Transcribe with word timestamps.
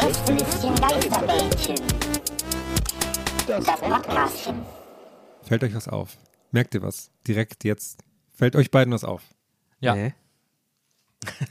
Gästelistchen 0.00 0.74
Geisterbällchen. 0.74 1.76
Das 3.46 3.64
Podcastchen. 3.64 4.56
Fällt 5.42 5.64
euch 5.64 5.74
was 5.74 5.88
auf? 5.88 6.18
Merkt 6.52 6.74
ihr 6.74 6.82
was? 6.82 7.10
Direkt 7.26 7.64
jetzt. 7.64 8.00
Fällt 8.34 8.56
euch 8.56 8.70
beiden 8.70 8.92
was 8.92 9.04
auf? 9.04 9.22
Ja. 9.80 9.94
Nee. 9.94 10.12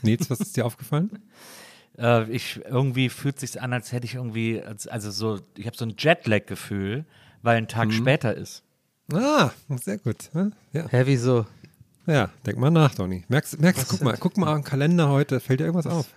Nils, 0.02 0.30
was 0.30 0.38
ist 0.38 0.56
dir 0.56 0.64
aufgefallen? 0.64 1.18
Äh, 1.98 2.30
ich 2.30 2.60
irgendwie 2.66 3.08
fühlt 3.08 3.40
sich 3.40 3.62
an, 3.62 3.72
als 3.72 3.90
hätte 3.90 4.04
ich 4.04 4.16
irgendwie, 4.16 4.60
als, 4.60 4.86
also 4.86 5.10
so, 5.10 5.40
ich 5.56 5.64
habe 5.64 5.78
so 5.78 5.86
ein 5.86 5.94
Jetlag-Gefühl, 5.96 7.06
weil 7.40 7.56
ein 7.56 7.68
Tag 7.68 7.90
später 7.90 8.34
ist. 8.34 8.62
Ah, 9.14 9.50
sehr 9.80 9.96
gut. 9.96 10.28
ne? 10.34 10.52
Ja, 10.74 10.86
Hä, 10.90 11.04
wieso? 11.06 11.46
ja 12.06 12.28
denk 12.44 12.58
mal 12.58 12.70
nach, 12.70 12.94
Donny. 12.94 13.24
Merkst, 13.28 13.58
merkst 13.58 13.88
guck 13.88 14.02
mal, 14.02 14.14
guck 14.20 14.36
mal 14.36 14.52
am 14.52 14.62
Kalender 14.62 15.08
heute. 15.08 15.40
Fällt 15.40 15.60
dir 15.60 15.64
irgendwas 15.64 15.90
auf? 15.90 16.12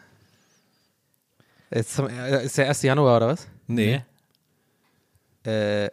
Ist, 1.71 1.93
zum, 1.95 2.07
äh, 2.07 2.45
ist 2.45 2.57
der 2.57 2.67
1. 2.69 2.81
Januar 2.81 3.17
oder 3.17 3.27
was? 3.29 3.47
Nee. 3.67 4.01
Äh, 5.45 5.87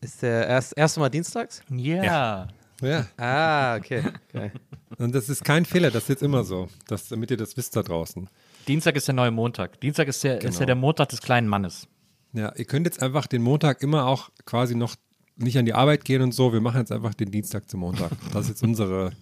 ist 0.00 0.22
der 0.22 0.46
erst, 0.46 0.76
erste 0.76 1.00
Mal 1.00 1.08
dienstags? 1.08 1.62
Ja. 1.70 2.48
Ja. 2.80 3.06
Ah, 3.16 3.76
okay. 3.76 4.02
okay. 4.34 4.50
Und 4.98 5.14
das 5.14 5.28
ist 5.28 5.44
kein 5.44 5.64
Fehler, 5.64 5.90
das 5.90 6.04
ist 6.04 6.08
jetzt 6.08 6.22
immer 6.22 6.44
so. 6.44 6.68
Das, 6.88 7.08
damit 7.08 7.30
ihr 7.30 7.36
das 7.36 7.56
wisst 7.56 7.76
da 7.76 7.82
draußen. 7.82 8.28
Dienstag 8.68 8.96
ist 8.96 9.06
der 9.08 9.14
neue 9.14 9.30
Montag. 9.30 9.80
Dienstag 9.80 10.08
ist, 10.08 10.22
der, 10.24 10.38
ist 10.38 10.44
Genau. 10.44 10.60
ja 10.60 10.66
der 10.66 10.74
Montag 10.74 11.08
des 11.08 11.20
kleinen 11.20 11.48
Mannes. 11.48 11.86
Ja, 12.32 12.52
ihr 12.56 12.64
könnt 12.64 12.86
jetzt 12.86 13.02
einfach 13.02 13.26
den 13.26 13.42
Montag 13.42 13.82
immer 13.82 14.06
auch 14.06 14.30
quasi 14.44 14.74
noch 14.74 14.96
nicht 15.36 15.56
an 15.58 15.64
die 15.64 15.74
Arbeit 15.74 16.04
gehen 16.04 16.22
und 16.22 16.32
so. 16.32 16.52
Wir 16.52 16.60
machen 16.60 16.78
jetzt 16.80 16.92
einfach 16.92 17.14
den 17.14 17.30
Dienstag 17.30 17.68
zum 17.70 17.80
Montag. 17.80 18.10
Das 18.32 18.42
ist 18.44 18.48
jetzt 18.50 18.62
unsere 18.62 19.12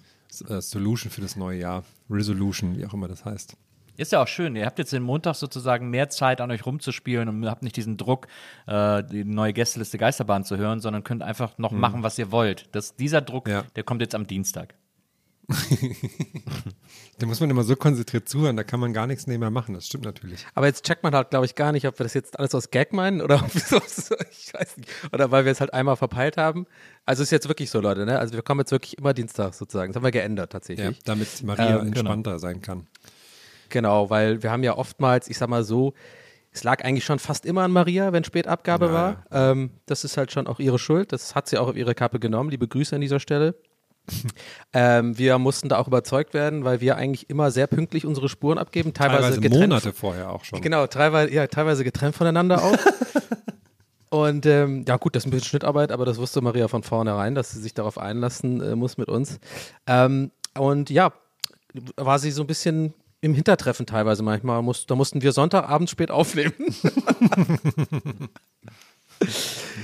äh, 0.48 0.60
Solution 0.60 1.10
für 1.10 1.20
das 1.20 1.36
neue 1.36 1.58
Jahr. 1.60 1.84
Resolution, 2.08 2.76
wie 2.76 2.86
auch 2.86 2.94
immer 2.94 3.08
das 3.08 3.24
heißt. 3.24 3.54
Ist 4.00 4.12
ja 4.12 4.22
auch 4.22 4.28
schön. 4.28 4.56
Ihr 4.56 4.64
habt 4.64 4.78
jetzt 4.78 4.92
den 4.92 5.02
Montag 5.02 5.34
sozusagen 5.34 5.90
mehr 5.90 6.08
Zeit, 6.08 6.40
an 6.40 6.50
euch 6.50 6.64
rumzuspielen 6.64 7.28
und 7.28 7.46
habt 7.48 7.62
nicht 7.62 7.76
diesen 7.76 7.96
Druck, 7.98 8.28
äh, 8.66 9.04
die 9.04 9.24
neue 9.24 9.52
Gästeliste 9.52 9.98
Geisterbahn 9.98 10.42
zu 10.44 10.56
hören, 10.56 10.80
sondern 10.80 11.04
könnt 11.04 11.22
einfach 11.22 11.58
noch 11.58 11.70
machen, 11.72 12.02
was 12.02 12.18
ihr 12.18 12.32
wollt. 12.32 12.68
Das, 12.72 12.96
dieser 12.96 13.20
Druck, 13.20 13.46
Ja. 13.48 13.64
der 13.76 13.84
kommt 13.84 14.00
jetzt 14.00 14.14
am 14.14 14.26
Dienstag. 14.26 14.74
Da 17.18 17.26
muss 17.26 17.38
man 17.38 17.50
immer 17.50 17.64
so 17.64 17.76
konzentriert 17.76 18.30
zuhören, 18.30 18.56
da 18.56 18.64
kann 18.64 18.80
man 18.80 18.94
gar 18.94 19.06
nichts 19.06 19.26
nebenher 19.26 19.50
machen. 19.50 19.74
Das 19.74 19.86
stimmt 19.86 20.06
natürlich. 20.06 20.46
Aber 20.54 20.66
jetzt 20.66 20.86
checkt 20.86 21.02
man 21.02 21.14
halt, 21.14 21.28
glaube 21.28 21.44
ich, 21.44 21.54
gar 21.54 21.70
nicht, 21.70 21.86
ob 21.86 21.98
wir 21.98 22.04
das 22.04 22.14
jetzt 22.14 22.38
alles 22.38 22.54
aus 22.54 22.70
Gag 22.70 22.94
meinen 22.94 23.20
oder 23.20 23.34
ob 23.44 23.54
wir 23.54 23.60
ich 24.30 24.54
weiß 24.54 24.76
nicht. 24.78 24.88
Oder 25.12 25.30
weil 25.30 25.44
wir 25.44 25.52
es 25.52 25.60
halt 25.60 25.74
einmal 25.74 25.96
verpeilt 25.96 26.38
haben. 26.38 26.64
Also 27.04 27.22
ist 27.22 27.30
jetzt 27.30 27.46
wirklich 27.46 27.68
so, 27.70 27.80
Leute, 27.80 28.06
ne? 28.06 28.18
Also 28.18 28.32
wir 28.32 28.42
kommen 28.42 28.60
jetzt 28.60 28.70
wirklich 28.72 28.96
immer 28.96 29.12
Dienstag 29.12 29.52
sozusagen. 29.52 29.92
Das 29.92 29.96
haben 29.96 30.04
wir 30.04 30.12
geändert 30.12 30.54
Ja, 30.54 30.58
tatsächlich. 30.58 31.02
damit 31.04 31.42
Maria 31.42 31.80
Ähm, 31.80 31.88
entspannter 31.88 32.38
sein 32.38 32.62
kann. 32.62 32.86
Genau, 33.70 34.10
weil 34.10 34.42
wir 34.42 34.50
haben 34.50 34.62
ja 34.62 34.76
oftmals, 34.76 35.28
ich 35.28 35.38
sag 35.38 35.48
mal 35.48 35.64
so, 35.64 35.94
es 36.52 36.64
lag 36.64 36.84
eigentlich 36.84 37.04
schon 37.04 37.18
fast 37.18 37.46
immer 37.46 37.62
an 37.62 37.70
Maria, 37.70 38.12
wenn 38.12 38.24
Spätabgabe 38.24 38.86
Ja, 38.86 38.92
war. 38.92 39.24
Ähm, 39.30 39.70
das 39.86 40.04
ist 40.04 40.16
halt 40.16 40.32
schon 40.32 40.46
auch 40.46 40.58
ihre 40.58 40.78
Schuld. 40.78 41.12
Das 41.12 41.34
hat 41.34 41.48
sie 41.48 41.58
auch 41.58 41.68
auf 41.68 41.76
ihre 41.76 41.94
Kappe 41.94 42.18
genommen. 42.18 42.50
Liebe 42.50 42.66
Grüße 42.66 42.94
an 42.94 43.00
dieser 43.00 43.20
Stelle. 43.20 43.54
ähm, 44.72 45.16
wir 45.16 45.38
mussten 45.38 45.68
da 45.68 45.78
auch 45.78 45.86
überzeugt 45.86 46.34
werden, 46.34 46.64
weil 46.64 46.80
wir 46.80 46.96
eigentlich 46.96 47.30
immer 47.30 47.52
sehr 47.52 47.68
pünktlich 47.68 48.04
unsere 48.04 48.28
Spuren 48.28 48.58
abgeben, 48.58 48.92
teilweise, 48.92 49.22
Teilweise 49.22 49.40
getrennt. 49.40 49.68
Monate 49.68 49.92
vorher 49.92 50.30
auch 50.30 50.44
schon. 50.44 50.60
Genau, 50.60 50.86
teilweise, 50.88 51.32
ja, 51.32 51.46
teilweise 51.46 51.84
getrennt 51.84 52.16
voneinander 52.16 52.62
auch. 52.64 52.76
Und 54.10 54.44
ähm, 54.44 54.84
ja 54.88 54.96
gut, 54.96 55.14
das 55.14 55.22
ist 55.22 55.28
ein 55.28 55.30
bisschen 55.30 55.46
Schnittarbeit, 55.46 55.92
aber 55.92 56.04
das 56.04 56.18
wusste 56.18 56.40
Maria 56.40 56.66
von 56.66 56.82
vornherein, 56.82 57.36
dass 57.36 57.52
sie 57.52 57.60
sich 57.60 57.74
darauf 57.74 57.96
einlassen 57.96 58.60
äh, 58.60 58.74
muss 58.74 58.98
mit 58.98 59.08
uns. 59.08 59.38
Ähm, 59.86 60.32
und 60.58 60.90
ja, 60.90 61.12
war 61.96 62.18
sie 62.18 62.32
so 62.32 62.42
ein 62.42 62.48
bisschen 62.48 62.92
im 63.20 63.34
Hintertreffen 63.34 63.86
teilweise 63.86 64.22
manchmal. 64.22 64.62
Muss, 64.62 64.86
da 64.86 64.94
mussten 64.94 65.20
wir 65.22 65.32
Sonntagabend 65.32 65.90
spät 65.90 66.10
aufnehmen. 66.10 66.52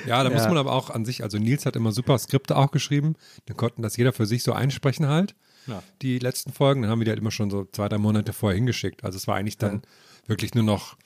Ja, 0.07 0.23
da 0.25 0.31
muss 0.31 0.43
Ja. 0.43 0.49
man 0.49 0.57
aber 0.57 0.73
auch 0.73 0.89
an 0.89 1.05
sich, 1.05 1.23
also 1.23 1.37
Nils 1.39 1.67
hat 1.67 1.77
immer 1.77 1.93
super 1.93 2.17
Skripte 2.17 2.57
auch 2.57 2.71
geschrieben. 2.71 3.17
Dann 3.45 3.57
konnten 3.57 3.83
das 3.83 3.97
jeder 3.97 4.15
für 4.15 4.25
sich 4.25 4.43
so 4.43 4.53
einsprechen 4.53 5.09
halt. 5.09 5.35
Die 6.01 6.19
letzten 6.21 6.53
Folgen, 6.53 6.81
dann 6.83 6.91
haben 6.91 7.01
wir 7.01 7.05
die 7.05 7.11
halt 7.11 7.19
immer 7.21 7.33
schon 7.33 7.51
so 7.51 7.67
zwei, 7.71 7.89
drei 7.89 7.99
Monate 7.99 8.33
vorher 8.33 8.55
hingeschickt. 8.57 9.05
Also 9.05 9.17
es 9.17 9.27
war 9.27 9.35
eigentlich 9.37 9.59
dann 9.59 9.83
wirklich 10.27 10.55
nur 10.55 10.63
noch 10.65 10.97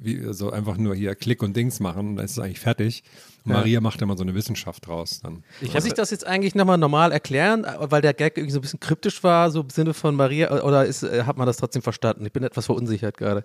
wie 0.00 0.32
so 0.32 0.50
einfach 0.50 0.76
nur 0.76 0.94
hier 0.94 1.14
Klick 1.14 1.42
und 1.42 1.56
Dings 1.56 1.78
machen 1.80 2.08
und 2.08 2.16
dann 2.16 2.24
ist 2.24 2.32
es 2.32 2.38
eigentlich 2.38 2.60
fertig. 2.60 3.04
Und 3.44 3.52
Maria 3.52 3.80
macht 3.80 4.02
immer 4.02 4.16
so 4.16 4.22
eine 4.22 4.34
Wissenschaft 4.34 4.86
draus 4.86 5.20
dann. 5.22 5.44
Muss 5.60 5.84
ich 5.84 5.92
das 5.92 6.10
jetzt 6.10 6.26
eigentlich 6.26 6.54
nochmal 6.54 6.78
normal 6.78 7.12
erklären, 7.12 7.66
weil 7.78 8.02
der 8.02 8.14
Gag 8.14 8.36
irgendwie 8.36 8.52
so 8.52 8.58
ein 8.58 8.62
bisschen 8.62 8.80
kryptisch 8.80 9.22
war, 9.22 9.50
so 9.50 9.60
im 9.60 9.70
Sinne 9.70 9.94
von 9.94 10.14
Maria, 10.14 10.62
oder 10.62 10.84
ist, 10.84 11.02
hat 11.02 11.36
man 11.36 11.46
das 11.46 11.58
trotzdem 11.58 11.82
verstanden? 11.82 12.26
Ich 12.26 12.32
bin 12.32 12.42
etwas 12.42 12.66
verunsichert 12.66 13.16
gerade. 13.16 13.44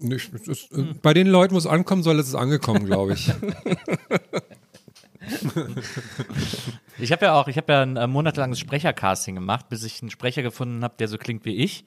Nicht, 0.00 0.32
es 0.34 0.46
ist, 0.46 0.72
äh, 0.72 0.94
bei 1.02 1.12
den 1.14 1.26
Leuten, 1.26 1.54
wo 1.54 1.58
es 1.58 1.66
ankommen 1.66 2.04
soll, 2.04 2.18
ist 2.20 2.28
es 2.28 2.34
angekommen, 2.36 2.86
glaube 2.86 3.14
ich. 3.14 3.32
Ich 7.00 7.12
habe 7.12 7.26
ja 7.26 7.34
auch, 7.40 7.46
ich 7.46 7.56
habe 7.56 7.72
ja 7.72 7.82
ein 7.82 7.96
äh, 7.96 8.06
monatelanges 8.08 8.58
Sprechercasting 8.58 9.36
gemacht, 9.36 9.68
bis 9.68 9.84
ich 9.84 10.02
einen 10.02 10.10
Sprecher 10.10 10.42
gefunden 10.42 10.82
habe, 10.82 10.94
der 10.98 11.06
so 11.06 11.16
klingt 11.16 11.44
wie 11.44 11.54
ich. 11.54 11.84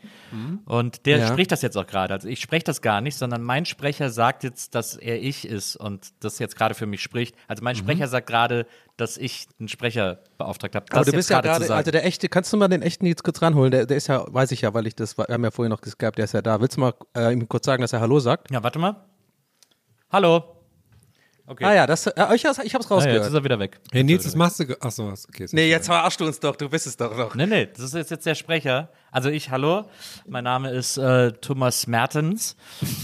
Und 0.65 1.05
der 1.05 1.17
Ja. 1.17 1.27
spricht 1.27 1.51
das 1.51 1.61
jetzt 1.61 1.75
auch 1.77 1.85
gerade. 1.85 2.13
Also 2.13 2.29
ich 2.29 2.39
spreche 2.39 2.63
das 2.63 2.81
gar 2.81 3.01
nicht, 3.01 3.17
sondern 3.17 3.41
mein 3.43 3.65
Sprecher 3.65 4.09
sagt 4.09 4.45
jetzt, 4.45 4.73
dass 4.73 4.95
er 4.95 5.21
ich 5.21 5.45
ist 5.45 5.75
und 5.75 6.11
das 6.23 6.39
jetzt 6.39 6.55
gerade 6.55 6.75
für 6.75 6.85
mich 6.85 7.01
spricht. 7.01 7.35
Also 7.49 7.61
mein 7.61 7.75
Sprecher 7.75 8.07
sagt 8.07 8.27
gerade, 8.27 8.65
dass 8.95 9.17
ich 9.17 9.47
einen 9.59 9.67
Sprecher 9.67 10.19
beauftragt 10.37 10.75
habe. 10.75 10.85
Aber 10.91 11.03
du 11.03 11.11
bist 11.11 11.29
ja 11.29 11.41
gerade, 11.41 11.73
also 11.73 11.91
der 11.91 12.05
echte, 12.05 12.29
kannst 12.29 12.53
du 12.53 12.57
mal 12.57 12.69
den 12.69 12.81
echten 12.81 13.05
jetzt 13.05 13.23
kurz 13.25 13.41
ranholen? 13.41 13.71
Der, 13.71 13.85
der 13.85 13.97
ist 13.97 14.07
ja, 14.07 14.23
weiß 14.33 14.51
ich 14.53 14.61
ja, 14.61 14.73
weil 14.73 14.87
ich 14.87 14.95
das, 14.95 15.17
wir 15.17 15.25
haben 15.29 15.43
ja 15.43 15.51
vorhin 15.51 15.71
noch 15.71 15.81
gehabt, 15.81 16.17
der 16.19 16.23
ist 16.25 16.33
ja 16.33 16.41
da. 16.41 16.61
Willst 16.61 16.77
du 16.77 16.81
mal 16.81 16.93
äh, 17.17 17.33
ihm 17.33 17.49
kurz 17.49 17.65
sagen, 17.65 17.81
dass 17.81 17.91
er 17.91 17.99
Hallo 17.99 18.19
sagt? 18.21 18.49
ja, 18.49 18.63
warte 18.63 18.79
mal. 18.79 18.95
Hallo. 20.09 20.60
Okay. 21.51 21.65
Ah 21.65 21.73
ja, 21.73 21.85
das, 21.85 22.07
äh, 22.07 22.11
ich, 22.33 22.45
hab's- 22.45 22.59
ich 22.63 22.73
hab's 22.73 22.89
Ah, 22.89 22.99
ja, 22.99 23.05
jetzt 23.07 23.27
ist 23.27 23.33
rausgehört. 23.33 23.33
er 23.33 23.43
wieder 23.43 23.59
weg. 23.59 23.79
Hey 23.91 24.03
Nils, 24.05 24.23
das 24.23 24.35
machst 24.35 24.59
du. 24.61 24.63
Achso, 24.79 25.09
okay. 25.27 25.47
nee, 25.51 25.69
jetzt 25.69 25.87
verarschst 25.87 26.19
du 26.21 26.25
uns 26.25 26.39
doch, 26.39 26.55
du 26.55 26.69
bist 26.69 26.87
es 26.87 26.95
doch 26.95 27.15
noch. 27.17 27.35
Nee, 27.35 27.45
nee, 27.45 27.65
das 27.65 27.93
ist 27.93 28.09
jetzt 28.09 28.25
der 28.25 28.35
Sprecher. 28.35 28.87
Also 29.13 29.27
ich, 29.29 29.49
hallo, 29.51 29.83
mein 30.25 30.45
Name 30.45 30.69
ist 30.69 30.95
äh, 30.97 31.33
Thomas 31.33 31.85
Mertens 31.85 32.55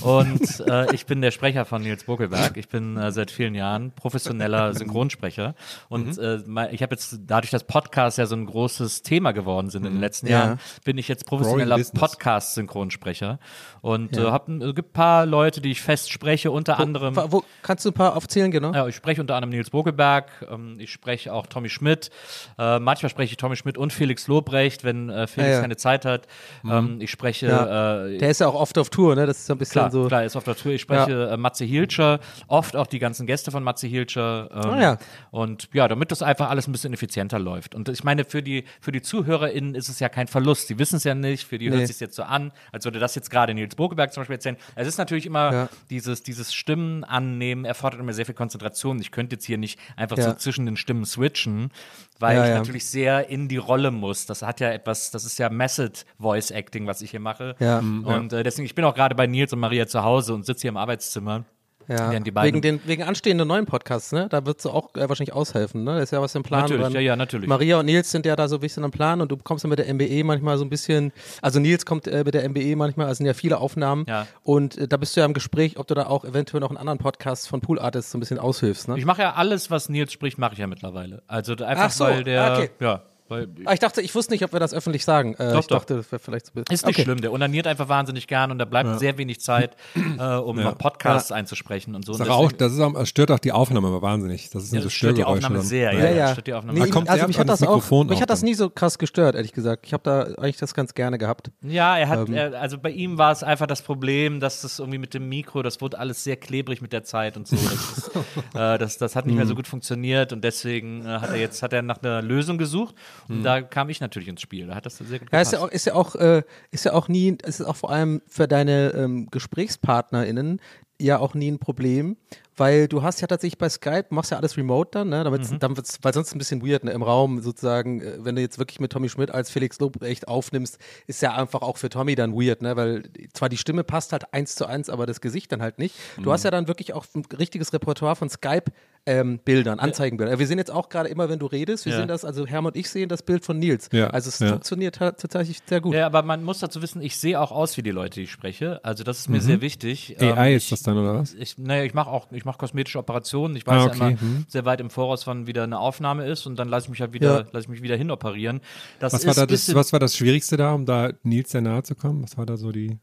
und 0.02 0.62
äh, 0.66 0.90
ich 0.96 1.06
bin 1.06 1.22
der 1.22 1.32
Sprecher 1.32 1.66
von 1.66 1.82
Nils 1.82 2.06
Bokelberg. 2.06 2.56
Ich 2.56 2.70
bin 2.70 2.96
äh, 2.96 3.12
seit 3.12 3.30
vielen 3.30 3.56
Jahren 3.56 3.92
professioneller 3.92 4.74
Synchronsprecher 4.74 5.54
und 5.90 6.18
äh, 6.18 6.40
mein- 6.46 6.74
ich 6.74 6.82
habe 6.82 6.96
jetzt, 6.96 7.20
dadurch, 7.28 7.52
dass 7.52 7.66
Podcasts 7.66 8.16
ja 8.18 8.26
so 8.26 8.38
ein 8.38 8.46
großes 8.46 9.02
Thema 9.02 9.34
geworden 9.34 9.70
sind 9.70 9.86
in 9.86 9.94
den 9.94 10.00
letzten 10.00 10.28
Ja. 10.28 10.40
Jahren, 10.46 10.60
bin 10.86 10.98
ich 10.98 11.10
jetzt 11.10 11.26
professioneller. 11.26 11.78
Podcast-Synchronsprecher 11.94 13.40
und 13.82 14.16
äh, 14.18 14.22
hab, 14.22 14.48
ein- 14.48 14.62
es 14.62 14.76
gibt 14.76 14.92
ein 14.92 14.94
paar 14.94 15.26
Leute, 15.26 15.60
die 15.60 15.72
ich 15.72 15.82
fest 15.82 16.10
spreche, 16.12 16.52
unter 16.52 16.80
anderem 16.80 17.18
Wo, 17.18 17.32
wo, 17.34 17.44
kannst 17.64 17.84
du 17.84 17.90
ein 17.90 17.94
paar 17.94 18.16
aufzählen, 18.16 18.52
genau? 18.52 18.74
ja, 18.74 18.88
ich 18.88 18.96
spreche 18.96 19.20
unter 19.20 19.36
anderem 19.36 19.50
Nils 19.50 19.72
Bogelberg, 19.72 20.30
ähm, 20.50 20.78
ich 20.80 20.90
spreche 20.92 21.34
auch 21.34 21.48
Tommy 21.48 21.68
Schmidt. 21.70 22.12
Äh, 22.58 22.80
manchmal 22.80 23.10
spreche 23.10 23.32
ich 23.32 23.38
Tommy 23.38 23.58
Schmidt 23.58 23.78
und 23.78 23.92
Felix 23.92 24.28
Lobrecht, 24.28 24.86
wenn 24.86 25.10
äh, 25.10 25.28
Felix 25.28 25.50
Ah, 25.50 25.56
ja. 25.56 25.62
Zeit 26.00 26.08
erweitert. 26.08 26.28
Ähm, 26.64 26.98
ich 27.02 27.12
spreche 27.12 27.48
Ja. 27.48 28.06
äh, 28.06 28.18
Der 28.18 28.30
ist 28.30 28.40
ja 28.42 28.48
auch 28.48 28.54
oft 28.56 28.78
auf 28.78 28.90
Tour, 28.90 29.16
ne? 29.16 29.26
Das 29.26 29.38
ist 29.38 29.46
so 29.48 29.54
ein 29.54 29.58
bisschen 29.60 29.74
Klar, 29.74 29.92
so. 29.92 30.08
klar, 30.08 30.24
ist 30.24 30.36
auf 30.36 30.44
der 30.44 30.56
Tour. 30.56 30.72
Ich 30.74 30.82
spreche 30.82 31.30
äh, 31.32 31.38
Matze 31.38 31.66
Hilscher, 31.66 32.20
oft 32.48 32.76
auch 32.76 32.88
die 32.88 33.00
ganzen 33.00 33.26
Gäste 33.28 33.52
von 33.52 33.64
Matze 33.64 33.88
Hilscher. 33.88 34.50
Ähm, 34.54 34.58
Ah, 34.68 34.82
ja. 34.82 34.98
Und 35.32 35.70
ja, 35.74 35.88
damit 35.88 36.12
das 36.12 36.22
einfach 36.22 36.50
alles 36.50 36.68
ein 36.68 36.72
bisschen 36.72 36.94
effizienter 36.94 37.40
läuft. 37.40 37.74
Und 37.76 37.90
ich 37.90 38.04
meine, 38.04 38.26
für 38.26 38.44
die, 38.44 38.64
für 38.82 38.92
die 38.92 39.02
ZuhörerInnen 39.02 39.76
ist 39.76 39.90
es 39.90 40.00
ja 40.00 40.10
kein 40.10 40.28
Verlust. 40.28 40.68
Sie 40.68 40.78
wissen 40.80 40.98
es 40.98 41.04
ja 41.04 41.16
nicht, 41.16 41.48
für 41.48 41.58
die 41.58 41.70
Nee. 41.70 41.78
hört 41.78 41.88
sich 41.88 42.00
jetzt 42.00 42.16
so 42.16 42.24
an, 42.24 42.52
als 42.72 42.86
würde 42.86 43.00
das 43.00 43.16
jetzt 43.16 43.30
gerade 43.30 43.54
Nils 43.54 43.76
Bokeberg 43.76 44.14
zum 44.14 44.22
Beispiel 44.22 44.36
erzählen. 44.36 44.58
Es 44.76 44.88
ist 44.88 44.98
natürlich 44.98 45.26
immer 45.26 45.52
Ja. 45.54 45.70
dieses, 45.90 46.24
dieses 46.24 46.54
Stimmen 46.54 47.04
annehmen, 47.04 47.66
erfordert 47.66 48.00
immer 48.00 48.14
sehr 48.14 48.26
viel 48.26 48.36
Konzentration. 48.36 49.00
Ich 49.00 49.12
könnte 49.12 49.36
jetzt 49.36 49.46
hier 49.46 49.58
nicht 49.58 49.80
einfach 49.96 50.18
so 50.18 50.24
Ja. 50.24 50.38
zwischen 50.38 50.66
den 50.66 50.78
Stimmen 50.78 51.06
switchen, 51.06 51.72
weil 52.20 52.38
Ja, 52.38 52.44
ich 52.44 52.50
ja. 52.50 52.56
natürlich 52.58 52.86
sehr 52.86 53.30
in 53.30 53.48
die 53.48 53.58
Rolle 53.58 53.92
muss. 53.92 54.26
Das 54.26 54.42
hat 54.42 54.60
ja 54.60 54.70
etwas, 54.72 55.12
das 55.12 55.26
ist 55.26 55.40
ja 55.40 55.50
Method 55.88 56.06
Voice 56.20 56.52
Acting, 56.52 56.88
was 56.88 57.02
ich 57.02 57.12
hier 57.12 57.20
mache. 57.20 57.56
Ja. 57.60 57.80
Und 57.80 58.34
äh, 58.34 58.44
deswegen, 58.44 58.66
ich 58.66 58.76
bin 58.76 58.86
auch 58.86 58.96
gerade 58.96 59.16
bei 59.16 59.28
Nils 59.28 59.54
und 59.54 59.60
Maria 59.60 59.88
zu 59.88 60.04
Hause 60.04 60.34
und 60.34 60.46
sitze 60.46 60.62
hier 60.64 60.70
im 60.70 60.78
Arbeitszimmer. 60.78 61.46
Ja. 61.90 62.12
Wegen, 62.12 62.62
den, 62.62 62.82
wegen 62.86 63.04
anstehenden 63.04 63.48
neuen 63.48 63.66
Podcasts, 63.66 64.12
ne? 64.12 64.28
Da 64.30 64.46
wird 64.46 64.66
du 64.66 64.72
auch 64.72 64.94
äh, 64.96 65.08
wahrscheinlich 65.08 65.32
aushelfen, 65.32 65.86
ne? 65.86 65.96
Da 65.96 66.00
ist 66.02 66.12
ja 66.12 66.22
was 66.22 66.36
im 66.36 66.44
Plan. 66.44 66.64
Natürlich, 66.64 66.82
dran. 66.84 66.92
ja, 66.92 67.00
ja, 67.00 67.16
natürlich. 67.16 67.48
Maria 67.48 67.80
und 67.80 67.86
Nils 67.86 68.12
sind 68.12 68.26
ja 68.26 68.36
da 68.36 68.50
so 68.50 68.56
ein 68.58 68.60
bisschen 68.60 68.84
am 68.84 68.92
Plan 68.92 69.22
und 69.22 69.32
du 69.32 69.38
kommst 69.38 69.64
ja 69.64 69.70
mit 69.70 69.80
der 69.80 69.94
MBE 69.94 70.26
manchmal 70.26 70.58
so 70.58 70.66
ein 70.66 70.70
bisschen, 70.70 71.14
also 71.42 71.62
Nils 71.62 71.86
kommt 71.86 72.06
äh, 72.10 72.26
mit 72.26 72.34
der 72.34 72.50
MBE 72.50 72.76
manchmal, 72.76 73.08
also 73.08 73.20
sind 73.20 73.26
ja 73.26 73.34
viele 73.34 73.60
Aufnahmen 73.60 74.04
Ja. 74.06 74.28
und 74.44 74.78
äh, 74.78 74.90
da 74.90 74.98
bist 74.98 75.16
du 75.16 75.22
ja 75.22 75.26
im 75.26 75.34
Gespräch, 75.34 75.80
ob 75.80 75.88
du 75.88 75.94
da 75.94 76.08
auch 76.08 76.26
eventuell 76.26 76.60
noch 76.60 76.72
einen 76.72 76.78
anderen 76.78 76.98
Podcast 77.00 77.48
von 77.48 77.62
Pool 77.62 77.80
Artists 77.80 78.12
so 78.12 78.18
ein 78.18 78.20
bisschen 78.20 78.38
aushilfst, 78.40 78.90
ne? 78.90 78.98
Ich 78.98 79.06
mache 79.06 79.22
ja 79.22 79.36
alles, 79.36 79.72
was 79.72 79.88
Nils 79.88 80.12
spricht, 80.12 80.38
mache 80.38 80.52
ich 80.56 80.60
ja 80.60 80.68
mittlerweile. 80.68 81.24
Also 81.28 81.54
einfach 81.54 81.86
Ach 81.86 81.92
so, 81.92 82.04
weil 82.04 82.26
der, 82.26 82.52
okay. 82.52 82.70
ja, 82.82 83.02
weil 83.30 83.48
Ah, 83.66 83.74
ich 83.74 83.80
dachte, 83.80 84.02
ich 84.02 84.14
wusste 84.16 84.34
nicht, 84.34 84.44
ob 84.44 84.54
wir 84.54 84.60
das 84.60 84.74
öffentlich 84.74 85.04
sagen. 85.06 85.34
Äh, 85.36 85.52
Doch, 85.54 85.60
ich 85.62 85.68
doch. 85.68 85.78
dachte, 85.80 85.96
das 85.98 86.12
wäre 86.12 86.20
vielleicht 86.20 86.46
so 86.48 86.52
ein 86.52 86.64
bisschen. 86.64 86.74
ist 86.74 86.86
nicht 86.86 86.96
okay. 86.96 87.04
schlimm. 87.04 87.22
Der 87.22 87.32
unaniert 87.32 87.68
einfach 87.68 87.90
wahnsinnig 87.90 88.28
gern 88.28 88.52
und 88.52 88.60
da 88.60 88.66
bleibt 88.66 89.00
sehr 89.00 89.18
wenig 89.18 89.40
Zeit, 89.42 89.76
äh, 89.96 90.36
um 90.36 90.58
noch 90.58 90.78
Podcasts 90.78 91.32
einzusprechen 91.32 91.96
und 91.96 92.06
so. 92.06 92.14
Das, 92.14 92.22
Und 92.22 92.26
ist 92.28 92.32
auch, 92.32 92.52
das, 92.52 92.74
ist 92.74 92.80
auch, 92.80 93.06
stört 93.06 93.32
auch 93.32 93.40
die 93.40 93.52
Aufnahme 93.52 93.88
immer 93.90 94.02
wahnsinnig. 94.02 94.50
Das 94.50 94.64
ist 94.64 94.74
ja, 94.74 94.80
so 94.80 94.86
das 94.86 94.94
stört 94.94 95.18
die 95.18 95.24
Aufnahme 95.24 95.62
sehr, 95.62 95.94
ja, 95.94 96.00
Ja, 96.00 96.06
ja. 96.06 96.12
ja. 96.12 96.22
das 96.24 96.32
stört 96.34 96.48
die 96.48 96.54
Aufnahme 96.54 96.80
Nee, 96.80 96.90
kommt 96.90 97.10
also 97.10 97.20
sehr 97.20 97.28
mich 97.28 97.40
hat 97.40 97.50
das 97.50 97.62
auch, 97.64 97.68
Mikrofon 97.68 98.08
mich 98.08 98.18
auch 98.18 98.22
hat 98.22 98.30
das 98.30 98.44
nie 98.44 98.54
so 98.54 98.70
krass 98.70 98.98
gestört, 98.98 99.36
ehrlich 99.36 99.54
gesagt. 99.54 99.86
Ich 99.86 99.94
habe 99.94 100.04
da 100.04 100.24
eigentlich 100.42 100.58
das 100.58 100.74
ganz 100.74 100.94
gerne 100.94 101.18
gehabt. 101.18 101.52
Ja, 101.62 101.98
er 101.98 102.04
Ähm. 102.06 102.10
hat, 102.10 102.30
er, 102.30 102.62
also 102.62 102.78
bei 102.78 102.90
ihm 102.92 103.18
war 103.18 103.32
es 103.32 103.44
einfach 103.44 103.68
das 103.68 103.82
Problem, 103.82 104.40
dass 104.40 104.62
das 104.62 104.80
irgendwie 104.80 104.98
mit 105.00 105.14
dem 105.14 105.28
Mikro, 105.30 105.62
das 105.64 105.82
wurde 105.82 106.00
alles 106.00 106.24
sehr 106.24 106.36
klebrig 106.38 106.82
mit 106.82 106.94
der 106.94 107.04
Zeit 107.04 107.38
und 107.38 107.48
so. 107.48 107.56
Das, 107.56 107.74
ist, 107.98 108.12
äh, 108.56 108.78
das, 108.78 108.98
das 108.98 109.16
hat 109.16 109.26
nicht 109.26 109.36
mehr 109.36 109.46
Mhm. 109.46 109.50
so 109.50 109.56
gut 109.56 109.68
funktioniert 109.68 110.34
und 110.34 110.44
deswegen 110.44 111.06
äh, 111.06 111.10
hat 111.20 111.30
er 111.30 111.38
jetzt 111.38 111.62
hat 111.64 111.74
er 111.74 111.82
nach 111.82 112.02
einer 112.02 112.22
Lösung 112.22 112.58
gesucht 112.58 112.96
und 113.28 113.44
da 113.44 113.62
kam 113.62 113.90
ich 113.90 114.00
natürlich 114.00 114.28
ins 114.30 114.42
Spiel. 114.42 114.68
Da 114.68 114.76
hat 114.76 114.86
das 114.86 114.98
sehr 114.98 115.20
gut 115.20 115.32
Mhm. 115.32 115.36
Ja, 115.36 115.42
ist 115.42 115.54
ja 115.54 115.60
auch, 115.60 115.68
ist 115.70 115.86
ja 115.86 115.94
auch, 115.94 116.16
äh, 116.16 116.44
ist 116.72 116.86
ja 116.86 116.94
auch 116.94 117.08
nie, 117.08 117.38
es 117.44 117.60
ist 117.60 117.66
auch 117.66 117.76
vor 117.76 117.92
allem 117.92 118.22
für 118.28 118.48
deine 118.48 118.92
ähm, 118.94 119.28
GesprächspartnerInnen 119.32 120.62
ja 121.00 121.20
auch 121.20 121.34
nie 121.34 121.52
ein 121.52 121.60
Problem, 121.60 122.18
weil 122.58 122.88
du 122.88 123.04
hast 123.04 123.22
ja 123.22 123.28
tatsächlich 123.28 123.58
bei 123.58 123.70
Skype, 123.70 124.06
machst 124.10 124.32
ja 124.32 124.38
alles 124.38 124.58
remote 124.58 124.90
dann, 124.92 125.10
ne? 125.10 125.24
Damit, 125.24 125.50
Mhm. 125.50 125.60
dann 125.60 125.78
wird's, 125.78 126.00
weil 126.02 126.14
sonst 126.14 126.34
ein 126.36 126.38
bisschen 126.40 126.66
weird, 126.66 126.84
ne? 126.84 126.92
Im 126.92 127.04
Raum 127.04 127.42
sozusagen, 127.42 128.02
äh, 128.02 128.18
wenn 128.20 128.36
du 128.36 128.42
jetzt 128.42 128.60
wirklich 128.60 128.80
mit 128.80 128.92
Tommy 128.92 129.10
Schmidt 129.10 129.32
als 129.32 129.50
Felix 129.50 129.80
Lobrecht 129.80 130.28
aufnimmst, 130.28 130.78
ist 131.08 131.22
ja 131.22 131.34
einfach 131.36 131.62
auch 131.62 131.78
für 131.78 131.90
Tommy 131.90 132.16
dann 132.16 132.34
weird, 132.34 132.62
ne? 132.62 132.76
Weil 132.76 133.04
zwar 133.34 133.50
die 133.50 133.58
Stimme 133.58 133.84
passt 133.84 134.12
halt 134.12 134.34
eins 134.34 134.56
zu 134.56 134.66
eins, 134.66 134.90
aber 134.90 135.06
das 135.06 135.22
Gesicht 135.22 135.52
dann 135.52 135.62
halt 135.62 135.80
nicht. 135.80 135.96
Mhm. 136.18 136.24
Du 136.24 136.32
hast 136.32 136.44
ja 136.44 136.52
dann 136.52 136.68
wirklich 136.68 136.94
auch 136.94 137.06
ein 137.16 137.24
richtiges 137.38 137.72
Repertoire 137.74 138.16
von 138.16 138.30
Skype. 138.30 138.66
Ähm, 139.10 139.40
Bildern, 139.46 139.80
Anzeigenbildern. 139.80 140.38
Wir 140.38 140.48
sehen 140.48 140.58
jetzt 140.58 140.70
auch 140.70 140.90
gerade 140.90 141.08
immer, 141.08 141.30
wenn 141.30 141.40
du 141.40 141.46
redest, 141.46 141.86
wir 141.86 141.94
Ja. 141.94 142.00
sehen 142.00 142.10
das, 142.10 142.26
also 142.26 142.46
Hermann 142.46 142.74
und 142.74 142.78
ich 142.78 142.90
sehen 142.90 143.08
das 143.08 143.24
Bild 143.24 143.46
von 143.46 143.58
Nils. 143.58 143.88
Ja, 143.94 144.08
Also 144.08 144.28
es 144.28 144.40
ja. 144.40 144.50
funktioniert 144.50 144.96
tatsächlich 144.98 145.60
sehr 145.66 145.80
gut. 145.80 145.96
Ja, 145.96 146.06
aber 146.08 146.24
man 146.24 146.44
muss 146.44 146.60
dazu 146.60 146.82
wissen, 146.82 147.02
ich 147.02 147.16
sehe 147.18 147.40
auch 147.40 147.52
aus 147.54 147.78
wie 147.78 147.84
die 147.84 147.92
Leute, 147.92 148.16
die 148.16 148.24
ich 148.24 148.32
spreche. 148.32 148.84
Also 148.84 149.06
das 149.06 149.20
Mhm. 149.20 149.22
ist 149.22 149.30
mir 149.30 149.42
sehr 149.48 149.62
wichtig. 149.62 150.18
AI 150.20 150.50
Ähm, 150.52 150.58
ist 150.58 150.74
das 150.74 150.82
dann, 150.84 150.98
oder 150.98 151.16
was? 151.20 151.34
Ich, 151.36 151.58
naja, 151.58 151.84
ich 151.86 151.94
mache 151.94 152.10
auch, 152.10 152.28
ich 152.34 152.44
mache 152.48 152.58
kosmetische 152.58 152.98
Operationen. 152.98 153.56
Ich 153.56 153.68
weiß 153.68 153.74
Ah, 153.76 153.78
ja 153.78 153.86
okay, 153.86 153.98
immer 153.98 154.20
hm. 154.22 154.46
sehr 154.48 154.66
weit 154.66 154.82
im 154.82 154.90
Voraus, 154.90 155.28
wann 155.28 155.46
wieder 155.46 155.64
eine 155.64 155.78
Aufnahme 155.80 156.26
ist 156.26 156.48
und 156.48 156.58
dann 156.58 156.68
lasse 156.70 156.86
ich 156.86 156.90
mich 156.90 157.02
halt 157.02 157.14
wieder, 157.14 157.42
Ja. 157.42 157.46
lasse 157.52 157.66
ich 157.66 157.70
mich 157.70 157.84
wieder 157.84 157.96
hinoperieren. 157.96 158.62
Das 159.00 159.14
Was 159.14 159.28
war, 159.28 159.36
da 159.36 159.46
das, 159.46 159.76
was 159.76 159.94
war 159.94 160.00
das 160.00 160.18
Schwierigste 160.18 160.58
da, 160.58 160.74
um 160.74 160.86
da 160.88 161.12
Nils 161.22 161.52
sehr 161.52 161.62
nahe 161.62 161.84
zu 161.84 161.94
kommen? 161.94 162.24
Was 162.24 162.38
war 162.38 162.48
da 162.48 162.58
so 162.58 162.72
die. 162.72 162.98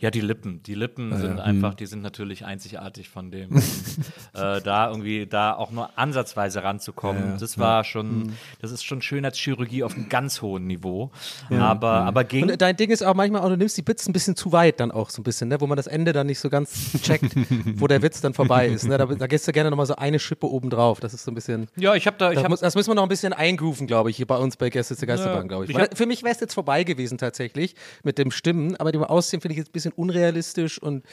Ja, 0.00 0.10
die 0.10 0.20
Lippen. 0.20 0.62
Die 0.64 0.74
Lippen 0.74 1.12
Ah, 1.12 1.16
sind 1.18 1.38
ja. 1.38 1.44
einfach, 1.44 1.74
die 1.74 1.86
sind 1.86 2.02
natürlich 2.02 2.44
einzigartig 2.44 3.08
von 3.08 3.30
dem. 3.30 3.50
und, 3.52 3.62
äh, 4.34 4.60
da 4.60 4.90
irgendwie, 4.90 5.26
da 5.26 5.54
auch 5.54 5.70
nur 5.70 5.90
ansatzweise 5.98 6.62
ranzukommen, 6.62 7.22
Ja, 7.24 7.30
ja. 7.32 7.36
das 7.38 7.58
war 7.58 7.84
schon, 7.84 8.32
das 8.60 8.70
ist 8.72 8.84
schon 8.84 9.00
Schönheitschirurgie 9.02 9.82
auf 9.84 9.94
einem 9.94 10.08
ganz 10.08 10.42
hohen 10.42 10.66
Niveau. 10.66 11.10
Aber, 11.50 11.90
aber 11.92 12.24
ging. 12.24 12.50
Und 12.50 12.60
dein 12.60 12.76
Ding 12.76 12.90
ist 12.90 13.02
auch 13.02 13.14
manchmal, 13.14 13.42
auch, 13.42 13.48
du 13.48 13.56
nimmst 13.56 13.76
die 13.76 13.82
Bits 13.82 14.06
ein 14.08 14.12
bisschen 14.12 14.36
zu 14.36 14.52
weit 14.52 14.80
dann 14.80 14.90
auch 14.90 15.10
so 15.10 15.20
ein 15.20 15.24
bisschen, 15.24 15.48
ne? 15.48 15.60
wo 15.60 15.66
man 15.66 15.76
das 15.76 15.86
Ende 15.86 16.12
dann 16.12 16.26
nicht 16.26 16.38
so 16.40 16.50
ganz 16.50 16.92
checkt, 17.02 17.34
wo 17.76 17.86
der 17.86 18.02
Witz 18.02 18.20
dann 18.20 18.34
vorbei 18.34 18.68
ist. 18.68 18.86
Ne? 18.86 18.98
Da, 18.98 19.06
da 19.06 19.26
gehst 19.26 19.46
du 19.48 19.52
gerne 19.52 19.70
nochmal 19.70 19.86
so 19.86 19.96
eine 19.96 20.18
Schippe 20.18 20.46
oben 20.46 20.70
drauf. 20.70 21.00
Das 21.00 21.14
ist 21.14 21.24
so 21.24 21.30
ein 21.30 21.34
bisschen. 21.34 21.68
ja, 21.76 21.94
ich 21.94 22.06
habe 22.06 22.16
da, 22.18 22.32
ich 22.32 22.38
Das, 22.40 22.48
muss, 22.48 22.60
das 22.60 22.74
müssen 22.74 22.90
wir 22.90 22.94
noch 22.94 23.02
ein 23.04 23.08
bisschen 23.08 23.32
eingrooven, 23.32 23.86
glaube 23.86 24.10
ich, 24.10 24.16
hier 24.16 24.26
bei 24.26 24.36
uns 24.36 24.56
bei 24.56 24.70
Gäste 24.70 24.96
zur 24.96 25.06
Geisterbahn, 25.08 25.48
glaube 25.48 25.64
ich. 25.64 25.70
ich 25.70 25.76
hab- 25.78 25.96
für 25.96 26.06
mich 26.06 26.22
wäre 26.22 26.34
es 26.34 26.40
jetzt 26.40 26.54
vorbei 26.54 26.84
gewesen 26.84 27.18
tatsächlich 27.18 27.74
mit 28.02 28.18
dem 28.18 28.30
Stimmen, 28.30 28.76
aber 28.76 28.92
dem 28.92 29.02
Aussehen 29.04 29.40
finde 29.40 29.52
ich 29.54 29.58
jetzt 29.58 29.68
ein 29.68 29.72
bisschen 29.72 29.85
unrealistisch 29.92 30.80
und 30.80 31.04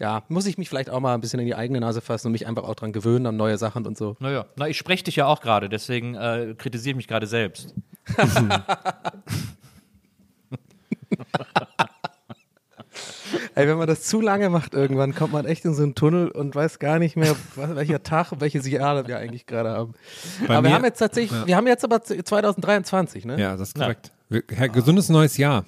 ja, 0.00 0.22
muss 0.28 0.46
ich 0.46 0.58
mich 0.58 0.68
vielleicht 0.68 0.90
auch 0.90 1.00
mal 1.00 1.14
ein 1.14 1.20
bisschen 1.20 1.40
in 1.40 1.46
die 1.46 1.54
eigene 1.54 1.80
Nase 1.80 2.00
fassen 2.00 2.28
und 2.28 2.32
mich 2.32 2.46
einfach 2.46 2.64
auch 2.64 2.74
dran 2.74 2.92
gewöhnen 2.92 3.26
an 3.26 3.36
neue 3.36 3.58
Sachen 3.58 3.86
und 3.86 3.96
so. 3.98 4.16
Naja, 4.20 4.46
na, 4.56 4.68
ich 4.68 4.76
spreche 4.78 5.04
dich 5.04 5.16
ja 5.16 5.26
auch 5.26 5.40
gerade, 5.40 5.68
deswegen 5.68 6.14
äh, 6.14 6.54
kritisiere 6.56 6.90
ich 6.92 6.96
mich 6.96 7.08
gerade 7.08 7.26
selbst. 7.26 7.74
Ey, 13.54 13.66
wenn 13.66 13.78
man 13.78 13.86
das 13.86 14.02
zu 14.04 14.20
lange 14.20 14.50
macht 14.50 14.74
irgendwann, 14.74 15.14
kommt 15.14 15.32
man 15.32 15.46
echt 15.46 15.64
in 15.64 15.74
so 15.74 15.82
einen 15.82 15.94
Tunnel 15.94 16.28
und 16.30 16.54
weiß 16.54 16.78
gar 16.78 16.98
nicht 16.98 17.16
mehr, 17.16 17.34
was, 17.54 17.74
welcher 17.76 18.02
Tag 18.02 18.32
und 18.32 18.40
welches 18.40 18.66
Jahr 18.68 19.06
wir 19.06 19.16
eigentlich 19.18 19.46
gerade 19.46 19.70
haben. 19.70 19.94
Bei 20.46 20.56
aber 20.56 20.68
wir 20.68 20.74
haben 20.74 20.84
jetzt 20.84 20.98
tatsächlich, 20.98 21.46
wir 21.46 21.56
haben 21.56 21.66
jetzt 21.66 21.84
aber 21.84 22.02
2023, 22.02 23.24
ne? 23.24 23.40
Ja, 23.40 23.56
das 23.56 23.68
ist 23.68 23.74
korrekt. 23.78 24.12
Wir- 24.28 24.42
Herr, 24.50 24.68
gesundes 24.68 25.08
neues 25.08 25.36
Jahr 25.38 25.64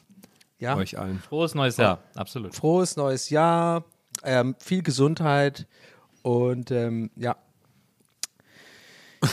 Ja. 0.58 0.76
euch 0.76 0.98
allen. 0.98 1.18
Frohes 1.18 1.54
neues 1.54 1.76
Jahr, 1.76 2.02
absolut. 2.14 2.54
Frohes 2.54 2.96
neues 2.96 3.30
Jahr, 3.30 3.84
ähm, 4.22 4.54
viel 4.58 4.82
Gesundheit 4.82 5.66
und 6.22 6.70
ähm, 6.70 7.10
ja. 7.16 7.36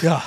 Ja. 0.02 0.24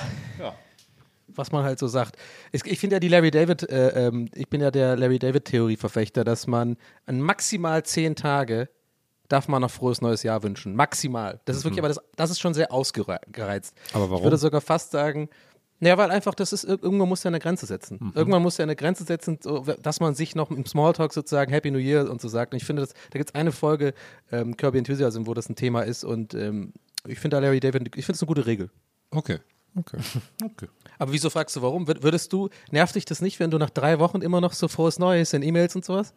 Was 1.29 1.51
man 1.51 1.65
halt 1.65 1.79
so 1.79 1.89
sagt. 1.89 2.17
Ich, 2.53 2.65
ich 2.65 2.79
finde 2.79 2.97
ja 2.97 3.01
die 3.01 3.09
Larry 3.09 3.31
David, 3.31 3.69
äh, 3.69 4.07
ähm, 4.07 4.29
ich 4.35 4.49
bin 4.49 4.61
ja 4.61 4.71
der 4.71 4.97
Larry 4.97 5.19
David-Theorie-Verfechter, 5.19 6.23
dass 6.23 6.47
man 6.47 6.77
an 7.07 7.21
maximal 7.21 7.83
zehn 7.83 8.15
Tage 8.15 8.69
darf 9.29 9.49
man 9.49 9.63
noch 9.63 9.71
frohes 9.71 10.01
neues 10.01 10.23
Jahr 10.23 10.43
wünschen. 10.43 10.77
Maximal. 10.77 11.41
Das 11.45 11.57
ist 11.57 11.65
wirklich, 11.65 11.81
aber 11.81 11.89
das, 11.89 11.99
das 12.17 12.31
ist 12.31 12.41
schon 12.41 12.55
sehr 12.55 12.73
ausgereizt. 12.73 13.75
Aber 13.93 14.05
warum? 14.05 14.19
Ich 14.19 14.23
würde 14.25 14.37
sogar 14.37 14.61
fast 14.61 14.93
sagen, 14.93 15.29
naja, 15.81 15.99
weil 15.99 16.11
einfach, 16.11 16.35
das 16.35 16.53
ist, 16.53 16.65
ir- 16.65 16.83
irgendwann 16.83 17.09
muss 17.09 17.25
er 17.25 17.29
eine 17.31 17.41
Grenze 17.41 17.67
setzen. 17.67 18.13
Irgendwann 18.15 18.43
muss 18.43 18.59
er 18.59 18.63
eine 18.65 18.77
Grenze 18.77 19.05
setzen, 19.05 19.39
so, 19.43 19.61
dass 19.83 20.01
man 20.01 20.15
sich 20.15 20.35
noch 20.35 20.51
im 20.51 20.65
Smalltalk 20.67 21.13
sozusagen 21.13 21.51
Happy 21.53 21.71
New 21.71 21.79
Year 21.79 22.11
und 22.11 22.21
so 22.21 22.29
sagt. 22.29 22.53
Und 22.53 22.59
ich 22.59 22.65
finde, 22.65 22.83
das, 22.83 22.93
da 23.11 23.19
gibt 23.19 23.31
es 23.31 23.35
eine 23.35 23.53
Folge, 23.53 23.93
ähm, 24.33 24.57
Kirby 24.57 24.79
Enthusiasm, 24.79 25.27
wo 25.27 25.35
das 25.35 25.49
ein 25.49 25.57
Thema 25.57 25.83
ist 25.83 26.05
und 26.05 26.35
ähm, 26.35 26.73
ich 27.07 27.19
finde 27.19 27.37
da 27.37 27.41
Larry 27.41 27.61
David, 27.61 27.95
ich 27.97 28.07
finde 28.07 28.17
es 28.17 28.23
eine 28.23 28.27
gute 28.29 28.47
Regel. 28.47 28.71
Okay. 29.11 29.39
Okay. 30.45 30.69
Aber 31.01 31.13
wieso 31.13 31.31
fragst 31.31 31.57
du, 31.57 31.63
warum? 31.63 31.87
Wür- 31.89 32.03
Würdest 32.03 32.33
du, 32.33 32.49
nervt 32.71 32.95
dich 32.95 33.05
das 33.05 33.21
nicht, 33.21 33.41
wenn 33.41 33.51
du 33.51 33.59
nach 33.59 33.71
drei 33.71 33.99
Wochen 33.99 34.23
immer 34.23 34.41
noch 34.41 34.53
so 34.53 34.69
frohes 34.69 35.01
Neues 35.01 35.33
in 35.33 35.43
E-Mails 35.43 35.75
und 35.75 35.85
sowas? 35.85 36.15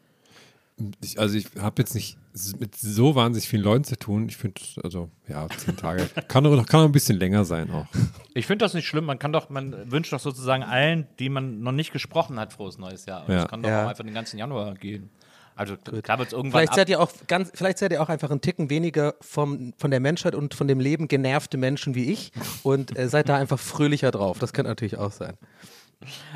Ich, 1.04 1.20
also 1.20 1.36
ich 1.38 1.48
habe 1.60 1.82
jetzt 1.82 1.96
nicht 1.96 2.18
mit 2.60 2.76
so 2.76 3.16
wahnsinnig 3.16 3.50
vielen 3.50 3.64
Leuten 3.64 3.84
zu 3.84 3.98
tun. 3.98 4.28
Ich 4.30 4.38
finde, 4.38 4.62
also 4.84 5.10
ja, 5.28 5.48
zehn 5.58 5.76
Tage. 5.76 6.08
Kann 6.28 6.46
auch, 6.46 6.52
noch- 6.56 6.68
kann 6.68 6.82
auch 6.82 6.86
ein 6.86 6.92
bisschen 6.92 7.18
länger 7.18 7.46
sein 7.46 7.72
auch. 7.72 7.88
Ich 8.36 8.46
finde 8.46 8.64
das 8.64 8.76
nicht 8.76 8.86
schlimm. 8.88 9.06
Man 9.06 9.18
kann 9.18 9.34
doch, 9.34 9.50
man 9.50 9.92
wünscht 9.92 10.14
doch 10.14 10.20
sozusagen 10.20 10.62
allen, 10.64 11.08
die 11.18 11.30
man 11.30 11.62
noch 11.62 11.72
nicht 11.72 11.92
gesprochen 11.94 12.40
hat, 12.40 12.54
frohes 12.54 12.78
neues 12.78 13.08
Jahr. 13.08 13.24
Und 13.26 13.34
Ja. 13.34 13.42
Das 13.42 13.48
kann 13.50 13.64
doch 13.64 13.70
Ja. 13.70 13.86
auch 13.86 13.90
einfach 13.90 14.04
den 14.04 14.14
ganzen 14.14 14.38
Januar 14.38 14.76
gehen. 14.76 15.10
Also 15.56 15.76
klar 15.78 16.20
wird 16.20 16.28
es 16.28 16.34
irgendwann 16.34 16.60
Vielleicht 16.60 16.76
seid 16.76 16.90
ihr 16.90 17.00
auch 17.02 17.12
ganz, 17.26 17.50
vielleicht 17.56 17.80
seid 17.80 17.92
ihr 17.92 18.00
auch 18.04 18.10
einfach 18.10 18.30
einen 18.30 18.42
Ticken 18.42 18.70
weniger 18.70 19.16
vom, 19.22 19.74
von 19.80 19.90
der 19.90 20.00
Menschheit 20.00 20.36
und 20.36 20.54
von 20.54 20.68
dem 20.68 20.80
Leben 20.80 21.08
genervte 21.08 21.58
Menschen 21.58 21.96
wie 21.96 22.12
ich 22.12 22.32
und 22.62 22.96
äh, 22.96 23.10
seid 23.10 23.28
da 23.30 23.38
einfach 23.38 23.58
fröhlicher 23.58 24.12
drauf. 24.12 24.38
Das 24.38 24.54
könnte 24.54 24.70
natürlich 24.70 24.98
auch 25.00 25.12
sein. 25.12 25.34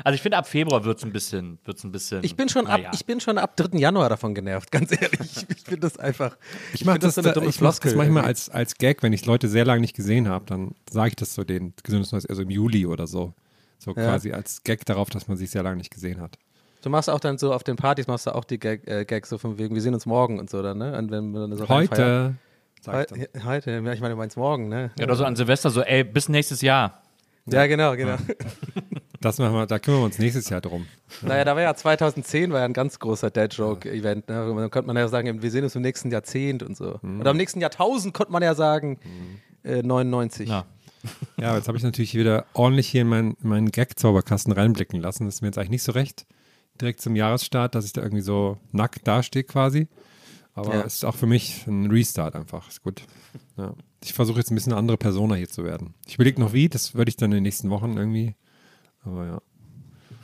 Also 0.02 0.14
ich 0.14 0.22
finde 0.22 0.38
ab 0.38 0.48
Februar 0.48 0.84
wird 0.84 0.98
es 0.98 1.04
ein 1.04 1.12
bisschen, 1.12 1.58
wird's 1.64 1.84
ein 1.84 1.92
bisschen. 1.92 2.24
Ich 2.24 2.34
bin 2.36 2.48
schon 2.48 2.66
ab, 2.66 2.78
naja. 2.78 2.90
ich 2.92 3.06
bin 3.06 3.20
schon 3.20 3.38
ab 3.38 3.56
3. 3.56 3.78
Januar 3.78 4.08
davon 4.08 4.34
genervt, 4.34 4.70
ganz 4.72 4.90
ehrlich. 4.92 5.46
Ich 5.48 5.62
finde 5.62 5.80
das 5.80 5.98
einfach. 5.98 6.36
Ich 6.72 6.84
mache 6.84 6.94
find 6.94 7.04
das, 7.04 7.14
so 7.14 7.20
eine 7.20 7.32
dumme 7.32 7.46
ich 7.48 7.60
mach 7.60 7.70
das 7.70 7.78
Floskel 7.78 7.96
manchmal 7.96 8.24
als, 8.24 8.48
als 8.50 8.74
Gag, 8.76 9.02
wenn 9.02 9.12
ich 9.12 9.24
Leute 9.24 9.48
sehr 9.48 9.64
lange 9.64 9.80
nicht 9.80 9.94
gesehen 9.94 10.28
habe, 10.28 10.44
dann 10.46 10.74
sage 10.90 11.10
ich 11.10 11.16
das 11.16 11.34
so 11.34 11.44
den 11.44 11.74
gesundes 11.82 12.12
neues, 12.12 12.26
also 12.26 12.42
im 12.42 12.50
Juli 12.50 12.86
oder 12.86 13.06
so. 13.06 13.34
So 13.78 13.92
Ja. 13.92 14.04
quasi 14.04 14.32
als 14.32 14.62
Gag 14.64 14.84
darauf, 14.84 15.10
dass 15.10 15.28
man 15.28 15.36
sich 15.36 15.50
sehr 15.50 15.62
lange 15.62 15.76
nicht 15.76 15.90
gesehen 15.90 16.20
hat. 16.20 16.38
Du 16.82 16.90
machst 16.90 17.08
auch 17.08 17.20
dann 17.20 17.38
so 17.38 17.52
auf 17.52 17.62
den 17.62 17.76
Partys 17.76 18.08
machst 18.08 18.26
du 18.26 18.34
auch 18.34 18.44
die 18.44 18.58
Gag, 18.58 18.86
äh, 18.88 19.04
Gags 19.04 19.28
so 19.28 19.38
von 19.38 19.58
wegen, 19.58 19.74
wir 19.74 19.82
sehen 19.82 19.94
uns 19.94 20.06
morgen 20.06 20.40
und 20.40 20.50
so 20.50 20.62
dann, 20.62 20.78
ne? 20.78 20.96
Und 20.98 21.10
wenn 21.10 21.32
dann 21.32 21.56
so. 21.56 21.68
Heute. 21.68 22.36
Ich 22.76 22.84
dann. 22.84 22.98
Heute, 23.44 23.70
ja, 23.70 23.92
ich 23.92 24.00
meine, 24.00 24.14
du 24.14 24.16
meinst 24.16 24.36
morgen, 24.36 24.68
ne? 24.68 24.90
ja, 24.98 25.04
oder 25.04 25.14
so 25.14 25.24
an 25.24 25.36
Silvester 25.36 25.70
so, 25.70 25.82
ey, 25.82 26.02
bis 26.02 26.28
nächstes 26.28 26.62
Jahr. 26.62 27.00
Ja, 27.46 27.66
genau, 27.66 27.94
genau. 27.96 28.16
Das 29.22 29.38
machen 29.38 29.54
wir, 29.54 29.66
da 29.66 29.78
kümmern 29.78 30.00
wir 30.00 30.04
uns 30.04 30.18
nächstes 30.18 30.48
Jahr 30.50 30.60
drum. 30.60 30.86
Naja, 31.22 31.44
da 31.44 31.54
war 31.54 31.62
ja 31.62 31.74
2010 31.74 32.52
war 32.52 32.58
ja 32.60 32.64
ein 32.66 32.72
ganz 32.72 32.98
großer 32.98 33.30
Dad-Joke-Event. 33.30 34.28
Ne? 34.28 34.54
Dann 34.56 34.70
könnte 34.70 34.86
man 34.86 34.96
ja 34.96 35.08
sagen, 35.08 35.42
wir 35.42 35.50
sehen 35.50 35.64
uns 35.64 35.74
im 35.74 35.82
nächsten 35.82 36.10
Jahrzehnt 36.10 36.62
und 36.62 36.76
so. 36.76 36.98
Mhm. 37.02 37.20
Oder 37.20 37.30
im 37.30 37.36
nächsten 37.36 37.60
Jahrtausend 37.60 38.12
konnte 38.14 38.32
man 38.32 38.42
ja 38.42 38.54
sagen, 38.54 38.98
äh, 39.64 39.82
99. 39.82 40.48
Ja. 40.48 40.64
Ja, 41.36 41.56
jetzt 41.56 41.66
habe 41.66 41.76
ich 41.76 41.82
natürlich 41.82 42.14
wieder 42.14 42.46
ordentlich 42.52 42.88
hier 42.88 43.00
in 43.02 43.08
meinen, 43.08 43.36
in 43.42 43.48
meinen 43.48 43.70
Gag-Zauberkasten 43.72 44.52
reinblicken 44.52 45.00
lassen. 45.00 45.24
Das 45.24 45.34
ist 45.36 45.40
mir 45.40 45.48
jetzt 45.48 45.58
eigentlich 45.58 45.70
nicht 45.70 45.82
so 45.82 45.92
recht, 45.92 46.26
direkt 46.80 47.00
zum 47.00 47.16
Jahresstart, 47.16 47.74
dass 47.74 47.84
ich 47.84 47.92
da 47.92 48.02
irgendwie 48.02 48.22
so 48.22 48.58
nackt 48.70 49.06
dastehe 49.08 49.42
quasi. 49.44 49.88
Aber 50.54 50.74
Ja. 50.74 50.82
es 50.82 50.94
ist 50.96 51.04
auch 51.04 51.14
für 51.16 51.26
mich 51.26 51.66
ein 51.66 51.90
Restart 51.90 52.36
einfach. 52.36 52.68
Ist 52.68 52.82
gut. 52.82 53.02
Ja. 53.56 53.74
Ich 54.04 54.12
versuche 54.12 54.38
jetzt 54.38 54.50
ein 54.50 54.54
bisschen 54.54 54.72
eine 54.72 54.78
andere 54.78 54.96
Persona 54.96 55.34
hier 55.34 55.48
zu 55.48 55.64
werden. 55.64 55.94
Ich 56.06 56.14
überlege 56.16 56.40
noch 56.40 56.52
wie, 56.52 56.68
das 56.68 56.94
würde 56.94 57.08
ich 57.08 57.16
dann 57.16 57.30
in 57.32 57.36
den 57.36 57.42
nächsten 57.44 57.70
Wochen 57.70 57.96
irgendwie. 57.96 58.36
Aber 59.04 59.26
ja. 59.26 59.42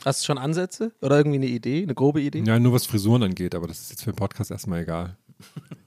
Hast 0.04 0.22
du 0.22 0.26
schon 0.26 0.38
Ansätze? 0.38 0.92
Oder 1.02 1.18
irgendwie 1.18 1.36
eine 1.38 1.46
Idee, 1.46 1.82
eine 1.82 1.94
grobe 1.94 2.20
Idee? 2.20 2.42
Ja, 2.46 2.58
nur 2.58 2.72
was 2.72 2.86
Frisuren 2.86 3.22
angeht, 3.24 3.54
aber 3.54 3.66
das 3.66 3.80
ist 3.80 3.90
jetzt 3.90 4.04
für 4.04 4.12
den 4.12 4.16
Podcast 4.16 4.50
erstmal 4.50 4.82
egal. 4.82 5.16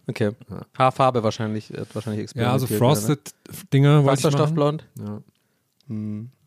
Okay. 0.08 0.32
Haarfarbe 0.78 1.24
wahrscheinlich, 1.24 1.72
wahrscheinlich 1.94 2.32
Ja, 2.36 2.52
also 2.52 2.68
Frosted-Dinger 2.68 3.90
Ne? 3.90 3.96
machen. 3.98 4.08
Wasserstoffblond. 4.08 4.86
Ja. 5.00 5.22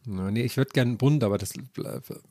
Ja, 0.06 0.30
nee, 0.30 0.42
ich 0.42 0.56
würde 0.56 0.70
gerne 0.72 0.96
bunt, 0.96 1.24
aber 1.24 1.38
das 1.38 1.52
äh, 1.56 1.60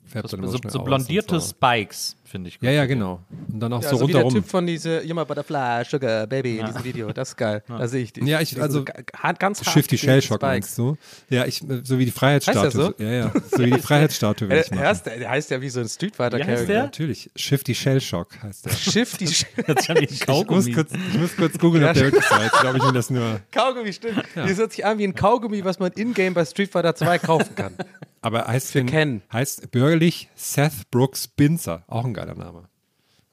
färbt 0.06 0.30
So, 0.30 0.38
dann 0.38 0.48
so, 0.48 0.58
so 0.68 0.80
aus 0.80 0.86
blondierte 0.86 1.40
so. 1.40 1.48
Spikes, 1.50 2.16
finde 2.24 2.50
ich 2.50 2.60
gut. 2.60 2.68
Ja, 2.68 2.72
ja, 2.74 2.86
genau. 2.86 3.22
Und 3.52 3.60
dann 3.60 3.74
auch 3.74 3.82
Ja, 3.82 3.90
so 3.90 3.98
so 3.98 4.08
wie 4.08 4.12
der. 4.14 4.28
Typ 4.30 4.48
von 4.48 4.68
diese 4.68 5.00
You're 5.00 5.26
Butterfly, 5.26 5.84
Sugar 5.90 6.28
Baby 6.28 6.60
in 6.60 6.68
diesem 6.68 6.84
Video. 6.84 7.12
Das 7.12 7.30
ist 7.30 7.36
geil. 7.38 7.64
Da 7.68 7.88
sehe 7.88 8.04
ich 8.04 8.14
dich. 8.14 8.24
Ja, 8.26 8.42
ich- 8.42 8.62
also 8.62 8.86
hart- 9.18 9.40
ganz 9.40 9.60
hart 9.62 9.74
Shifty 9.74 9.98
Shellshock 9.98 10.38
Spikes. 10.38 10.48
meinst 10.48 10.78
du? 10.78 10.98
Ja, 11.30 11.46
ich, 11.46 11.62
äh, 11.68 11.82
so 11.84 11.98
wie 11.98 12.06
die 12.06 12.12
Freiheitsstatue. 12.12 12.64
Heißt 12.64 12.76
der 12.76 12.84
so? 12.86 12.94
Ja, 13.04 13.12
ja. 13.12 13.32
So 13.52 13.60
wie 13.66 13.72
die 13.72 13.80
Freiheitsstatue 13.82 14.50
will 14.50 14.56
Der, 14.56 14.64
ich 14.64 14.70
der, 14.70 14.78
machen. 14.78 14.88
heißt, 14.90 15.06
der 15.08 15.30
heißt 15.32 15.50
ja 15.52 15.62
wie 15.62 15.70
so 15.70 15.80
ein 15.80 15.90
Street 15.90 16.16
Fighter 16.16 16.38
Wie 16.38 16.42
heißt 16.44 16.50
Character. 16.50 16.74
der? 16.74 16.84
Natürlich. 16.84 17.32
Shifty 17.36 17.74
Shellshock 17.74 18.28
heißt 18.44 18.66
der. 18.68 18.72
Shifty 18.74 19.26
ja 19.26 19.96
wie 19.96 19.98
ein 19.98 20.04
Ich 20.04 20.12
muss, 20.12 20.20
Kaugummi. 20.28 20.72
kurz, 20.74 20.92
ich 20.94 21.20
muss 21.20 21.36
kurz 21.36 21.58
googeln, 21.58 21.84
ob 21.86 21.94
der 21.94 22.04
wirklich 22.04 22.24
so 22.26 22.36
heißt. 22.36 22.54
Ich 22.54 22.62
glaube, 22.62 22.78
ich 22.78 22.84
mir 22.84 22.94
das 22.94 23.10
nur. 23.10 23.40
Kaugummi, 23.52 23.92
stimmt. 23.94 24.24
Das 24.36 24.58
hört 24.58 24.72
sich 24.74 24.86
an 24.86 25.00
wie 25.00 25.06
ein 25.08 25.16
Kaugummi, 25.16 25.64
was 25.66 25.80
man 25.80 25.92
in-game 25.94 26.36
bei 26.36 26.46
Street 26.46 26.70
Fighter 26.72 26.94
2 26.96 27.18
kaufen 27.20 27.56
kann. 27.56 27.63
Aber 28.22 28.48
heißt, 28.48 28.72
Für 28.72 28.80
den- 28.80 28.88
Ken. 28.88 29.22
heißt 29.32 29.72
bürgerlich 29.72 30.30
Seth 30.36 30.90
Brooks 30.92 31.28
Binzer. 31.28 31.84
Auch 31.88 32.06
ein 32.06 32.14
geiler 32.14 32.36
Name. 32.36 32.70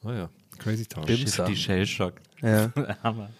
Oh 0.04 0.10
ja. 0.10 0.28
Crazy 0.58 0.86
Town. 0.86 1.06
Bimser. 1.06 1.44
Die 1.46 1.56
Shellshock. 1.56 2.14
Ja. 2.42 2.70
Hammer. 3.02 3.30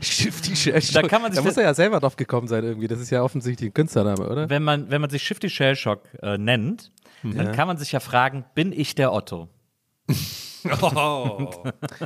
Shifty 0.00 0.56
Shellshock. 0.56 1.02
Da 1.02 1.08
kann 1.08 1.22
man 1.22 1.32
sich 1.32 1.40
da 1.40 1.44
muss 1.46 1.56
er 1.56 1.64
ja 1.64 1.74
selber 1.74 2.00
drauf 2.00 2.16
gekommen 2.16 2.48
sein 2.48 2.64
irgendwie. 2.64 2.88
Das 2.88 3.00
ist 3.00 3.10
ja 3.10 3.22
offensichtlich 3.22 3.70
ein 3.70 3.74
Künstlername, 3.74 4.28
oder? 4.28 4.48
Wenn 4.50 4.62
man, 4.62 4.90
wenn 4.90 5.00
man 5.00 5.10
sich 5.10 5.22
Shifty 5.22 5.50
Shellshock 5.50 6.02
äh, 6.22 6.38
nennt, 6.38 6.92
dann 7.22 7.52
kann 7.52 7.68
man 7.68 7.76
sich 7.76 7.92
ja 7.92 8.00
fragen, 8.00 8.44
bin 8.54 8.72
ich 8.72 8.94
der 8.94 9.12
Otto? 9.12 9.48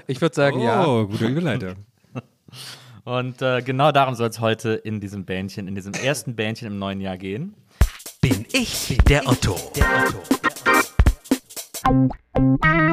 Ich 0.07 0.21
würde 0.21 0.35
sagen, 0.35 0.61
ja. 0.61 0.87
Oh, 0.87 1.07
guter 1.07 1.29
Überleiter. 1.29 1.75
Und 3.07 3.41
äh, 3.41 3.63
genau 3.63 3.93
darum 3.93 4.17
soll 4.17 4.31
es 4.31 4.41
heute 4.41 4.71
in 4.71 4.99
diesem 4.99 5.25
Bändchen, 5.25 5.69
in 5.69 5.77
diesem 5.77 5.93
ersten 5.95 6.35
Bändchen 6.35 6.67
im 6.67 6.81
neuen 6.81 7.01
Jahr 7.01 7.17
gehen. 7.17 7.55
Bin 8.21 8.45
ich 8.53 8.99
der 9.07 9.25
Otto? 9.29 9.57
Der 9.77 9.87
Otto. 10.09 10.23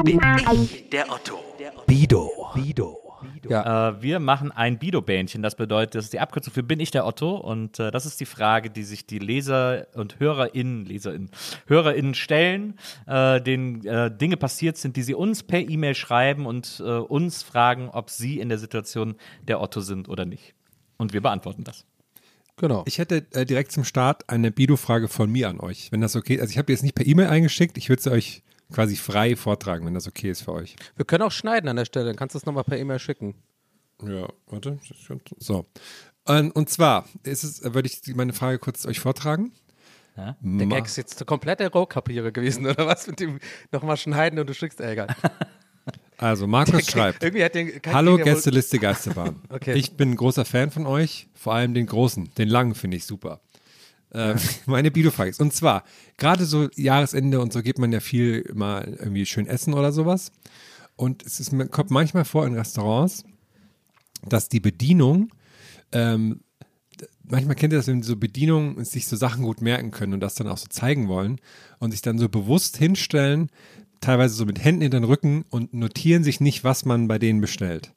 Bin 0.04 0.20
ich 0.52 0.88
der 0.90 1.10
Otto? 1.10 1.40
Bido. 1.88 2.30
Bido. 2.54 3.03
Ja. 3.48 3.90
Äh, 3.90 4.02
wir 4.02 4.20
machen 4.20 4.52
ein 4.52 4.78
Bido-Bändchen. 4.78 5.42
Das 5.42 5.56
bedeutet, 5.56 5.94
das 5.94 6.04
ist 6.04 6.12
die 6.12 6.20
Abkürzung 6.20 6.52
für 6.52 6.62
Bin 6.62 6.80
ich 6.80 6.90
der 6.90 7.06
Otto? 7.06 7.36
Und 7.36 7.78
äh, 7.78 7.90
das 7.90 8.06
ist 8.06 8.20
die 8.20 8.26
Frage, 8.26 8.70
die 8.70 8.84
sich 8.84 9.06
die 9.06 9.18
Leser 9.18 9.86
und 9.94 10.20
HörerInnen, 10.20 10.86
LeserInnen, 10.86 11.30
HörerInnen 11.66 12.14
stellen, 12.14 12.78
äh, 13.06 13.40
denen 13.40 13.84
äh, 13.86 14.14
Dinge 14.16 14.36
passiert 14.36 14.76
sind, 14.76 14.96
die 14.96 15.02
sie 15.02 15.14
uns 15.14 15.42
per 15.42 15.60
E-Mail 15.60 15.94
schreiben 15.94 16.46
und 16.46 16.82
äh, 16.84 16.90
uns 16.90 17.42
fragen, 17.42 17.88
ob 17.90 18.10
sie 18.10 18.38
in 18.38 18.48
der 18.48 18.58
Situation 18.58 19.16
der 19.42 19.60
Otto 19.60 19.80
sind 19.80 20.08
oder 20.08 20.24
nicht. 20.24 20.54
Und 20.96 21.12
wir 21.12 21.20
beantworten 21.20 21.64
das. 21.64 21.84
Genau. 22.56 22.84
Ich 22.86 22.98
hätte 22.98 23.26
äh, 23.32 23.44
direkt 23.44 23.72
zum 23.72 23.84
Start 23.84 24.28
eine 24.28 24.50
Bido-Frage 24.52 25.08
von 25.08 25.30
mir 25.30 25.48
an 25.48 25.60
euch, 25.60 25.90
wenn 25.90 26.00
das 26.00 26.14
okay 26.14 26.34
ist. 26.34 26.42
Also 26.42 26.50
ich 26.52 26.58
habe 26.58 26.66
die 26.66 26.72
jetzt 26.72 26.82
nicht 26.82 26.94
per 26.94 27.06
E-Mail 27.06 27.26
eingeschickt, 27.26 27.76
ich 27.76 27.88
würde 27.88 28.02
sie 28.02 28.12
euch 28.12 28.42
quasi 28.74 28.96
frei 28.96 29.36
vortragen, 29.36 29.86
wenn 29.86 29.94
das 29.94 30.06
okay 30.08 30.30
ist 30.30 30.42
für 30.42 30.52
euch. 30.52 30.76
Wir 30.96 31.04
können 31.04 31.22
auch 31.22 31.32
schneiden 31.32 31.68
an 31.68 31.76
der 31.76 31.84
Stelle. 31.84 32.06
Dann 32.06 32.16
kannst 32.16 32.34
du 32.34 32.38
es 32.38 32.46
nochmal 32.46 32.64
per 32.64 32.78
E-Mail 32.78 32.98
schicken. 32.98 33.34
Ja, 34.02 34.28
warte. 34.48 34.78
So. 35.38 35.66
Und, 36.26 36.50
und 36.52 36.68
zwar 36.70 37.06
ist 37.22 37.44
es, 37.44 37.62
äh, 37.62 37.74
würde 37.74 37.88
ich 37.88 38.14
meine 38.16 38.32
Frage 38.32 38.58
kurz 38.58 38.84
euch 38.86 38.98
vortragen. 39.00 39.52
Der 40.16 40.36
Ma- 40.40 40.76
Gag 40.76 40.86
ist 40.86 40.96
jetzt 40.96 41.26
komplett 41.26 41.58
der 41.60 41.70
Rohkapiere 41.72 42.30
gewesen, 42.32 42.66
oder 42.66 42.86
was? 42.86 43.06
Mit 43.06 43.18
dem 43.20 43.40
nochmal 43.72 43.96
schneiden 43.96 44.38
und 44.38 44.48
du 44.48 44.54
schickst, 44.54 44.80
egal. 44.80 45.08
Also, 46.16 46.46
Markus 46.46 46.86
schreibt. 46.86 47.22
Irgendwie 47.22 47.44
hat 47.44 47.54
den, 47.56 47.72
Hallo 47.88 48.16
ja 48.16 48.24
Gästeliste 48.24 48.78
Geisterbahn. 48.78 49.42
Okay. 49.50 49.74
Ich 49.74 49.96
bin 49.96 50.12
ein 50.12 50.16
großer 50.16 50.44
Fan 50.44 50.70
von 50.70 50.86
euch, 50.86 51.28
vor 51.34 51.54
allem 51.54 51.74
den 51.74 51.86
großen, 51.86 52.30
den 52.38 52.48
langen 52.48 52.74
finde 52.74 52.96
ich 52.96 53.04
super. 53.04 53.40
Äh, 54.14 54.36
meine 54.66 54.90
Bido-Frage 54.90 55.30
ist, 55.30 55.40
und 55.40 55.52
zwar, 55.52 55.84
gerade 56.16 56.46
so 56.46 56.68
Jahresende 56.76 57.40
und 57.40 57.52
so 57.52 57.62
geht 57.62 57.78
man 57.78 57.92
ja 57.92 58.00
viel 58.00 58.50
mal 58.54 58.96
irgendwie 58.98 59.26
schön 59.26 59.46
essen 59.46 59.74
oder 59.74 59.92
sowas. 59.92 60.32
Und 60.96 61.24
es 61.26 61.40
ist, 61.40 61.52
kommt 61.70 61.90
manchmal 61.90 62.24
vor 62.24 62.46
in 62.46 62.54
Restaurants, 62.54 63.24
dass 64.26 64.48
die 64.48 64.60
Bedienung, 64.60 65.30
ähm, 65.92 66.40
manchmal 67.24 67.56
kennt 67.56 67.72
ihr 67.72 67.78
das, 67.78 67.88
wenn 67.88 68.02
so 68.02 68.16
Bedienungen 68.16 68.84
sich 68.84 69.08
so 69.08 69.16
Sachen 69.16 69.42
gut 69.42 69.60
merken 69.60 69.90
können 69.90 70.14
und 70.14 70.20
das 70.20 70.36
dann 70.36 70.46
auch 70.48 70.58
so 70.58 70.66
zeigen 70.68 71.08
wollen 71.08 71.40
und 71.80 71.90
sich 71.90 72.00
dann 72.00 72.18
so 72.18 72.28
bewusst 72.28 72.76
hinstellen, 72.76 73.50
teilweise 74.00 74.34
so 74.34 74.46
mit 74.46 74.62
Händen 74.62 74.82
in 74.82 74.90
den 74.92 75.04
Rücken 75.04 75.44
und 75.50 75.74
notieren 75.74 76.22
sich 76.22 76.40
nicht, 76.40 76.62
was 76.62 76.84
man 76.84 77.08
bei 77.08 77.18
denen 77.18 77.40
bestellt. 77.40 77.92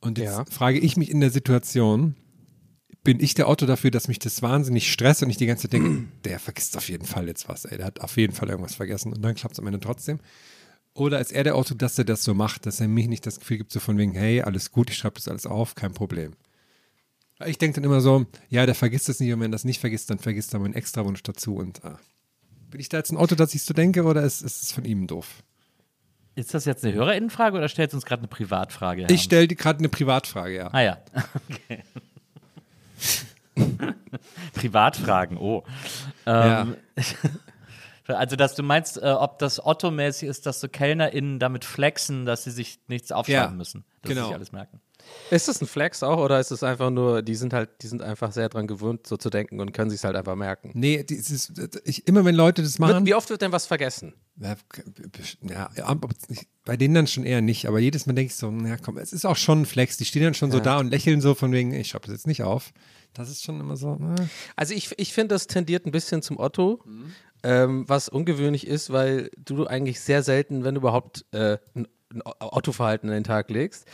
Und 0.00 0.18
jetzt 0.18 0.38
Ja. 0.38 0.44
frage 0.46 0.78
ich 0.78 0.96
mich 0.96 1.10
in 1.10 1.20
der 1.20 1.30
Situation, 1.30 2.16
bin 3.02 3.20
ich 3.20 3.34
der 3.34 3.48
Otto 3.48 3.66
dafür, 3.66 3.90
dass 3.90 4.08
mich 4.08 4.18
das 4.18 4.42
wahnsinnig 4.42 4.92
stresst 4.92 5.22
und 5.22 5.30
ich 5.30 5.36
die 5.36 5.46
ganze 5.46 5.62
Zeit 5.62 5.74
denke, 5.74 6.08
der 6.24 6.38
vergisst 6.38 6.76
auf 6.76 6.88
jeden 6.88 7.06
Fall 7.06 7.26
jetzt 7.28 7.48
was, 7.48 7.64
ey, 7.64 7.78
der 7.78 7.86
hat 7.86 8.00
auf 8.00 8.16
jeden 8.16 8.34
Fall 8.34 8.48
irgendwas 8.48 8.74
vergessen 8.74 9.12
und 9.12 9.22
dann 9.22 9.34
klappt 9.34 9.54
es 9.54 9.60
am 9.60 9.66
Ende 9.66 9.80
trotzdem. 9.80 10.20
Oder 10.92 11.20
ist 11.20 11.32
er 11.32 11.44
der 11.44 11.56
Otto, 11.56 11.74
dass 11.74 11.98
er 11.98 12.04
das 12.04 12.24
so 12.24 12.34
macht, 12.34 12.66
dass 12.66 12.80
er 12.80 12.88
mich 12.88 13.08
nicht 13.08 13.24
das 13.24 13.38
Gefühl 13.38 13.58
gibt, 13.58 13.72
so 13.72 13.80
von 13.80 13.96
wegen, 13.96 14.12
hey, 14.12 14.42
alles 14.42 14.72
gut, 14.72 14.90
ich 14.90 14.96
schreibe 14.96 15.14
das 15.14 15.28
alles 15.28 15.46
auf, 15.46 15.74
kein 15.74 15.94
Problem. 15.94 16.32
Ich 17.46 17.58
denke 17.58 17.76
dann 17.76 17.84
immer 17.84 18.00
so, 18.00 18.26
ja, 18.50 18.66
der 18.66 18.74
vergisst 18.74 19.08
das 19.08 19.20
nicht 19.20 19.32
und 19.32 19.40
wenn 19.40 19.50
er 19.50 19.52
das 19.52 19.64
nicht 19.64 19.80
vergisst, 19.80 20.10
dann 20.10 20.18
vergisst 20.18 20.52
er 20.52 20.60
meinen 20.60 20.74
Extrawunsch 20.74 21.22
dazu 21.22 21.56
und 21.56 21.84
ah. 21.84 21.98
Bin 22.70 22.80
ich 22.80 22.88
da 22.88 22.98
jetzt 22.98 23.10
ein 23.10 23.16
Otto, 23.16 23.34
dass 23.34 23.54
ich 23.54 23.64
so 23.64 23.74
denke 23.74 24.04
oder 24.04 24.22
ist, 24.22 24.42
ist 24.42 24.62
es 24.62 24.72
von 24.72 24.84
ihm 24.84 25.06
doof? 25.06 25.42
Ist 26.36 26.54
das 26.54 26.64
jetzt 26.64 26.84
eine 26.84 26.94
HörerInnenfrage 26.94 27.56
oder 27.56 27.68
stellt 27.68 27.92
uns 27.94 28.04
gerade 28.04 28.20
eine 28.20 28.28
Privatfrage? 28.28 29.06
Ich 29.10 29.22
stelle 29.22 29.48
gerade 29.48 29.80
eine 29.80 29.88
Privatfrage, 29.88 30.54
ja. 30.54 30.68
Ah 30.72 30.82
ja. 30.82 30.98
Okay. 31.50 31.82
Privatfragen, 34.54 35.38
oh. 35.38 35.64
Ähm, 36.26 36.76
Also, 38.16 38.36
dass 38.36 38.54
du 38.54 38.62
meinst, 38.62 38.96
äh, 38.96 39.06
ob 39.10 39.38
das 39.38 39.64
Otto-mäßig 39.64 40.28
ist, 40.28 40.46
dass 40.46 40.60
so 40.60 40.68
KellnerInnen 40.68 41.38
damit 41.38 41.64
flexen, 41.64 42.24
dass 42.26 42.44
sie 42.44 42.50
sich 42.50 42.80
nichts 42.88 43.12
aufschreiben 43.12 43.50
Ja, 43.52 43.56
müssen. 43.56 43.84
Dass 44.02 44.08
genau. 44.10 44.22
sie 44.22 44.26
sich 44.28 44.34
alles 44.36 44.52
merken. 44.52 44.80
Ist 45.30 45.48
das 45.48 45.60
ein 45.62 45.66
Flex 45.66 46.02
auch 46.02 46.18
oder 46.18 46.38
ist 46.40 46.50
es 46.50 46.62
einfach 46.62 46.90
nur, 46.90 47.22
die 47.22 47.34
sind 47.34 47.54
halt, 47.54 47.70
die 47.80 47.86
sind 47.86 48.02
einfach 48.02 48.32
sehr 48.32 48.50
dran 48.50 48.66
gewöhnt, 48.66 49.06
so 49.06 49.16
zu 49.16 49.30
denken 49.30 49.58
und 49.58 49.72
können 49.72 49.90
sich 49.90 50.04
halt 50.04 50.14
einfach 50.14 50.36
merken? 50.36 50.72
Nee, 50.74 51.02
dieses, 51.04 51.52
ich, 51.84 52.06
immer 52.06 52.24
wenn 52.26 52.34
Leute 52.34 52.62
das 52.62 52.78
machen. 52.78 52.94
Wird, 52.94 53.06
wie 53.06 53.14
oft 53.14 53.30
wird 53.30 53.40
denn 53.40 53.50
was 53.50 53.64
vergessen? 53.66 54.12
Ja, 54.36 54.56
bei 56.64 56.76
denen 56.76 56.94
dann 56.94 57.06
schon 57.06 57.24
eher 57.24 57.40
nicht, 57.40 57.66
aber 57.66 57.78
jedes 57.78 58.06
Mal 58.06 58.12
denke 58.12 58.30
ich 58.30 58.36
so, 58.36 58.50
na 58.50 58.76
komm, 58.76 58.98
es 58.98 59.12
ist 59.12 59.24
auch 59.24 59.36
schon 59.36 59.62
ein 59.62 59.66
Flex. 59.66 59.96
Die 59.96 60.04
stehen 60.04 60.22
dann 60.22 60.34
schon 60.34 60.50
so 60.50 60.58
Ja. 60.58 60.64
da 60.64 60.78
und 60.78 60.88
lächeln 60.90 61.20
so 61.20 61.34
von 61.34 61.52
wegen, 61.52 61.72
ich 61.72 61.88
schreibe 61.88 62.06
das 62.06 62.12
jetzt 62.16 62.26
nicht 62.26 62.42
auf. 62.42 62.72
Das 63.14 63.28
ist 63.28 63.42
schon 63.42 63.58
immer 63.58 63.76
so. 63.76 63.94
äh. 63.94 64.26
Also 64.56 64.74
ich, 64.74 64.96
ich 64.98 65.12
finde, 65.12 65.34
das 65.34 65.46
tendiert 65.46 65.84
ein 65.86 65.90
bisschen 65.90 66.22
zum 66.22 66.38
Otto, 66.38 66.84
ähm, 67.42 67.88
was 67.88 68.08
ungewöhnlich 68.08 68.66
ist, 68.66 68.92
weil 68.92 69.30
du 69.36 69.66
eigentlich 69.66 70.00
sehr 70.00 70.22
selten, 70.22 70.64
wenn 70.64 70.76
überhaupt, 70.76 71.24
äh, 71.32 71.58
ein, 71.74 71.86
ein 71.86 71.88
Otto-Verhalten 72.24 73.08
an 73.08 73.14
den 73.14 73.24
Tag 73.24 73.50
legst. 73.50 73.86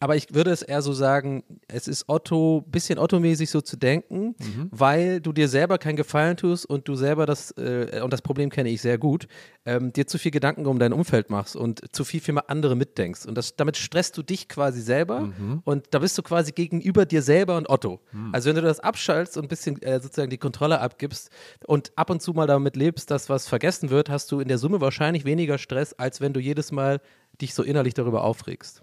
Aber 0.00 0.16
ich 0.16 0.34
würde 0.34 0.50
es 0.50 0.62
eher 0.62 0.82
so 0.82 0.92
sagen, 0.92 1.44
es 1.68 1.88
ist 1.88 2.08
Otto, 2.08 2.64
bisschen 2.66 2.98
Otto-mäßig 2.98 3.50
so 3.50 3.60
zu 3.60 3.76
denken, 3.76 4.34
weil 4.70 5.20
du 5.20 5.32
dir 5.32 5.48
selber 5.48 5.78
keinen 5.78 5.96
Gefallen 5.96 6.36
tust 6.36 6.66
und 6.66 6.88
du 6.88 6.94
selber 6.94 7.26
das, 7.26 7.52
äh, 7.52 8.00
und 8.02 8.12
das 8.12 8.22
Problem 8.22 8.50
kenne 8.50 8.68
ich 8.68 8.80
sehr 8.80 8.98
gut, 8.98 9.26
ähm, 9.64 9.92
dir 9.92 10.06
zu 10.06 10.18
viel 10.18 10.30
Gedanken 10.30 10.66
um 10.66 10.78
dein 10.78 10.92
Umfeld 10.92 11.30
machst 11.30 11.56
und 11.56 11.94
zu 11.94 12.04
viel 12.04 12.20
für 12.20 12.48
andere 12.48 12.76
mitdenkst. 12.76 13.26
Und 13.26 13.36
das, 13.36 13.56
damit 13.56 13.76
stresst 13.76 14.16
du 14.18 14.22
dich 14.22 14.48
quasi 14.48 14.80
selber 14.80 15.32
und 15.64 15.86
da 15.90 15.98
bist 15.98 16.18
du 16.18 16.22
quasi 16.22 16.52
gegenüber 16.52 17.06
dir 17.06 17.22
selber 17.22 17.56
und 17.56 17.68
Otto. 17.68 18.00
Also 18.32 18.48
wenn 18.48 18.56
du 18.56 18.62
das 18.62 18.80
abschaltst 18.80 19.36
und 19.36 19.44
ein 19.44 19.48
bisschen 19.48 19.80
äh, 19.82 20.00
sozusagen 20.00 20.30
die 20.30 20.38
Kontrolle 20.38 20.80
abgibst 20.80 21.30
und 21.66 21.92
ab 21.96 22.10
und 22.10 22.20
zu 22.20 22.32
mal 22.32 22.46
damit 22.46 22.76
lebst, 22.76 23.10
dass 23.10 23.28
was 23.28 23.48
vergessen 23.48 23.90
wird, 23.90 24.10
hast 24.10 24.30
du 24.32 24.40
in 24.40 24.48
der 24.48 24.58
Summe 24.58 24.80
wahrscheinlich 24.80 25.24
weniger 25.24 25.58
Stress, 25.58 25.92
als 25.94 26.20
wenn 26.20 26.32
du 26.32 26.40
jedes 26.40 26.72
Mal 26.72 27.00
dich 27.40 27.54
so 27.54 27.62
innerlich 27.62 27.94
darüber 27.94 28.24
aufregst. 28.24 28.82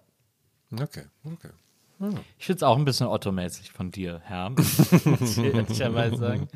Okay, 0.72 1.06
okay. 1.24 1.50
Ich 2.40 2.48
finde 2.48 2.58
es 2.58 2.64
auch 2.64 2.78
ein 2.78 2.86
bisschen 2.86 3.06
Otto-mäßig 3.06 3.72
von 3.72 3.92
dir, 3.92 4.22
Herr. 4.24 4.50
muss 4.50 5.38
ich 5.38 5.38
ehrlicherweise 5.38 6.18
sagen. 6.18 6.48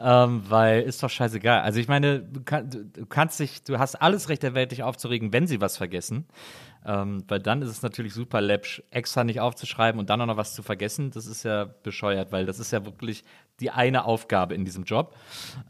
Ähm, 0.00 0.42
weil 0.48 0.82
ist 0.82 1.00
doch 1.02 1.10
scheißegal. 1.10 1.60
Also 1.60 1.78
ich 1.78 1.86
meine, 1.86 2.20
du, 2.20 2.42
kann, 2.42 2.70
du, 2.70 3.06
kannst 3.06 3.38
dich, 3.38 3.62
du 3.62 3.78
hast 3.78 3.94
alles 3.96 4.28
Recht 4.28 4.42
der 4.42 4.54
Welt, 4.54 4.72
dich 4.72 4.82
aufzuregen, 4.82 5.32
wenn 5.32 5.46
sie 5.46 5.60
was 5.60 5.76
vergessen. 5.76 6.26
Ähm, 6.84 7.24
weil 7.28 7.40
dann 7.40 7.62
ist 7.62 7.68
es 7.68 7.82
natürlich 7.82 8.14
super 8.14 8.40
läppsch, 8.40 8.82
extra 8.90 9.24
nicht 9.24 9.40
aufzuschreiben 9.40 9.98
und 9.98 10.08
dann 10.08 10.20
auch 10.20 10.26
noch 10.26 10.36
was 10.36 10.54
zu 10.54 10.62
vergessen. 10.62 11.10
Das 11.10 11.26
ist 11.26 11.42
ja 11.42 11.64
bescheuert, 11.82 12.32
weil 12.32 12.46
das 12.46 12.58
ist 12.58 12.70
ja 12.70 12.84
wirklich 12.84 13.24
die 13.60 13.70
eine 13.70 14.06
Aufgabe 14.06 14.54
in 14.54 14.64
diesem 14.64 14.84
Job. 14.84 15.14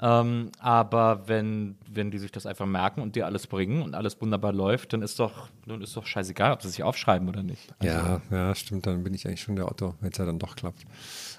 Ähm, 0.01 0.53
aber 0.61 1.27
wenn, 1.27 1.77
wenn 1.91 2.13
die 2.13 2.19
sich 2.19 2.31
das 2.31 2.47
einfach 2.47 2.67
merken 2.67 3.01
und 3.01 3.17
dir 3.17 3.27
alles 3.27 3.49
bringen 3.49 3.83
und 3.83 3.95
alles 3.95 4.21
wunderbar 4.21 4.53
läuft, 4.53 4.93
dann 4.93 5.03
ist 5.03 5.19
doch, 5.19 5.49
dann 5.67 5.83
ist 5.83 5.97
doch 5.97 6.07
scheißegal, 6.07 6.53
ob 6.53 6.63
sie 6.63 6.69
sich 6.69 6.85
aufschreiben 6.85 7.29
oder 7.29 7.43
nicht. 7.43 7.75
Also 7.81 7.93
ja, 7.93 8.21
ja, 8.31 8.55
stimmt. 8.55 8.87
Dann 8.87 9.03
bin 9.03 9.15
ich 9.15 9.27
eigentlich 9.27 9.43
schon 9.43 9.57
der 9.57 9.67
Otto, 9.67 9.95
wenn 10.01 10.13
es 10.13 10.19
ja 10.19 10.25
dann 10.25 10.39
doch 10.39 10.55
klappt. 10.55 10.85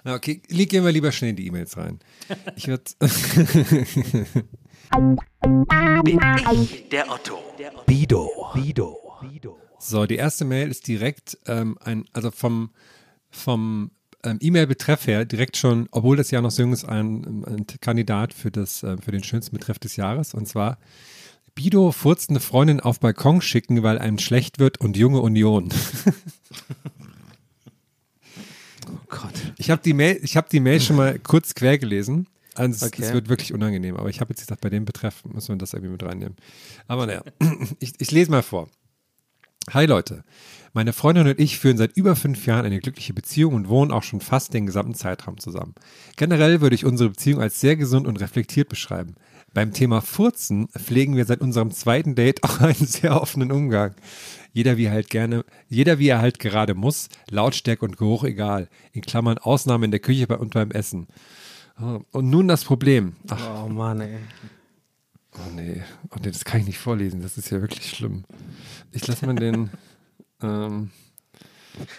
Na, 0.03 0.15
okay, 0.15 0.41
gehen 0.47 0.83
wir 0.83 0.91
lieber 0.91 1.11
schnell 1.11 1.31
in 1.31 1.35
die 1.37 1.47
E-Mails 1.47 1.77
rein. 1.77 1.99
Ich 2.55 2.67
würde. 2.67 2.83
der 6.91 7.09
Otto. 7.09 7.39
Bido. 7.85 8.29
Bido. 8.53 9.10
So, 9.79 10.05
die 10.05 10.15
erste 10.15 10.45
Mail 10.45 10.69
ist 10.69 10.87
direkt 10.87 11.37
ähm, 11.47 11.77
ein, 11.83 12.05
also 12.13 12.31
vom, 12.31 12.71
vom 13.29 13.91
ähm, 14.23 14.37
E-Mail-Betreff 14.39 15.07
her 15.07 15.25
direkt 15.25 15.57
schon, 15.57 15.87
obwohl 15.91 16.17
das 16.17 16.31
Jahr 16.31 16.41
noch 16.41 16.51
so 16.51 16.61
jung 16.61 16.73
ist, 16.73 16.85
ein, 16.85 17.43
ein 17.45 17.65
Kandidat 17.81 18.33
für, 18.33 18.51
das, 18.51 18.83
äh, 18.83 18.97
für 18.97 19.11
den 19.11 19.23
schönsten 19.23 19.55
Betreff 19.55 19.79
des 19.79 19.95
Jahres. 19.95 20.33
Und 20.33 20.47
zwar 20.47 20.77
Bido 21.55 21.91
furzende 21.91 22.39
Freundin 22.39 22.79
auf 22.79 22.99
Balkon 22.99 23.41
schicken, 23.41 23.83
weil 23.83 23.99
einem 23.99 24.19
schlecht 24.19 24.59
wird 24.59 24.79
und 24.79 24.95
junge 24.95 25.21
Union. 25.21 25.69
oh 28.87 28.99
Gott. 29.09 29.33
Ich 29.57 29.69
habe 29.69 29.81
die, 29.83 29.93
Mail, 29.93 30.21
hab 30.23 30.49
die 30.49 30.59
Mail 30.59 30.79
schon 30.79 30.95
mal 30.95 31.19
kurz 31.19 31.53
quer 31.53 31.77
gelesen. 31.77 32.27
Also 32.53 32.85
okay. 32.85 33.01
es 33.03 33.13
wird 33.13 33.29
wirklich 33.29 33.53
unangenehm, 33.53 33.95
aber 33.95 34.09
ich 34.09 34.19
habe 34.19 34.31
jetzt 34.31 34.41
gesagt, 34.41 34.61
bei 34.61 34.69
dem 34.69 34.83
Betreff 34.83 35.23
muss 35.25 35.47
man 35.47 35.57
das 35.57 35.73
irgendwie 35.73 35.93
mit 35.93 36.03
reinnehmen. 36.03 36.35
Aber 36.87 37.05
naja, 37.05 37.23
ich, 37.79 37.93
ich 37.97 38.11
lese 38.11 38.29
mal 38.29 38.43
vor. 38.43 38.69
Hi 39.69 39.85
Leute, 39.85 40.23
meine 40.73 40.91
Freundin 40.91 41.27
und 41.27 41.39
ich 41.39 41.59
führen 41.59 41.77
seit 41.77 41.95
über 41.95 42.15
fünf 42.15 42.45
Jahren 42.47 42.65
eine 42.65 42.79
glückliche 42.79 43.13
Beziehung 43.13 43.53
und 43.53 43.69
wohnen 43.69 43.91
auch 43.91 44.01
schon 44.01 44.19
fast 44.19 44.53
den 44.53 44.65
gesamten 44.65 44.95
Zeitraum 44.95 45.37
zusammen. 45.37 45.75
Generell 46.17 46.61
würde 46.61 46.75
ich 46.75 46.83
unsere 46.83 47.11
Beziehung 47.11 47.41
als 47.41 47.61
sehr 47.61 47.75
gesund 47.75 48.07
und 48.07 48.19
reflektiert 48.19 48.69
beschreiben. 48.69 49.15
Beim 49.53 49.71
Thema 49.71 50.01
Furzen 50.01 50.67
pflegen 50.69 51.15
wir 51.15 51.25
seit 51.25 51.41
unserem 51.41 51.71
zweiten 51.71 52.15
Date 52.15 52.43
auch 52.43 52.59
einen 52.59 52.73
sehr 52.73 53.21
offenen 53.21 53.51
Umgang. 53.51 53.93
Jeder 54.51 54.77
wie 54.77 54.89
halt 54.89 55.09
gerne, 55.09 55.45
jeder 55.69 55.99
wie 55.99 56.07
er 56.07 56.21
halt 56.21 56.39
gerade 56.39 56.73
muss, 56.73 57.07
Lautstärke 57.29 57.85
und 57.85 57.97
Geruch 57.97 58.23
egal. 58.23 58.67
In 58.93 59.01
Klammern 59.01 59.37
Ausnahme 59.37 59.85
in 59.85 59.91
der 59.91 59.99
Küche 59.99 60.25
und 60.37 60.55
beim 60.55 60.71
Essen. 60.71 61.07
Oh, 61.79 61.99
und 62.11 62.29
nun 62.29 62.47
das 62.47 62.65
Problem. 62.65 63.15
Ach. 63.29 63.65
Oh 63.65 63.69
Mann, 63.69 64.01
ey. 64.01 64.17
Oh 65.33 65.51
nee. 65.55 65.81
oh 66.09 66.17
nee, 66.21 66.31
das 66.31 66.45
kann 66.45 66.59
ich 66.61 66.67
nicht 66.67 66.79
vorlesen. 66.79 67.21
Das 67.21 67.37
ist 67.37 67.49
ja 67.51 67.61
wirklich 67.61 67.89
schlimm. 67.89 68.25
Ich 68.91 69.07
lasse 69.07 69.25
mal 69.25 69.35
den. 69.35 69.69
ähm, 70.41 70.91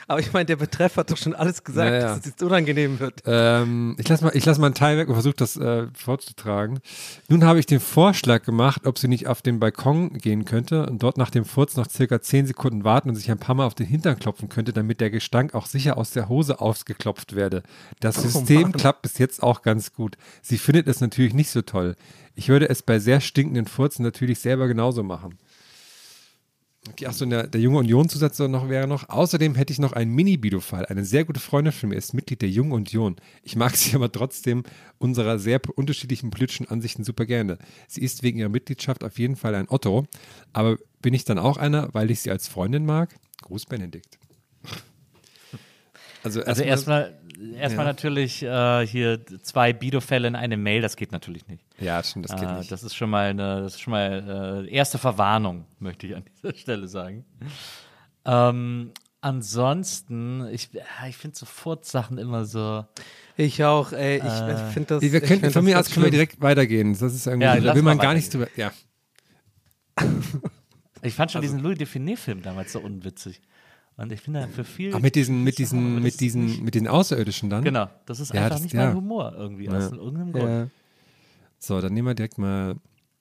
aber 0.08 0.20
ich 0.20 0.32
meine, 0.32 0.46
der 0.46 0.56
Betreff 0.56 0.96
hat 0.96 1.10
doch 1.10 1.16
schon 1.16 1.34
alles 1.34 1.64
gesagt, 1.64 1.90
naja. 1.90 2.08
dass 2.08 2.18
es 2.18 2.26
jetzt 2.26 2.42
unangenehm 2.42 3.00
wird. 3.00 3.22
Ähm, 3.26 3.96
ich 3.98 4.08
lasse 4.08 4.24
mal, 4.24 4.32
lass 4.34 4.58
mal 4.58 4.66
einen 4.66 4.74
Teil 4.74 4.98
weg 4.98 5.08
und 5.08 5.14
versuche 5.14 5.34
das 5.36 5.56
äh, 5.56 5.86
vorzutragen. 5.94 6.80
Nun 7.28 7.44
habe 7.44 7.58
ich 7.58 7.66
den 7.66 7.80
Vorschlag 7.80 8.42
gemacht, 8.44 8.86
ob 8.86 8.98
sie 8.98 9.08
nicht 9.08 9.26
auf 9.26 9.42
den 9.42 9.60
Balkon 9.60 10.12
gehen 10.14 10.44
könnte 10.44 10.86
und 10.86 11.02
dort 11.02 11.18
nach 11.18 11.30
dem 11.30 11.44
Furz 11.44 11.76
noch 11.76 11.88
circa 11.88 12.20
10 12.20 12.46
Sekunden 12.46 12.84
warten 12.84 13.08
und 13.08 13.16
sich 13.16 13.30
ein 13.30 13.38
paar 13.38 13.54
Mal 13.54 13.66
auf 13.66 13.74
den 13.74 13.86
Hintern 13.86 14.18
klopfen 14.18 14.48
könnte, 14.48 14.72
damit 14.72 15.00
der 15.00 15.10
Gestank 15.10 15.54
auch 15.54 15.66
sicher 15.66 15.96
aus 15.98 16.10
der 16.10 16.28
Hose 16.28 16.60
ausgeklopft 16.60 17.34
werde. 17.34 17.62
Das 18.00 18.18
oh, 18.18 18.22
System 18.22 18.62
Mann. 18.62 18.72
klappt 18.72 19.02
bis 19.02 19.18
jetzt 19.18 19.42
auch 19.42 19.62
ganz 19.62 19.92
gut. 19.92 20.16
Sie 20.42 20.58
findet 20.58 20.88
es 20.88 21.00
natürlich 21.00 21.34
nicht 21.34 21.50
so 21.50 21.62
toll. 21.62 21.96
Ich 22.34 22.48
würde 22.48 22.68
es 22.68 22.82
bei 22.82 22.98
sehr 22.98 23.20
stinkenden 23.20 23.66
Furzen 23.66 24.02
natürlich 24.02 24.40
selber 24.40 24.68
genauso 24.68 25.02
machen. 25.02 25.38
Okay, 26.88 27.06
achso, 27.06 27.24
der, 27.26 27.46
der 27.46 27.60
junge 27.60 27.78
Union-Zusatz 27.78 28.40
noch 28.40 28.68
wäre 28.68 28.88
noch. 28.88 29.08
Außerdem 29.08 29.54
hätte 29.54 29.72
ich 29.72 29.78
noch 29.78 29.92
einen 29.92 30.12
Mini-Bido-Fall. 30.14 30.86
Eine 30.86 31.04
sehr 31.04 31.24
gute 31.24 31.38
Freundin 31.38 31.72
von 31.72 31.90
mir 31.90 31.94
ist 31.94 32.12
Mitglied 32.12 32.42
der 32.42 32.48
Jungen 32.48 32.72
Union. 32.72 33.16
Ich 33.44 33.54
mag 33.54 33.76
sie 33.76 33.94
aber 33.94 34.10
trotzdem 34.10 34.64
unserer 34.98 35.38
sehr 35.38 35.60
unterschiedlichen 35.76 36.30
politischen 36.30 36.68
Ansichten 36.68 37.04
super 37.04 37.24
gerne. 37.24 37.58
Sie 37.86 38.02
ist 38.02 38.24
wegen 38.24 38.38
ihrer 38.38 38.48
Mitgliedschaft 38.48 39.04
auf 39.04 39.16
jeden 39.18 39.36
Fall 39.36 39.54
ein 39.54 39.68
Otto. 39.68 40.06
Aber 40.52 40.76
bin 41.00 41.14
ich 41.14 41.24
dann 41.24 41.38
auch 41.38 41.56
einer, 41.56 41.88
weil 41.94 42.10
ich 42.10 42.20
sie 42.20 42.32
als 42.32 42.48
Freundin 42.48 42.84
mag? 42.84 43.14
Gruß 43.42 43.66
Benedikt. 43.66 44.18
Also, 46.22 46.42
also 46.42 46.62
erstmal 46.62 47.14
erstmal 47.56 47.86
ja. 47.86 47.92
natürlich 47.92 48.42
äh, 48.42 48.86
hier 48.86 49.20
zwei 49.42 49.72
Bido-Fälle 49.72 50.28
in 50.28 50.36
eine 50.36 50.56
Mail, 50.56 50.82
das 50.82 50.96
geht 50.96 51.12
natürlich 51.12 51.46
nicht. 51.48 51.64
Ja, 51.78 52.02
stimmt, 52.02 52.28
das 52.28 52.38
geht 52.38 52.48
äh, 52.48 52.58
nicht. 52.58 52.72
Das 52.72 52.82
ist 52.82 52.94
schon 52.94 53.10
mal 53.10 53.30
eine, 53.30 53.62
das 53.62 53.74
ist 53.74 53.80
schon 53.80 53.92
mal 53.92 54.64
äh, 54.68 54.70
erste 54.72 54.98
Verwarnung, 54.98 55.66
möchte 55.78 56.06
ich 56.06 56.16
an 56.16 56.24
dieser 56.42 56.54
Stelle 56.54 56.88
sagen. 56.88 57.24
Ähm, 58.24 58.92
ansonsten, 59.20 60.46
ich, 60.52 60.70
ich 61.08 61.16
finde 61.16 61.36
so 61.36 61.46
Furzsachen 61.46 62.18
immer 62.18 62.44
so. 62.44 62.84
Ich 63.36 63.64
auch, 63.64 63.92
ey, 63.92 64.18
ich 64.18 64.24
äh, 64.24 64.70
finde 64.72 65.00
das. 65.00 65.02
Wir 65.02 65.20
können, 65.20 65.50
von 65.50 65.64
mir 65.64 65.78
aus 65.78 65.90
können 65.90 66.04
wir 66.04 66.10
direkt 66.10 66.40
weitergehen. 66.40 66.92
Das 66.92 67.14
ist 67.14 67.26
irgendwie, 67.26 67.46
ja, 67.46 67.58
da 67.58 67.74
will 67.74 67.82
man 67.82 67.98
gar 67.98 68.14
nichts 68.14 68.30
drüber. 68.30 68.48
Ja. 68.56 68.72
ich 71.02 71.14
fand 71.14 71.30
schon 71.30 71.40
also, 71.40 71.52
diesen 71.54 71.60
Louis 71.60 71.78
Define-Film 71.78 72.42
damals 72.42 72.72
so 72.72 72.80
unwitzig. 72.80 73.40
Und 73.96 74.10
ich 74.10 74.20
finde 74.20 74.48
für 74.48 74.64
viel. 74.64 74.94
Ach, 74.94 75.00
mit 75.00 75.14
diesen, 75.14 75.44
mit 75.44 75.58
diesen, 75.58 76.02
mit 76.02 76.20
diesen, 76.20 76.64
mit 76.64 76.74
den 76.74 76.88
Außerirdischen 76.88 77.50
dann? 77.50 77.62
Genau, 77.62 77.88
das 78.06 78.20
ist 78.20 78.32
ja, 78.32 78.42
einfach 78.42 78.56
das, 78.56 78.62
nicht 78.62 78.74
ja. 78.74 78.86
mein 78.86 78.96
Humor 78.96 79.34
irgendwie, 79.36 79.66
ja. 79.66 79.76
aus 79.76 79.92
irgendeinem 79.92 80.32
Grund. 80.32 80.48
Ja. 80.48 80.68
So, 81.58 81.80
dann 81.80 81.92
nehmen 81.92 82.08
wir 82.08 82.14
direkt 82.14 82.38
mal. 82.38 82.76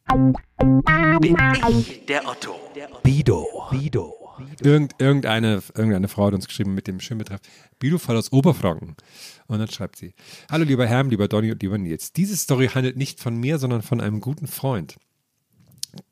Bin 0.08 1.38
ich 1.70 2.06
der 2.06 2.28
Otto. 2.28 2.56
Bido. 3.04 3.46
Bido. 3.70 4.18
Irgend, 4.62 4.96
irgendeine, 4.98 5.62
irgendeine 5.76 6.08
Frau 6.08 6.26
hat 6.28 6.34
uns 6.34 6.48
geschrieben 6.48 6.74
mit 6.74 6.88
dem 6.88 7.00
schönen 7.00 7.20
Betreff 7.20 7.42
Bido 7.78 7.98
Fall 7.98 8.18
aus 8.18 8.32
Oberfranken. 8.32 8.96
Und 9.48 9.60
dann 9.60 9.70
schreibt 9.70 9.98
sie: 9.98 10.14
Hallo 10.50 10.64
lieber 10.64 10.88
Herm, 10.88 11.10
lieber 11.10 11.28
Donny 11.28 11.52
und 11.52 11.62
lieber 11.62 11.78
Nils. 11.78 12.14
Diese 12.14 12.36
Story 12.36 12.70
handelt 12.70 12.98
nicht 12.98 13.20
von 13.20 13.36
mir, 13.38 13.60
sondern 13.60 13.82
von 13.82 14.02
einem 14.02 14.22
guten 14.22 14.48
Freund. 14.48 14.96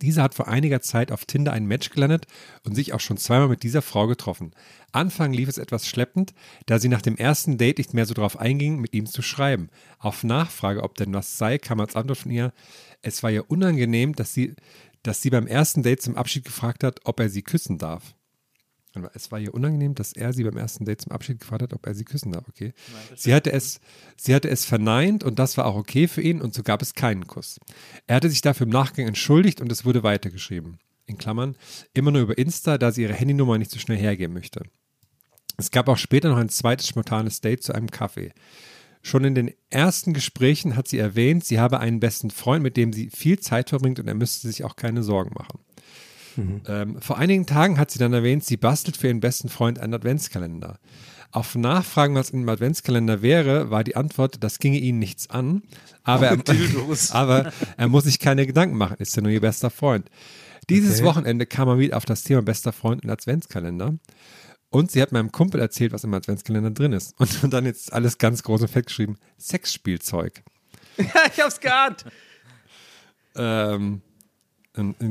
Dieser 0.02 0.24
hat 0.24 0.34
vor 0.34 0.48
einiger 0.48 0.82
Zeit 0.82 1.12
auf 1.12 1.26
Tinder 1.26 1.54
ein 1.54 1.66
Match 1.66 1.90
gelandet 1.90 2.26
und 2.64 2.76
sich 2.76 2.94
auch 2.94 3.00
schon 3.00 3.18
zweimal 3.18 3.48
mit 3.48 3.64
dieser 3.64 3.82
Frau 3.82 4.08
getroffen. 4.08 4.52
Anfang 4.92 5.32
lief 5.32 5.48
es 5.48 5.58
etwas 5.58 5.88
schleppend, 5.88 6.34
da 6.66 6.80
sie 6.80 6.90
nach 6.90 7.02
dem 7.02 7.16
ersten 7.16 7.58
Date 7.58 7.78
nicht 7.78 7.94
mehr 7.94 8.06
so 8.06 8.14
darauf 8.14 8.40
einging, 8.40 8.80
mit 8.80 8.94
ihm 8.94 9.06
zu 9.06 9.22
schreiben. 9.22 9.70
Auf 9.98 10.24
Nachfrage, 10.24 10.84
ob 10.84 10.96
denn 10.96 11.14
was 11.14 11.38
sei, 11.38 11.58
kam 11.58 11.80
als 11.80 11.96
Antwort 11.96 12.18
von 12.18 12.32
ihr, 12.32 12.54
es 13.02 13.24
war 13.24 13.32
ihr 13.32 13.50
unangenehm, 13.50 14.16
dass 14.16 14.34
sie, 14.34 14.56
dass 15.04 15.22
sie 15.22 15.30
beim 15.30 15.48
ersten 15.48 15.84
Date 15.84 16.02
zum 16.02 16.18
Abschied 16.18 16.46
gefragt 16.46 16.84
hat, 16.84 17.02
ob 17.06 17.20
er 17.20 17.30
sie 17.30 17.44
küssen 17.44 17.78
darf. 17.78 18.16
Es 19.14 19.32
war 19.32 19.40
ihr 19.40 19.54
unangenehm, 19.54 19.96
dass 19.96 20.14
er 20.14 20.34
sie 20.34 20.44
beim 20.44 20.58
ersten 20.58 20.86
Date 20.86 21.02
zum 21.02 21.12
Abschied 21.12 21.40
gefragt 21.40 21.64
hat, 21.64 21.74
ob 21.74 21.86
er 21.86 21.94
sie 21.94 22.06
küssen 22.06 22.32
darf. 22.32 22.48
Okay. 22.48 22.74
sie 23.16 23.34
hatte, 23.34 23.52
es, 23.52 23.80
sie 24.18 24.34
hatte 24.34 24.50
es 24.50 24.66
verneint 24.66 25.24
und 25.24 25.40
das 25.40 25.58
war 25.58 25.66
auch 25.66 25.76
okay 25.76 26.08
für 26.08 26.22
ihn 26.22 26.42
und 26.42 26.54
so 26.54 26.64
gab 26.64 26.82
es 26.82 26.94
keinen 26.94 27.28
Kuss. 27.28 27.60
Er 28.08 28.18
hatte 28.18 28.30
sich 28.30 28.42
dafür 28.42 28.66
im 28.66 28.72
Nachgang 28.72 29.08
entschuldigt 29.08 29.62
und 29.62 29.72
es 29.72 29.86
wurde 29.86 30.04
weitergeschrieben. 30.04 30.80
In 31.06 31.18
Klammern, 31.18 31.56
immer 31.94 32.12
nur 32.12 32.22
über 32.22 32.38
Insta, 32.38 32.78
da 32.78 32.92
sie 32.92 33.02
ihre 33.02 33.14
Handynummer 33.14 33.58
nicht 33.58 33.72
so 33.72 33.80
schnell 33.80 33.98
hergeben 33.98 34.34
möchte. 34.34 34.64
Es 35.58 35.72
gab 35.72 35.90
auch 35.90 35.98
später 35.98 36.30
noch 36.30 36.38
ein 36.38 36.50
zweites 36.50 36.88
spontanes 36.88 37.42
Date 37.42 37.64
zu 37.64 37.74
einem 37.74 37.92
Kaffee. 37.92 38.32
Schon 39.02 39.24
in 39.24 39.36
den 39.36 39.54
ersten 39.70 40.14
Gesprächen 40.14 40.76
hat 40.76 40.88
sie 40.88 40.98
erwähnt, 40.98 41.46
sie 41.46 41.60
habe 41.60 41.80
einen 41.80 42.00
besten 42.00 42.32
Freund, 42.32 42.64
mit 42.64 42.76
dem 42.76 42.92
sie 42.92 43.10
viel 43.10 43.40
Zeit 43.40 43.70
verbringt 43.70 44.00
und 44.00 44.08
er 44.08 44.14
müsste 44.14 44.48
sich 44.48 44.64
auch 44.66 44.76
keine 44.76 45.04
Sorgen 45.04 45.34
machen. 45.34 45.60
Mhm. 46.40 46.62
Ähm, 46.68 47.02
vor 47.02 47.18
einigen 47.18 47.46
Tagen 47.46 47.78
hat 47.78 47.92
sie 47.92 48.00
dann 48.00 48.14
erwähnt, 48.14 48.44
sie 48.44 48.58
bastelt 48.58 48.98
für 48.98 49.08
ihren 49.08 49.20
besten 49.20 49.50
Freund 49.50 49.80
einen 49.80 49.94
Adventskalender. 49.94 50.80
Auf 51.32 51.54
Nachfragen, 51.56 52.16
was 52.16 52.32
in 52.32 52.40
dem 52.40 52.50
Adventskalender 52.50 53.22
wäre, 53.22 53.70
war 53.70 53.84
die 53.84 53.96
Antwort, 53.96 54.44
das 54.44 54.58
ginge 54.58 54.80
ihnen 54.80 54.98
nichts 54.98 55.30
an, 55.30 55.62
aber, 56.04 56.28
er, 56.28 56.38
aber 57.12 57.54
er 57.78 57.88
muss 57.88 58.06
sich 58.06 58.20
keine 58.20 58.48
Gedanken 58.48 58.78
machen, 58.78 58.98
ist 59.00 59.16
ja 59.16 59.22
nur 59.22 59.32
ihr 59.32 59.42
bester 59.42 59.70
Freund. 59.70 60.10
Dieses 60.70 60.98
okay. 60.98 61.06
Wochenende 61.06 61.46
kam 61.46 61.68
er 61.68 61.80
wieder 61.80 61.98
auf 61.98 62.06
das 62.06 62.24
Thema 62.24 62.42
bester 62.42 62.72
Freund 62.72 63.04
und 63.04 63.10
Adventskalender. 63.10 63.96
Und 64.72 64.92
sie 64.92 65.02
hat 65.02 65.12
meinem 65.12 65.32
Kumpel 65.32 65.60
erzählt, 65.60 65.94
was 65.94 66.04
im 66.04 66.14
Adventskalender 66.14 66.70
drin 66.72 66.94
ist. 66.94 67.20
Und, 67.20 67.44
und 67.44 67.54
dann 67.54 67.66
jetzt 67.66 67.92
alles 67.92 68.18
ganz 68.18 68.44
groß 68.44 68.62
und 68.62 68.68
fett 68.68 68.88
geschrieben: 68.88 69.18
Sexspielzeug. 69.40 70.44
Ja, 70.98 71.32
ich 71.34 71.42
hab's 71.42 71.62
geahnt. 71.62 72.04
Ähm, 73.34 74.02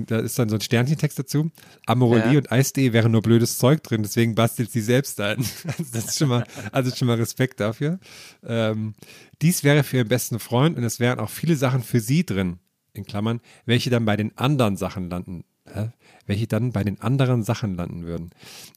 da 0.06 0.18
ist 0.18 0.38
dann 0.38 0.48
so 0.48 0.56
ein 0.56 0.60
Sternchentext 0.60 1.18
dazu. 1.18 1.50
Amorelie 1.86 2.32
ja. 2.32 2.38
und 2.38 2.52
Eis.de 2.52 2.92
wäre 2.92 3.08
nur 3.08 3.22
blödes 3.22 3.58
Zeug 3.58 3.82
drin, 3.82 4.02
deswegen 4.02 4.34
bastelt 4.34 4.70
sie 4.70 4.80
selbst 4.80 5.20
ein. 5.20 5.38
Also 5.78 5.84
das 5.92 6.04
ist 6.06 6.18
schon 6.18 6.28
mal, 6.28 6.44
also 6.72 6.94
schon 6.94 7.08
mal 7.08 7.16
Respekt 7.16 7.60
dafür. 7.60 7.98
Ähm, 8.44 8.94
dies 9.42 9.64
wäre 9.64 9.82
für 9.82 9.98
ihren 9.98 10.08
besten 10.08 10.38
Freund 10.38 10.76
und 10.76 10.84
es 10.84 10.98
wären 10.98 11.18
auch 11.18 11.30
viele 11.30 11.56
Sachen 11.56 11.82
für 11.82 12.00
sie 12.00 12.24
drin, 12.24 12.58
in 12.92 13.04
Klammern, 13.04 13.40
welche 13.66 13.90
dann 13.90 14.04
bei 14.04 14.16
den 14.16 14.36
anderen 14.36 14.76
Sachen 14.76 15.10
landen. 15.10 15.44
hä, 15.72 15.90
welche 16.26 16.46
dann 16.46 16.72
bei 16.72 16.84
den 16.84 17.00
anderen 17.00 17.42
Sachen 17.42 17.74
landen 17.74 18.04
würden. 18.04 18.30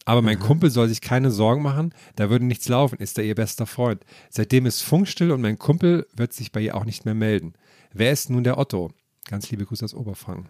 Aber 0.06 0.21
mein 0.21 0.39
Kumpel 0.39 0.69
soll 0.69 0.88
sich 0.88 1.01
keine 1.01 1.32
Sorgen 1.32 1.62
machen, 1.62 1.93
da 2.15 2.30
würde 2.30 2.45
nichts 2.45 2.67
laufen, 2.67 2.97
ist 2.97 3.17
er 3.17 3.23
ihr 3.23 3.36
bester 3.36 3.65
Freund. 3.65 4.04
Seitdem 4.30 4.65
ist 4.65 4.82
funkstill 4.82 5.32
und 5.32 5.41
mein 5.41 5.60
Kumpel 5.60 6.08
wird 6.15 6.34
sich 6.34 6.51
bei 6.51 6.62
ihr 6.62 6.75
auch 6.75 6.86
nicht 6.86 7.06
mehr 7.06 7.13
melden. 7.13 7.54
Wer 7.93 8.12
ist 8.12 8.30
nun 8.30 8.43
der 8.43 8.58
Otto? 8.58 8.91
Ganz 9.27 9.51
liebe 9.51 9.65
Grüße 9.65 9.86
aus 9.86 9.93
Oberfranken. 9.93 10.47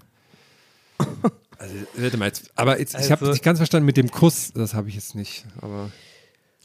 Also, 1.57 1.75
warte 1.95 2.17
mal 2.17 2.25
jetzt, 2.25 2.49
aber 2.55 2.79
jetzt, 2.79 2.95
ich 2.99 3.11
habe 3.11 3.21
Also- 3.21 3.33
nicht 3.33 3.43
ganz 3.43 3.59
verstanden 3.59 3.85
mit 3.85 3.95
dem 3.97 4.09
Kuss, 4.09 4.51
das 4.53 4.73
habe 4.73 4.89
ich 4.89 4.95
jetzt 4.95 5.13
nicht, 5.15 5.45
aber. 5.61 5.91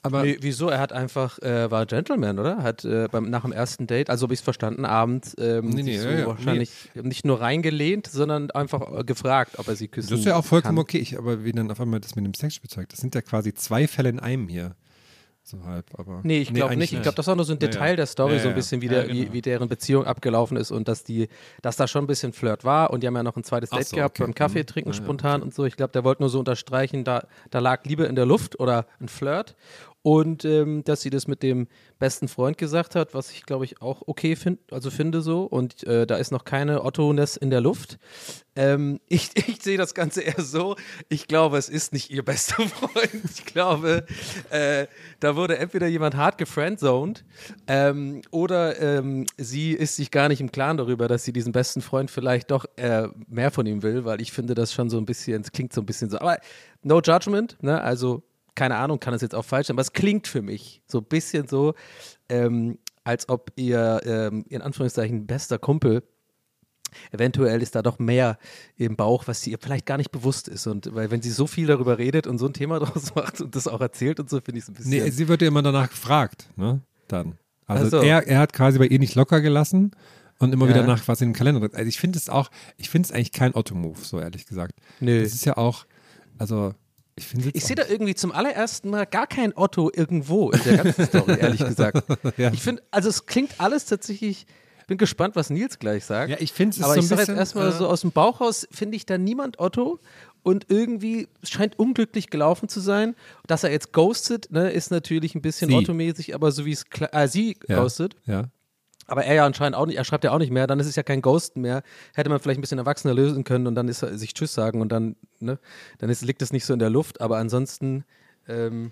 Aber 0.02 0.22
Nee, 0.22 0.38
wieso? 0.40 0.68
Er 0.68 0.78
hat 0.78 0.92
einfach, 0.92 1.38
äh, 1.40 1.68
war 1.70 1.84
Gentleman, 1.84 2.38
oder? 2.38 2.62
Hat 2.62 2.84
äh, 2.84 3.08
beim, 3.10 3.28
nach 3.28 3.42
dem 3.42 3.50
ersten 3.50 3.88
Date, 3.88 4.08
also 4.08 4.24
habe 4.26 4.34
ich 4.34 4.40
es 4.40 4.44
verstanden, 4.44 4.84
abends 4.84 5.34
ähm, 5.36 5.68
Nee, 5.70 5.82
nee, 5.82 5.92
sich 5.94 6.02
so 6.02 6.08
ja, 6.08 6.18
ja, 6.20 6.26
wahrscheinlich 6.28 6.70
nicht 6.94 7.24
nur 7.24 7.40
reingelehnt, 7.40 8.06
sondern 8.06 8.50
einfach 8.52 9.00
äh, 9.00 9.02
gefragt, 9.04 9.58
ob 9.58 9.66
er 9.66 9.74
sie 9.74 9.88
küssen 9.88 10.10
Das 10.10 10.20
ist 10.20 10.24
ja 10.26 10.36
auch 10.36 10.44
vollkommen 10.44 10.76
kann. 10.76 10.82
okay. 10.82 10.98
Ich, 10.98 11.18
aber 11.18 11.44
wie 11.44 11.50
dann 11.50 11.70
auf 11.72 11.80
einmal 11.80 11.98
das 11.98 12.14
mit 12.14 12.24
dem 12.24 12.34
Sexspielzeug, 12.34 12.88
das 12.88 13.00
sind 13.00 13.16
ja 13.16 13.20
quasi 13.20 13.52
zwei 13.52 13.88
Fälle 13.88 14.08
in 14.10 14.20
einem 14.20 14.46
hier. 14.48 14.76
So 15.48 15.62
halb, 15.64 15.86
aber. 15.96 16.22
Nee, 16.24 16.38
ich 16.40 16.52
glaube 16.52 16.76
nicht. 16.76 16.92
Ich 16.92 17.02
glaube, 17.02 17.14
das 17.14 17.28
war 17.28 17.36
nur 17.36 17.44
so 17.44 17.52
ein 17.52 17.58
Ja, 17.60 17.66
ja. 17.66 17.70
Detail 17.70 17.94
der 17.94 18.06
Story, 18.06 18.34
Ja, 18.34 18.38
so 18.40 18.48
ein 18.48 18.56
bisschen, 18.56 18.80
wie, 18.82 18.86
Ja, 18.86 19.02
der, 19.02 19.08
wie, 19.08 19.20
genau. 19.20 19.32
wie 19.32 19.42
deren 19.42 19.68
Beziehung 19.68 20.04
abgelaufen 20.04 20.56
ist 20.56 20.72
und 20.72 20.88
dass 20.88 21.04
die, 21.04 21.28
dass 21.62 21.76
da 21.76 21.86
schon 21.86 22.02
ein 22.02 22.06
bisschen 22.08 22.32
Flirt 22.32 22.64
war 22.64 22.90
und 22.90 23.04
die 23.04 23.06
haben 23.06 23.14
ja 23.14 23.22
noch 23.22 23.36
ein 23.36 23.44
zweites 23.44 23.70
Ach 23.70 23.76
Date 23.78 23.86
so, 23.86 23.96
gehabt 23.96 24.16
okay. 24.18 24.24
beim 24.24 24.34
Kaffee 24.34 24.62
Mhm. 24.62 24.66
trinken 24.66 24.90
Ja, 24.90 24.96
ja, 24.96 25.02
spontan 25.04 25.42
und 25.42 25.54
so. 25.54 25.64
Ich 25.64 25.76
glaube, 25.76 25.92
der 25.92 26.02
wollte 26.02 26.22
nur 26.22 26.30
so 26.30 26.40
unterstreichen, 26.40 27.04
da, 27.04 27.28
da 27.50 27.60
lag 27.60 27.84
Liebe 27.84 28.04
in 28.06 28.16
der 28.16 28.26
Luft 28.26 28.58
oder 28.58 28.86
ein 29.00 29.06
Flirt. 29.08 29.54
Und 30.06 30.44
ähm, 30.44 30.84
dass 30.84 31.00
sie 31.00 31.10
das 31.10 31.26
mit 31.26 31.42
dem 31.42 31.66
besten 31.98 32.28
Freund 32.28 32.58
gesagt 32.58 32.94
hat, 32.94 33.12
was 33.12 33.32
ich 33.32 33.44
glaube 33.44 33.64
ich 33.64 33.82
auch 33.82 34.02
okay 34.06 34.36
finde, 34.36 34.62
also 34.70 34.88
finde 34.88 35.20
so. 35.20 35.42
Und 35.42 35.82
äh, 35.82 36.06
da 36.06 36.14
ist 36.14 36.30
noch 36.30 36.44
keine 36.44 36.84
Otto-Ness 36.84 37.36
in 37.36 37.50
der 37.50 37.60
Luft. 37.60 37.98
Ähm, 38.54 39.00
ich 39.08 39.30
ich 39.34 39.60
sehe 39.64 39.76
das 39.76 39.94
Ganze 39.94 40.20
eher 40.22 40.40
so. 40.40 40.76
Ich 41.08 41.26
glaube, 41.26 41.58
es 41.58 41.68
ist 41.68 41.92
nicht 41.92 42.12
ihr 42.12 42.24
bester 42.24 42.62
Freund. 42.68 43.24
Ich 43.34 43.46
glaube, 43.46 44.06
äh, 44.50 44.86
da 45.18 45.34
wurde 45.34 45.58
entweder 45.58 45.88
jemand 45.88 46.14
hart 46.14 46.38
gefriendzoned 46.38 47.24
ähm, 47.66 48.22
oder 48.30 48.80
ähm, 48.80 49.26
sie 49.36 49.72
ist 49.72 49.96
sich 49.96 50.12
gar 50.12 50.28
nicht 50.28 50.40
im 50.40 50.52
Klaren 50.52 50.76
darüber, 50.76 51.08
dass 51.08 51.24
sie 51.24 51.32
diesen 51.32 51.50
besten 51.50 51.80
Freund 51.80 52.12
vielleicht 52.12 52.52
doch 52.52 52.64
äh, 52.76 53.08
mehr 53.26 53.50
von 53.50 53.66
ihm 53.66 53.82
will, 53.82 54.04
weil 54.04 54.20
ich 54.20 54.30
finde 54.30 54.54
das 54.54 54.72
schon 54.72 54.88
so 54.88 54.98
ein 54.98 55.04
bisschen, 55.04 55.42
es 55.42 55.50
klingt 55.50 55.72
so 55.72 55.80
ein 55.80 55.86
bisschen 55.86 56.10
so. 56.10 56.20
Aber 56.20 56.38
no 56.84 57.00
judgment, 57.00 57.60
ne? 57.60 57.80
Also 57.80 58.22
keine 58.56 58.74
Ahnung, 58.76 58.98
kann 58.98 59.14
es 59.14 59.22
jetzt 59.22 59.34
auch 59.36 59.44
falsch 59.44 59.68
sein, 59.68 59.76
aber 59.76 59.82
es 59.82 59.92
klingt 59.92 60.26
für 60.26 60.42
mich 60.42 60.82
so 60.88 60.98
ein 60.98 61.04
bisschen 61.04 61.46
so, 61.46 61.74
ähm, 62.28 62.78
als 63.04 63.28
ob 63.28 63.52
ihr, 63.54 64.00
ähm, 64.04 64.44
in 64.48 64.62
Anführungszeichen, 64.62 65.26
bester 65.28 65.58
Kumpel 65.58 66.02
eventuell 67.12 67.62
ist 67.62 67.74
da 67.74 67.82
doch 67.82 67.98
mehr 67.98 68.38
im 68.76 68.96
Bauch, 68.96 69.24
was 69.26 69.42
sie 69.42 69.50
ihr 69.50 69.58
vielleicht 69.60 69.86
gar 69.86 69.98
nicht 69.98 70.10
bewusst 70.10 70.48
ist. 70.48 70.66
Und 70.66 70.94
weil 70.94 71.10
wenn 71.10 71.22
sie 71.22 71.30
so 71.30 71.46
viel 71.46 71.66
darüber 71.66 71.98
redet 71.98 72.26
und 72.26 72.38
so 72.38 72.46
ein 72.46 72.52
Thema 72.52 72.78
draus 72.80 73.14
macht 73.14 73.40
und 73.40 73.54
das 73.54 73.68
auch 73.68 73.80
erzählt 73.80 74.20
und 74.20 74.30
so, 74.30 74.40
finde 74.40 74.58
ich 74.58 74.64
es 74.64 74.68
ein 74.68 74.74
bisschen. 74.74 74.90
Nee, 74.90 75.10
sie 75.10 75.28
wird 75.28 75.42
ja 75.42 75.48
immer 75.48 75.62
danach 75.62 75.90
gefragt, 75.90 76.48
ne? 76.56 76.80
Dann. 77.08 77.38
Also 77.66 77.98
so. 77.98 78.04
er, 78.04 78.26
er 78.26 78.38
hat 78.38 78.52
quasi 78.52 78.78
bei 78.78 78.86
ihr 78.86 78.98
nicht 78.98 79.14
locker 79.14 79.40
gelassen 79.40 79.90
und 80.38 80.52
immer 80.52 80.66
Ja. 80.66 80.74
wieder 80.74 80.86
nach 80.86 81.06
was 81.08 81.20
in 81.20 81.30
dem 81.30 81.34
Kalender 81.34 81.60
drin. 81.60 81.74
Also 81.74 81.88
ich 81.88 81.98
finde 81.98 82.18
es 82.18 82.28
auch, 82.28 82.50
ich 82.76 82.90
finde 82.90 83.06
es 83.06 83.12
eigentlich 83.12 83.32
kein 83.32 83.54
Otto-Move, 83.54 83.98
so 84.00 84.20
ehrlich 84.20 84.46
gesagt. 84.46 84.74
Nö. 85.00 85.22
Das 85.22 85.32
ist 85.32 85.44
ja 85.44 85.56
auch, 85.56 85.84
also 86.38 86.74
ich 87.16 87.54
Ich 87.54 87.64
sehe 87.64 87.76
da 87.76 87.84
irgendwie 87.88 88.14
zum 88.14 88.32
allerersten 88.32 88.90
Mal 88.90 89.06
gar 89.06 89.26
kein 89.26 89.56
Otto 89.56 89.90
irgendwo 89.92 90.50
in 90.50 90.62
der 90.64 90.76
ganzen 90.78 91.06
Story, 91.06 91.38
ehrlich 91.38 91.64
gesagt. 91.64 92.04
Ja. 92.36 92.52
Ich 92.52 92.62
finde, 92.62 92.82
also 92.90 93.08
es 93.08 93.26
klingt 93.26 93.60
alles 93.60 93.86
tatsächlich. 93.86 94.46
Bin 94.86 94.98
gespannt, 94.98 95.34
was 95.34 95.50
Nils 95.50 95.78
gleich 95.80 96.04
sagt. 96.04 96.30
Ja, 96.30 96.36
ich 96.38 96.52
finde 96.52 96.76
es 96.76 96.82
Aber 96.82 96.94
so 96.94 97.00
ich 97.00 97.08
sage 97.08 97.22
jetzt 97.22 97.28
erstmal 97.30 97.70
äh, 97.70 97.72
so 97.72 97.88
aus 97.88 98.02
dem 98.02 98.12
Bauch 98.12 98.40
raus, 98.40 98.68
finde 98.70 98.96
ich 98.96 99.04
da 99.04 99.18
niemand 99.18 99.58
Otto. 99.58 99.98
Und 100.42 100.66
irgendwie 100.68 101.26
es 101.42 101.50
scheint 101.50 101.76
unglücklich 101.76 102.30
gelaufen 102.30 102.68
zu 102.68 102.78
sein. 102.78 103.16
Dass 103.48 103.64
er 103.64 103.72
jetzt 103.72 103.92
ghostet, 103.92 104.52
ne, 104.52 104.70
ist 104.70 104.92
natürlich 104.92 105.34
ein 105.34 105.42
bisschen. 105.42 105.72
Otto-mäßig, 105.72 106.34
aber 106.36 106.52
so 106.52 106.64
wie 106.64 106.72
es 106.72 106.84
äh, 107.00 107.26
sie 107.26 107.56
ja, 107.66 107.80
ghostet. 107.80 108.14
Ja. 108.26 108.44
Aber 109.06 109.24
er 109.24 109.34
ja 109.34 109.46
anscheinend 109.46 109.76
auch 109.76 109.86
nicht, 109.86 109.96
er 109.96 110.04
schreibt 110.04 110.24
ja 110.24 110.32
auch 110.32 110.38
nicht 110.38 110.52
mehr, 110.52 110.66
dann 110.66 110.80
ist 110.80 110.86
es 110.86 110.96
ja 110.96 111.02
kein 111.02 111.22
Ghosten 111.22 111.60
mehr. 111.60 111.82
Hätte 112.14 112.28
man 112.30 112.40
vielleicht 112.40 112.58
ein 112.58 112.60
bisschen 112.60 112.78
erwachsener 112.78 113.14
lösen 113.14 113.44
können 113.44 113.66
und 113.66 113.74
dann 113.74 113.88
ist 113.88 114.02
er 114.02 114.16
sich 114.18 114.34
Tschüss 114.34 114.52
sagen 114.52 114.80
und 114.80 114.90
dann, 114.90 115.16
ne, 115.38 115.58
dann 115.98 116.10
ist, 116.10 116.22
liegt 116.22 116.42
es 116.42 116.52
nicht 116.52 116.64
so 116.64 116.72
in 116.72 116.78
der 116.78 116.90
Luft. 116.90 117.20
Aber 117.20 117.38
ansonsten 117.38 118.04
ähm, 118.48 118.90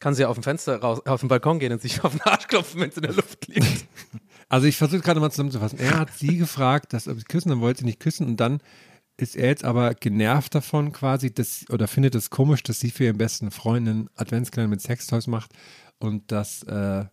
kann 0.00 0.14
sie 0.14 0.22
ja 0.22 0.28
auf 0.28 0.36
dem 0.36 0.42
Fenster 0.42 0.80
raus, 0.80 1.00
auf 1.06 1.20
den 1.20 1.28
Balkon 1.28 1.58
gehen 1.58 1.72
und 1.72 1.82
sich 1.82 2.02
auf 2.04 2.12
den 2.12 2.22
Arsch 2.22 2.48
klopfen, 2.48 2.80
wenn 2.80 2.90
es 2.90 2.96
in 2.96 3.02
der 3.02 3.14
Luft 3.14 3.46
liegt. 3.48 3.86
Also 4.52 4.66
ich 4.66 4.76
versuche 4.76 5.00
gerade 5.00 5.20
mal 5.20 5.30
zusammenzufassen. 5.30 5.78
Er 5.78 6.00
hat 6.00 6.12
sie 6.12 6.36
gefragt, 6.36 6.92
dass 6.92 7.06
ob 7.06 7.18
sie 7.18 7.24
küssen, 7.24 7.50
dann 7.50 7.60
wollte 7.60 7.80
sie 7.80 7.84
nicht 7.84 8.00
küssen 8.00 8.26
und 8.26 8.38
dann 8.38 8.60
ist 9.16 9.36
er 9.36 9.46
jetzt 9.46 9.64
aber 9.64 9.94
genervt 9.94 10.56
davon 10.56 10.90
quasi, 10.90 11.32
dass, 11.32 11.66
oder 11.70 11.86
findet 11.86 12.16
es 12.16 12.30
komisch, 12.30 12.64
dass 12.64 12.80
sie 12.80 12.90
für 12.90 13.04
ihren 13.04 13.18
besten 13.18 13.52
Freund 13.52 13.88
einen 13.88 14.10
Adventskalender 14.16 14.70
mit 14.70 14.80
Sextoys 14.80 15.28
macht 15.28 15.52
und 16.00 16.32
das, 16.32 16.64
äh, 16.64 17.04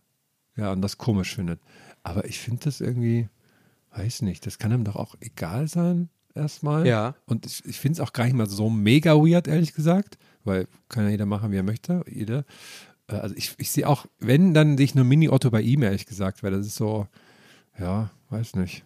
ja, 0.56 0.72
und 0.72 0.82
das 0.82 0.98
komisch 0.98 1.36
findet. 1.36 1.60
Aber 2.08 2.24
ich 2.24 2.38
finde 2.38 2.64
das 2.64 2.80
irgendwie, 2.80 3.28
weiß 3.94 4.22
nicht, 4.22 4.46
das 4.46 4.58
kann 4.58 4.72
ihm 4.72 4.84
doch 4.84 4.96
auch 4.96 5.14
egal 5.20 5.68
sein, 5.68 6.08
erstmal. 6.34 6.86
Ja. 6.86 7.14
Und 7.26 7.46
ich, 7.46 7.64
ich 7.64 7.78
finde 7.78 8.00
es 8.00 8.06
auch 8.06 8.12
gar 8.12 8.24
nicht 8.24 8.34
mal 8.34 8.48
so 8.48 8.70
mega 8.70 9.14
weird, 9.14 9.48
ehrlich 9.48 9.74
gesagt, 9.74 10.18
weil 10.44 10.66
kann 10.88 11.04
ja 11.04 11.10
jeder 11.10 11.26
machen, 11.26 11.52
wie 11.52 11.56
er 11.56 11.62
möchte, 11.62 12.04
jeder. 12.10 12.44
Äh, 13.08 13.16
Also 13.16 13.34
ich, 13.36 13.54
ich 13.58 13.70
sehe 13.70 13.86
auch, 13.88 14.06
wenn, 14.18 14.54
dann 14.54 14.76
sehe 14.76 14.84
ich 14.84 14.94
nur 14.94 15.04
Mini-Otto 15.04 15.50
bei 15.50 15.60
ihm, 15.60 15.82
ehrlich 15.82 16.06
gesagt, 16.06 16.42
weil 16.42 16.52
das 16.52 16.66
ist 16.66 16.76
so, 16.76 17.06
ja, 17.78 18.10
weiß 18.30 18.56
nicht. 18.56 18.84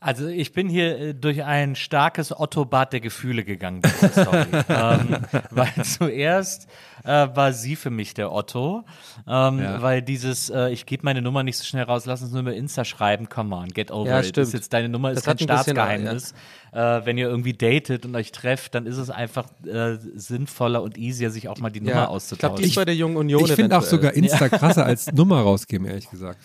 Also 0.00 0.28
ich 0.28 0.52
bin 0.52 0.68
hier 0.68 0.98
äh, 0.98 1.14
durch 1.14 1.42
ein 1.44 1.74
starkes 1.74 2.32
Otto-Bad 2.38 2.92
der 2.92 3.00
Gefühle 3.00 3.44
gegangen. 3.44 3.82
ähm, 4.68 5.16
weil 5.50 5.72
zuerst 5.84 6.68
äh, 7.04 7.08
war 7.34 7.52
sie 7.52 7.76
für 7.76 7.90
mich 7.90 8.14
der 8.14 8.32
Otto, 8.32 8.84
ähm, 9.26 9.58
Ja. 9.60 9.82
weil 9.82 10.02
dieses, 10.02 10.50
äh, 10.50 10.70
ich 10.70 10.86
gebe 10.86 11.04
meine 11.04 11.22
Nummer 11.22 11.42
nicht 11.42 11.56
so 11.58 11.64
schnell 11.64 11.84
raus, 11.84 12.06
lass 12.06 12.22
uns 12.22 12.32
nur 12.32 12.40
über 12.42 12.54
Insta 12.54 12.84
schreiben, 12.84 13.28
come 13.28 13.54
on, 13.56 13.68
get 13.68 13.90
over 13.90 14.08
Ja, 14.08 14.20
it. 14.20 14.26
stimmt. 14.26 14.46
Ist 14.48 14.52
jetzt 14.54 14.72
deine 14.72 14.88
Nummer, 14.88 15.10
ist 15.10 15.18
Das 15.18 15.24
kein 15.24 15.32
hat 15.34 15.40
ein 15.40 15.46
bisschen, 15.58 15.74
Staatsgeheimnis. 15.76 16.34
Äh, 16.72 17.06
wenn 17.06 17.16
ihr 17.18 17.28
irgendwie 17.28 17.54
datet 17.54 18.04
und 18.04 18.14
euch 18.16 18.32
trefft, 18.32 18.74
dann 18.74 18.86
ist 18.86 18.98
es 18.98 19.08
einfach 19.10 19.46
äh, 19.66 19.96
sinnvoller 20.14 20.82
und 20.82 20.98
easier, 20.98 21.30
sich 21.30 21.48
auch 21.48 21.58
mal 21.58 21.70
die 21.70 21.80
Nummer 21.80 21.92
Ich 21.92 21.96
glaube, 22.02 22.08
auszutauschen. 22.10 22.56
die 22.56 22.64
ist 22.68 22.74
bei 22.74 22.84
der 22.84 22.94
Jungen 22.96 23.16
Union. 23.16 23.44
Ich 23.44 23.52
finde 23.52 23.78
auch 23.78 23.82
sogar 23.82 24.12
Insta 24.12 24.48
krasser 24.48 24.84
als 24.84 25.10
Nummer 25.12 25.40
rausgeben, 25.40 25.86
ehrlich 25.88 26.10
gesagt. 26.10 26.38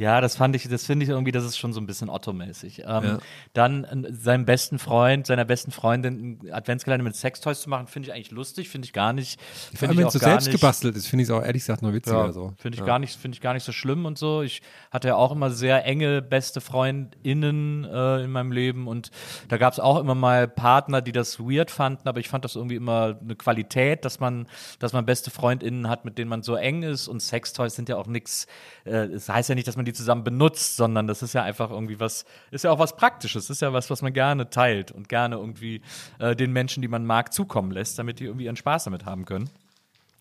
Ja, 0.00 0.22
das 0.22 0.34
fand 0.36 0.56
ich, 0.56 0.66
das 0.66 0.86
finde 0.86 1.04
ich 1.04 1.10
irgendwie, 1.10 1.30
das 1.30 1.44
ist 1.44 1.58
schon 1.58 1.74
so 1.74 1.80
ein 1.80 1.86
bisschen 1.86 2.08
Otto-mäßig. 2.08 2.78
Ähm, 2.80 2.84
Ja. 3.04 3.18
Dann 3.52 3.84
äh, 3.84 4.12
seinem 4.14 4.46
besten 4.46 4.78
Freund, 4.78 5.26
seiner 5.26 5.44
besten 5.44 5.72
Freundin 5.72 6.40
einen 6.42 6.52
Adventskalender 6.54 7.04
mit 7.04 7.14
Sextoys 7.16 7.60
zu 7.60 7.68
machen, 7.68 7.86
finde 7.86 8.08
ich 8.08 8.14
eigentlich 8.14 8.30
lustig, 8.30 8.70
finde 8.70 8.86
ich 8.86 8.94
gar 8.94 9.12
nicht. 9.12 9.38
Vor 9.76 9.88
allem, 9.88 9.98
wenn 9.98 10.06
es 10.06 10.14
so 10.14 10.18
selbst 10.18 10.46
nicht. 10.46 10.58
gebastelt 10.58 10.96
ist, 10.96 11.06
finde 11.06 11.24
ich 11.24 11.28
es 11.28 11.34
auch 11.34 11.42
ehrlich 11.42 11.62
gesagt 11.62 11.82
noch 11.82 11.92
witziger. 11.92 12.24
Ja, 12.26 12.32
so. 12.32 12.54
Finde 12.56 12.76
ich, 12.76 12.80
ja. 12.80 12.86
gar 12.86 12.98
nicht- 12.98 13.18
finde 13.20 13.34
ich 13.36 13.42
gar 13.42 13.52
nicht 13.52 13.64
so 13.64 13.72
schlimm 13.72 14.06
und 14.06 14.16
so. 14.16 14.40
Ich 14.40 14.62
hatte 14.90 15.08
ja 15.08 15.16
auch 15.16 15.32
immer 15.32 15.50
sehr 15.50 15.84
enge 15.84 16.22
beste 16.22 16.62
FreundInnen 16.62 17.84
äh, 17.84 18.24
in 18.24 18.30
meinem 18.30 18.52
Leben 18.52 18.86
und 18.88 19.10
da 19.48 19.56
gab 19.56 19.72
es 19.72 19.80
auch 19.80 19.98
immer 19.98 20.14
mal 20.14 20.48
Partner, 20.48 21.00
die 21.02 21.12
das 21.12 21.38
weird 21.40 21.70
fanden, 21.70 22.08
aber 22.08 22.20
ich 22.20 22.28
fand 22.28 22.44
das 22.44 22.56
irgendwie 22.56 22.76
immer 22.76 23.18
eine 23.22 23.36
Qualität, 23.36 24.04
dass 24.04 24.20
man, 24.20 24.46
dass 24.78 24.92
man 24.92 25.04
beste 25.06 25.30
FreundInnen 25.30 25.88
hat, 25.88 26.04
mit 26.04 26.18
denen 26.18 26.28
man 26.30 26.42
so 26.42 26.54
eng 26.54 26.82
ist 26.82 27.08
und 27.08 27.20
Sextoys 27.20 27.74
sind 27.74 27.88
ja 27.88 27.96
auch 27.96 28.06
nichts, 28.06 28.46
äh, 28.84 29.06
es 29.06 29.28
heißt 29.28 29.48
ja 29.48 29.54
nicht, 29.54 29.68
dass 29.68 29.76
man 29.76 29.84
die 29.84 29.89
zusammen 29.92 30.24
benutzt, 30.24 30.76
sondern 30.76 31.06
das 31.06 31.22
ist 31.22 31.32
ja 31.32 31.42
einfach 31.42 31.70
irgendwie 31.70 32.00
was, 32.00 32.24
ist 32.50 32.64
ja 32.64 32.70
auch 32.70 32.78
was 32.78 32.96
Praktisches, 32.96 33.50
ist 33.50 33.62
ja 33.62 33.72
was, 33.72 33.90
was 33.90 34.02
man 34.02 34.12
gerne 34.12 34.50
teilt 34.50 34.92
und 34.92 35.08
gerne 35.08 35.36
irgendwie 35.36 35.82
äh, 36.18 36.34
den 36.34 36.52
Menschen, 36.52 36.82
die 36.82 36.88
man 36.88 37.04
mag, 37.04 37.32
zukommen 37.32 37.70
lässt, 37.70 37.98
damit 37.98 38.20
die 38.20 38.24
irgendwie 38.24 38.46
ihren 38.46 38.56
Spaß 38.56 38.84
damit 38.84 39.04
haben 39.04 39.24
können. 39.24 39.50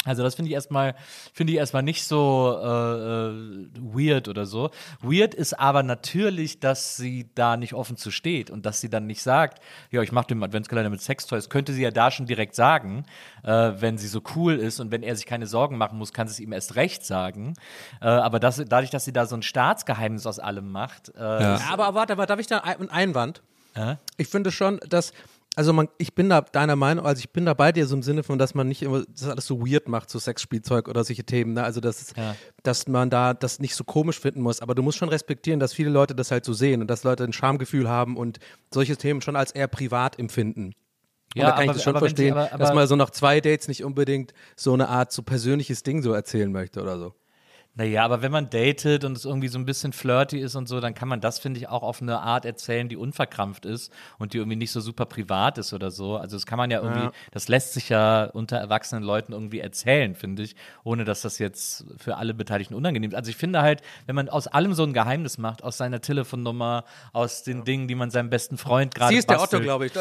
Also 0.06 0.24
das 0.24 0.36
finde 0.36 0.48
ich 0.50 0.54
erstmal 0.56 0.96
finde 1.34 1.52
ich 1.52 1.60
erstmal 1.60 1.84
nicht 1.84 2.06
so 2.06 2.58
äh, 2.64 2.68
äh, 2.68 3.70
weird 3.82 4.30
oder 4.30 4.46
so. 4.46 4.70
Weird 5.02 5.34
ist 5.34 5.60
aber 5.60 5.84
natürlich, 5.84 6.62
dass 6.62 6.96
sie 6.96 7.30
da 7.36 7.58
nicht 7.58 7.74
offen 7.74 7.98
zu 7.98 8.10
steht 8.10 8.50
und 8.50 8.66
dass 8.66 8.80
sie 8.80 8.90
dann 8.90 9.08
nicht 9.08 9.22
sagt, 9.22 9.62
ja, 9.92 10.02
ich 10.02 10.14
mache 10.14 10.28
den 10.28 10.42
Adventskalender 10.42 10.90
mit 10.90 11.02
Sextoys. 11.02 11.50
Könnte 11.50 11.74
sie 11.74 11.82
ja 11.82 11.92
da 11.92 12.12
schon 12.12 12.28
direkt 12.28 12.56
sagen, 12.56 13.04
äh, 13.44 13.74
wenn 13.80 13.98
sie 13.98 14.08
so 14.08 14.22
cool 14.36 14.54
ist 14.56 14.80
und 14.80 14.90
wenn 14.92 15.04
er 15.04 15.18
sich 15.18 15.26
keine 15.26 15.48
Sorgen 15.48 15.78
machen 15.78 15.98
muss, 15.98 16.14
kann 16.14 16.28
sie 16.30 16.32
es 16.32 16.40
ihm 16.40 16.54
erst 16.54 16.76
recht 16.78 17.06
sagen. 17.06 17.56
Äh, 18.02 18.06
aber 18.08 18.40
das, 18.40 18.64
dadurch, 18.70 18.92
dass 18.92 19.04
sie 19.04 19.14
da 19.14 19.26
so 19.26 19.36
ein 19.36 19.42
Staatsgeheimnis 19.44 20.26
aus 20.26 20.40
allem 20.40 20.72
macht, 20.72 21.10
äh, 21.18 21.20
Ja. 21.20 21.60
Aber 21.72 21.94
warte, 21.94 22.14
aber 22.14 22.26
darf 22.26 22.40
ich 22.40 22.48
da 22.48 22.60
ein- 22.60 22.78
einen 22.80 22.90
Einwand? 22.90 23.42
Äh? 23.76 23.96
Ich 24.18 24.30
finde 24.30 24.52
schon, 24.52 24.80
dass, 24.90 25.12
also 25.60 25.74
man, 25.74 25.90
ich 25.98 26.16
bin 26.16 26.30
da 26.30 26.40
deiner 26.40 26.78
Meinung, 26.78 27.06
also 27.06 27.20
ich 27.20 27.32
bin 27.32 27.46
da 27.46 27.54
bei 27.54 27.74
dir 27.74 27.86
so 27.86 27.94
im 27.96 28.02
Sinne 28.02 28.24
von, 28.24 28.40
dass 28.40 28.56
man 28.56 28.68
nicht 28.70 28.82
immer 28.82 29.04
das 29.06 29.28
alles 29.28 29.46
so 29.46 29.60
weird 29.60 29.90
macht, 29.90 30.10
so 30.10 30.18
Sexspielzeug 30.18 30.88
oder 30.88 31.04
solche 31.04 31.26
Themen, 31.26 31.54
ne? 31.54 31.64
Also 31.64 31.82
dass, 31.82 32.02
es- 32.02 32.14
Ja. 32.16 32.36
dass 32.64 32.88
man 32.88 33.10
da 33.10 33.34
das 33.34 33.60
nicht 33.60 33.76
so 33.76 33.84
komisch 33.84 34.20
finden 34.22 34.42
muss, 34.42 34.62
aber 34.62 34.74
du 34.74 34.82
musst 34.82 34.98
schon 34.98 35.10
respektieren, 35.10 35.60
dass 35.60 35.74
viele 35.74 35.90
Leute 35.90 36.16
das 36.16 36.32
halt 36.32 36.46
so 36.46 36.54
sehen 36.54 36.80
und 36.82 36.88
dass 36.90 37.04
Leute 37.04 37.26
ein 37.26 37.34
Schamgefühl 37.34 37.90
haben 37.90 38.16
und 38.16 38.40
solche 38.74 38.96
Themen 38.96 39.22
schon 39.22 39.36
als 39.36 39.52
eher 39.52 39.68
privat 39.68 40.18
empfinden. 40.18 40.74
Und 41.36 41.44
da 41.44 41.52
kann 41.52 41.66
ich 41.66 41.72
das 41.74 41.84
schon 41.84 41.96
aber 41.96 42.06
wenn 42.08 42.16
sie- 42.16 42.24
verstehen, 42.30 42.38
aber- 42.38 42.54
aber- 42.54 42.58
dass 42.64 42.74
man 42.74 42.88
so 42.88 42.96
nach 42.96 43.10
zwei 43.12 43.42
Dates 43.42 43.68
nicht 43.68 43.84
unbedingt 43.84 44.34
so 44.56 44.74
eine 44.74 44.88
Art 44.88 45.12
so 45.12 45.22
persönliches 45.24 45.84
Ding 45.84 46.02
so 46.02 46.14
erzählen 46.14 46.52
möchte 46.52 46.82
oder 46.82 46.98
so. 46.98 47.14
Naja, 47.80 48.04
aber 48.04 48.22
wenn 48.22 48.32
man 48.34 48.50
datet 48.50 49.06
und 49.06 49.16
es 49.16 49.24
irgendwie 49.24 49.48
so 49.48 49.58
ein 49.58 49.64
bisschen 49.64 49.94
flirty 49.94 50.38
ist 50.38 50.56
und 50.56 50.68
so, 50.68 50.82
dann 50.82 50.94
kann 50.94 51.08
man 51.08 51.22
das, 51.22 51.40
finde 51.40 51.62
ich, 51.62 51.70
auch 51.70 51.82
auf 51.82 52.02
eine 52.02 52.20
Art 52.20 52.44
erzählen, 52.44 52.90
die 52.90 52.98
unverkrampft 52.98 53.66
ist 53.66 53.90
und 54.18 54.34
die 54.34 54.38
irgendwie 54.38 54.58
nicht 54.58 54.74
so 54.74 54.82
super 54.82 55.06
privat 55.06 55.58
ist 55.58 55.72
oder 55.72 55.90
so. 55.90 56.18
Also 56.18 56.36
das 56.36 56.46
kann 56.46 56.58
man 56.58 56.72
ja 56.72 56.82
irgendwie, 56.82 57.04
Ja. 57.06 57.12
das 57.32 57.48
lässt 57.48 57.72
sich 57.72 57.88
ja 57.88 58.26
unter 58.26 58.58
erwachsenen 58.58 59.02
Leuten 59.06 59.32
irgendwie 59.32 59.62
erzählen, 59.62 60.14
finde 60.14 60.44
ich, 60.44 60.58
ohne 60.84 61.06
dass 61.06 61.22
das 61.22 61.40
jetzt 61.40 61.86
für 61.98 62.18
alle 62.18 62.34
Beteiligten 62.34 62.74
unangenehm 62.74 63.12
ist. 63.12 63.16
Also 63.16 63.30
ich 63.30 63.38
finde 63.38 63.62
halt, 63.62 63.82
wenn 64.08 64.16
man 64.16 64.28
aus 64.28 64.48
allem 64.48 64.74
so 64.74 64.84
ein 64.84 64.92
Geheimnis 64.92 65.38
macht, 65.38 65.64
aus 65.64 65.78
seiner 65.78 66.02
Telefonnummer, 66.02 66.84
aus 67.14 67.44
den 67.44 67.64
Dingen, 67.64 67.88
die 67.88 67.96
man 67.96 68.12
seinem 68.12 68.30
besten 68.30 68.58
Freund 68.58 68.94
gerade 68.94 69.14
Sie 69.14 69.20
ist 69.20 69.30
der 69.30 69.36
bastelt, 69.36 69.62
Otto, 69.62 69.64
glaube 69.64 69.86
ich. 69.86 69.94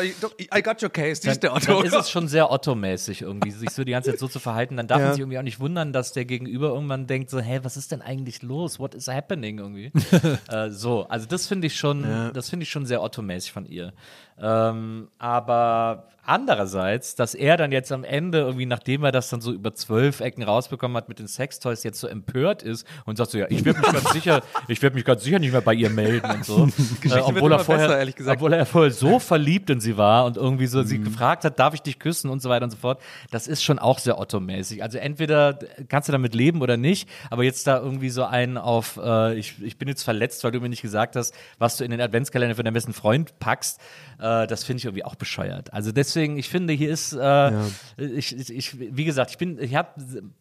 I 0.52 0.62
got 0.62 0.82
your 0.82 0.90
case. 0.90 1.22
Sie 1.22 1.28
ist 1.30 1.44
der 1.44 1.54
Otto. 1.54 1.74
dann 1.76 1.84
ist 1.84 1.94
es 1.94 2.10
schon 2.10 2.26
sehr 2.26 2.50
Otto-mäßig 2.50 3.22
irgendwie, 3.22 3.52
sich 3.52 3.70
so 3.70 3.84
die 3.84 3.92
ganze 3.92 4.10
Zeit 4.10 4.18
so 4.18 4.26
zu 4.26 4.40
verhalten. 4.40 4.76
Dann 4.76 4.88
darf 4.88 4.98
Ja. 4.98 5.04
man 5.04 5.12
sich 5.14 5.20
irgendwie 5.20 5.38
auch 5.38 5.42
nicht 5.42 5.60
wundern, 5.60 5.92
dass 5.92 6.10
der 6.12 6.24
Gegenüber 6.24 6.70
irgendwann 6.70 7.06
denkt 7.06 7.30
so, 7.30 7.38
hä, 7.38 7.60
was 7.68 7.76
ist 7.76 7.92
denn 7.92 8.00
eigentlich 8.00 8.40
los? 8.42 8.78
What 8.78 8.94
is 8.94 9.08
happening 9.08 9.58
irgendwie? 9.58 9.92
äh, 10.48 10.70
so, 10.70 11.06
also 11.06 11.26
das 11.26 11.46
finde 11.46 11.66
ich 11.66 11.76
schon, 11.76 12.02
das 12.32 12.48
finde 12.48 12.62
ich 12.62 12.70
schon 12.70 12.86
sehr 12.86 13.02
Otto-mäßig 13.02 13.52
von 13.52 13.66
ihr. 13.66 13.92
Ähm, 14.40 15.08
aber 15.18 16.04
andererseits, 16.24 17.14
dass 17.14 17.34
er 17.34 17.56
dann 17.56 17.72
jetzt 17.72 17.90
am 17.90 18.04
Ende 18.04 18.40
irgendwie, 18.40 18.66
nachdem 18.66 19.02
er 19.02 19.12
das 19.12 19.30
dann 19.30 19.40
so 19.40 19.50
über 19.50 19.74
zwölf 19.74 20.20
Ecken 20.20 20.42
rausbekommen 20.42 20.94
hat 20.94 21.08
mit 21.08 21.18
den 21.18 21.26
Sextoys, 21.26 21.84
jetzt 21.84 21.98
so 21.98 22.06
empört 22.06 22.62
ist 22.62 22.86
und 23.06 23.16
sagt 23.16 23.30
so, 23.30 23.38
ja, 23.38 23.46
ich 23.48 23.64
werde 23.64 23.80
mich 23.80 23.90
ganz 23.90 24.12
sicher, 24.12 24.42
ich 24.68 24.82
werde 24.82 24.94
mich 24.94 25.06
ganz 25.06 25.24
sicher 25.24 25.38
nicht 25.38 25.52
mehr 25.52 25.62
bei 25.62 25.72
ihr 25.72 25.88
melden 25.88 26.30
und 26.30 26.44
so. 26.44 26.66
äh, 27.02 27.08
wird 27.08 27.22
obwohl 27.24 27.52
er 27.52 27.60
vorher, 27.60 27.86
besser, 27.88 27.98
ehrlich 27.98 28.14
gesagt. 28.14 28.36
obwohl 28.36 28.52
er 28.52 28.66
vorher 28.66 28.90
so 28.90 29.18
verliebt 29.18 29.70
in 29.70 29.80
sie 29.80 29.96
war 29.96 30.26
und 30.26 30.36
irgendwie 30.36 30.66
so 30.66 30.80
Mhm. 30.80 30.86
sie 30.86 30.98
gefragt 31.00 31.44
hat, 31.44 31.58
darf 31.58 31.72
ich 31.72 31.80
dich 31.80 31.98
küssen 31.98 32.28
und 32.30 32.42
so 32.42 32.50
weiter 32.50 32.64
und 32.64 32.72
so 32.72 32.76
fort. 32.76 33.00
Das 33.30 33.48
ist 33.48 33.64
schon 33.64 33.78
auch 33.78 33.98
sehr 33.98 34.18
Otto-mäßig. 34.18 34.82
Also 34.82 34.98
entweder 34.98 35.58
kannst 35.88 36.10
du 36.10 36.12
damit 36.12 36.34
leben 36.34 36.60
oder 36.60 36.76
nicht, 36.76 37.08
aber 37.30 37.42
jetzt 37.42 37.66
da 37.66 37.78
irgendwie 37.78 38.10
so 38.10 38.24
einen 38.24 38.58
auf, 38.58 39.00
äh, 39.02 39.34
ich, 39.38 39.62
ich 39.62 39.78
bin 39.78 39.88
jetzt 39.88 40.02
verletzt, 40.02 40.44
weil 40.44 40.50
du 40.52 40.60
mir 40.60 40.68
nicht 40.68 40.82
gesagt 40.82 41.16
hast, 41.16 41.34
was 41.58 41.78
du 41.78 41.84
in 41.84 41.90
den 41.90 42.02
Adventskalender 42.02 42.54
für 42.54 42.62
deinen 42.64 42.74
besten 42.74 42.92
Freund 42.92 43.38
packst, 43.38 43.80
äh, 44.20 44.24
das 44.46 44.64
finde 44.64 44.78
ich 44.78 44.84
irgendwie 44.84 45.04
auch 45.04 45.14
bescheuert. 45.14 45.72
Also 45.72 45.92
deswegen, 45.92 46.38
ich 46.38 46.48
finde, 46.48 46.72
hier 46.72 46.90
ist, 46.90 47.12
äh, 47.12 47.52
ich, 47.96 48.36
ich, 48.36 48.50
ich, 48.50 48.78
wie 48.78 49.04
gesagt, 49.04 49.30
ich 49.30 49.38
bin, 49.38 49.58
ich 49.60 49.74
habe 49.74 49.88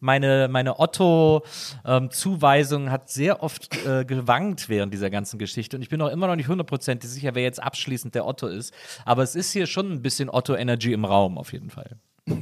meine, 0.00 0.48
meine 0.48 0.78
Otto-Zuweisung 0.78 2.90
hat 2.90 3.10
sehr 3.10 3.42
oft 3.42 3.84
äh, 3.86 4.04
gewankt 4.04 4.68
während 4.68 4.92
dieser 4.92 5.10
ganzen 5.10 5.38
Geschichte 5.38 5.76
und 5.76 5.82
ich 5.82 5.88
bin 5.88 6.00
auch 6.02 6.10
immer 6.10 6.26
noch 6.26 6.36
nicht 6.36 6.48
hundertprozentig 6.48 7.10
sicher, 7.10 7.34
wer 7.34 7.42
jetzt 7.42 7.62
abschließend 7.62 8.14
der 8.14 8.26
Otto 8.26 8.46
ist. 8.46 8.72
Aber 9.04 9.22
es 9.22 9.34
ist 9.34 9.52
hier 9.52 9.66
schon 9.66 9.92
ein 9.92 10.02
bisschen 10.02 10.30
Otto-Energy 10.30 10.92
im 10.92 11.04
Raum, 11.04 11.38
auf 11.38 11.52
jeden 11.52 11.70
Fall. 11.70 11.96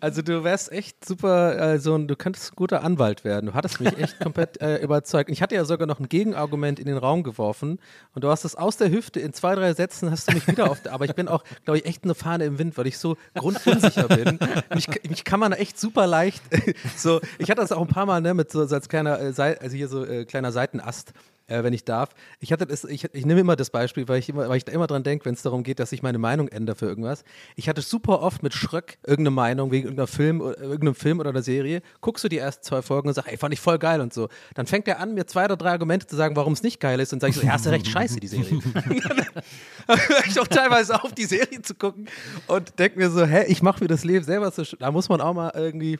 Also 0.00 0.22
du 0.22 0.44
wärst 0.44 0.72
echt 0.72 1.04
super, 1.04 1.28
also 1.58 1.96
du 1.98 2.16
könntest 2.16 2.52
ein 2.52 2.56
guter 2.56 2.82
Anwalt 2.82 3.24
werden. 3.24 3.46
Du 3.46 3.54
hattest 3.54 3.80
mich 3.80 3.96
echt 3.98 4.18
komplett 4.20 4.60
äh, 4.60 4.76
überzeugt. 4.82 5.30
Ich 5.30 5.42
hatte 5.42 5.54
ja 5.54 5.64
sogar 5.64 5.86
noch 5.86 6.00
ein 6.00 6.08
Gegenargument 6.08 6.78
in 6.78 6.86
den 6.86 6.96
Raum 6.96 7.22
geworfen 7.22 7.78
und 8.14 8.24
du 8.24 8.28
hast 8.28 8.44
es 8.44 8.56
aus 8.56 8.76
der 8.76 8.90
Hüfte 8.90 9.20
in 9.20 9.32
zwei, 9.32 9.54
drei 9.54 9.74
Sätzen 9.74 10.10
hast 10.10 10.28
du 10.28 10.34
mich 10.34 10.46
wieder 10.46 10.70
auf, 10.70 10.80
aber 10.90 11.04
ich 11.04 11.14
bin 11.14 11.28
auch, 11.28 11.44
glaube 11.64 11.78
ich, 11.78 11.86
echt 11.86 12.04
eine 12.04 12.14
Fahne 12.14 12.44
im 12.44 12.58
Wind, 12.58 12.78
weil 12.78 12.86
ich 12.86 12.98
so 12.98 13.16
grundunsicher 13.34 14.08
bin. 14.08 14.38
Mich, 14.74 14.88
mich 15.08 15.24
kann 15.24 15.40
man 15.40 15.52
echt 15.52 15.78
super 15.78 16.06
leicht, 16.06 16.42
so, 16.96 17.20
ich 17.38 17.50
hatte 17.50 17.60
das 17.60 17.72
auch 17.72 17.82
ein 17.82 17.88
paar 17.88 18.06
Mal, 18.06 18.20
ne, 18.20 18.34
mit 18.34 18.50
so, 18.50 18.64
so 18.66 18.74
als 18.74 18.88
kleiner, 18.88 19.20
äh, 19.20 19.32
also 19.38 19.76
hier 19.76 19.88
so 19.88 20.04
äh, 20.04 20.24
kleiner 20.24 20.52
Seitenast 20.52 21.12
äh, 21.50 21.62
wenn 21.64 21.72
ich 21.72 21.84
darf. 21.84 22.10
Ich 22.38 22.52
hatte 22.52 22.66
das, 22.66 22.84
ich, 22.84 23.04
ich 23.12 23.26
nehme 23.26 23.40
immer 23.40 23.56
das 23.56 23.70
Beispiel, 23.70 24.08
weil 24.08 24.18
ich 24.18 24.28
immer, 24.28 24.48
weil 24.48 24.56
ich 24.56 24.64
da 24.64 24.72
immer 24.72 24.86
dran 24.86 25.02
denke, 25.02 25.24
wenn 25.26 25.34
es 25.34 25.42
darum 25.42 25.62
geht, 25.62 25.78
dass 25.78 25.92
ich 25.92 26.02
meine 26.02 26.18
Meinung 26.18 26.48
ändere 26.48 26.76
für 26.76 26.86
irgendwas. 26.86 27.24
Ich 27.56 27.68
hatte 27.68 27.82
super 27.82 28.22
oft 28.22 28.42
mit 28.42 28.54
Schröck 28.54 28.98
irgendeine 29.06 29.30
Meinung 29.34 29.70
wegen 29.70 29.84
irgendeiner 29.88 30.06
Film, 30.06 30.40
oder- 30.40 30.58
irgendeinem 30.60 30.94
Film 30.94 31.20
oder 31.20 31.30
einer 31.30 31.42
Serie. 31.42 31.82
Guckst 32.00 32.24
du 32.24 32.28
die 32.28 32.38
ersten 32.38 32.62
zwei 32.64 32.82
Folgen 32.82 33.08
und 33.08 33.14
sagst, 33.14 33.30
ey, 33.30 33.36
fand 33.36 33.52
ich 33.52 33.60
voll 33.60 33.78
geil 33.78 34.00
und 34.00 34.14
so. 34.14 34.28
Dann 34.54 34.66
fängt 34.66 34.88
er 34.88 35.00
an, 35.00 35.14
mir 35.14 35.26
zwei 35.26 35.44
oder 35.44 35.56
drei 35.56 35.70
Argumente 35.70 36.06
zu 36.06 36.16
sagen, 36.16 36.36
warum 36.36 36.52
es 36.52 36.62
nicht 36.62 36.80
geil 36.80 37.00
ist 37.00 37.12
und 37.12 37.20
sage 37.20 37.32
ich 37.32 37.36
so, 37.36 37.42
ja, 37.46 37.52
hast 37.52 37.66
du 37.66 37.70
recht, 37.70 37.86
scheiße, 37.86 38.20
die 38.20 38.28
Serie. 38.28 38.60
Dann 39.86 39.98
höre 39.98 40.26
ich 40.26 40.38
auch 40.40 40.46
teilweise 40.48 41.02
auf, 41.02 41.12
die 41.12 41.24
Serie 41.24 41.62
zu 41.62 41.74
gucken 41.74 42.06
und 42.46 42.78
denke 42.78 42.98
mir 42.98 43.10
so, 43.10 43.24
hä, 43.24 43.44
ich 43.48 43.62
mache 43.62 43.82
mir 43.82 43.88
das 43.88 44.04
Leben 44.04 44.24
selber 44.24 44.50
so, 44.50 44.62
da 44.78 44.90
muss 44.90 45.08
man 45.08 45.20
auch 45.20 45.34
mal 45.34 45.50
irgendwie, 45.54 45.98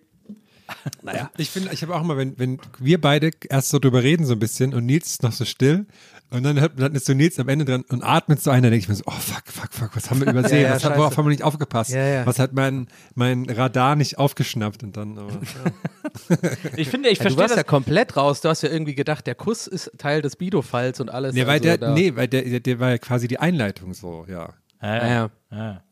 naja. 1.03 1.31
Ich 1.37 1.51
finde, 1.51 1.71
ich 1.73 1.83
habe 1.83 1.95
auch 1.95 2.01
immer, 2.03 2.17
wenn, 2.17 2.39
wenn 2.39 2.59
wir 2.79 3.01
beide 3.01 3.31
erst 3.49 3.71
so 3.71 3.79
drüber 3.79 4.03
reden, 4.03 4.25
so 4.27 4.33
ein 4.35 4.39
bisschen, 4.39 4.75
und 4.75 4.87
Nils 4.87 5.07
ist 5.11 5.23
noch 5.23 5.33
so 5.33 5.45
still, 5.45 5.87
und 6.33 6.45
dann, 6.45 6.61
hört- 6.61 6.79
dann 6.79 6.95
ist 6.95 7.07
so 7.07 7.13
Nils 7.13 7.41
am 7.41 7.49
Ende 7.49 7.65
dran 7.65 7.83
und 7.89 8.03
atmet 8.05 8.41
so 8.41 8.51
ein, 8.51 8.63
dann 8.63 8.71
denke 8.71 8.85
ich 8.85 8.89
mir 8.89 8.95
so, 8.95 9.03
oh 9.07 9.11
fuck, 9.11 9.43
fuck, 9.47 9.73
fuck, 9.73 9.97
was 9.97 10.11
haben 10.11 10.21
wir 10.21 10.29
übersehen? 10.31 10.63
Ja, 10.63 10.69
ja, 10.69 10.75
was 10.77 10.85
hat, 10.85 10.97
worauf 10.97 11.17
haben 11.17 11.25
wir 11.25 11.31
nicht 11.31 11.43
aufgepasst? 11.43 11.91
Ja, 11.91 12.05
ja. 12.07 12.27
Was 12.27 12.39
hat 12.39 12.53
mein, 12.53 12.87
mein 13.17 13.51
Radar 13.51 13.97
nicht 13.97 14.19
aufgeschnappt? 14.19 14.83
Und 14.85 14.97
dann, 14.97 15.19
aber, 15.19 15.33
ja. 15.33 16.39
Ich 16.77 16.89
finde, 16.89 17.09
ich 17.09 17.19
Ja, 17.19 17.25
du 17.25 17.31
verstehe 17.31 17.37
warst 17.39 17.51
das. 17.53 17.57
ja 17.59 17.63
komplett 17.65 18.17
raus. 18.17 18.41
Du 18.41 18.49
hast 18.49 18.63
ja 18.63 18.69
irgendwie 18.69 18.95
gedacht, 18.95 19.27
der 19.27 19.35
Kuss 19.35 19.67
ist 19.67 19.91
Teil 19.99 20.23
des 20.23 20.37
Bido-Falls 20.37 21.01
und 21.01 21.11
alles. 21.11 21.35
Nee, 21.35 21.47
weil 21.47 21.61
also 21.61 21.77
der, 21.77 21.91
nee, 21.95 22.15
weil 22.15 22.29
der, 22.29 22.43
der, 22.43 22.61
der 22.61 22.79
war 22.81 22.91
ja 22.91 22.99
quasi 22.99 23.27
die 23.27 23.39
Einleitung 23.41 23.93
so, 23.95 24.25
ja. 24.29 24.51
Ja, 24.83 25.07
Ja, 25.09 25.31
ja. 25.51 25.83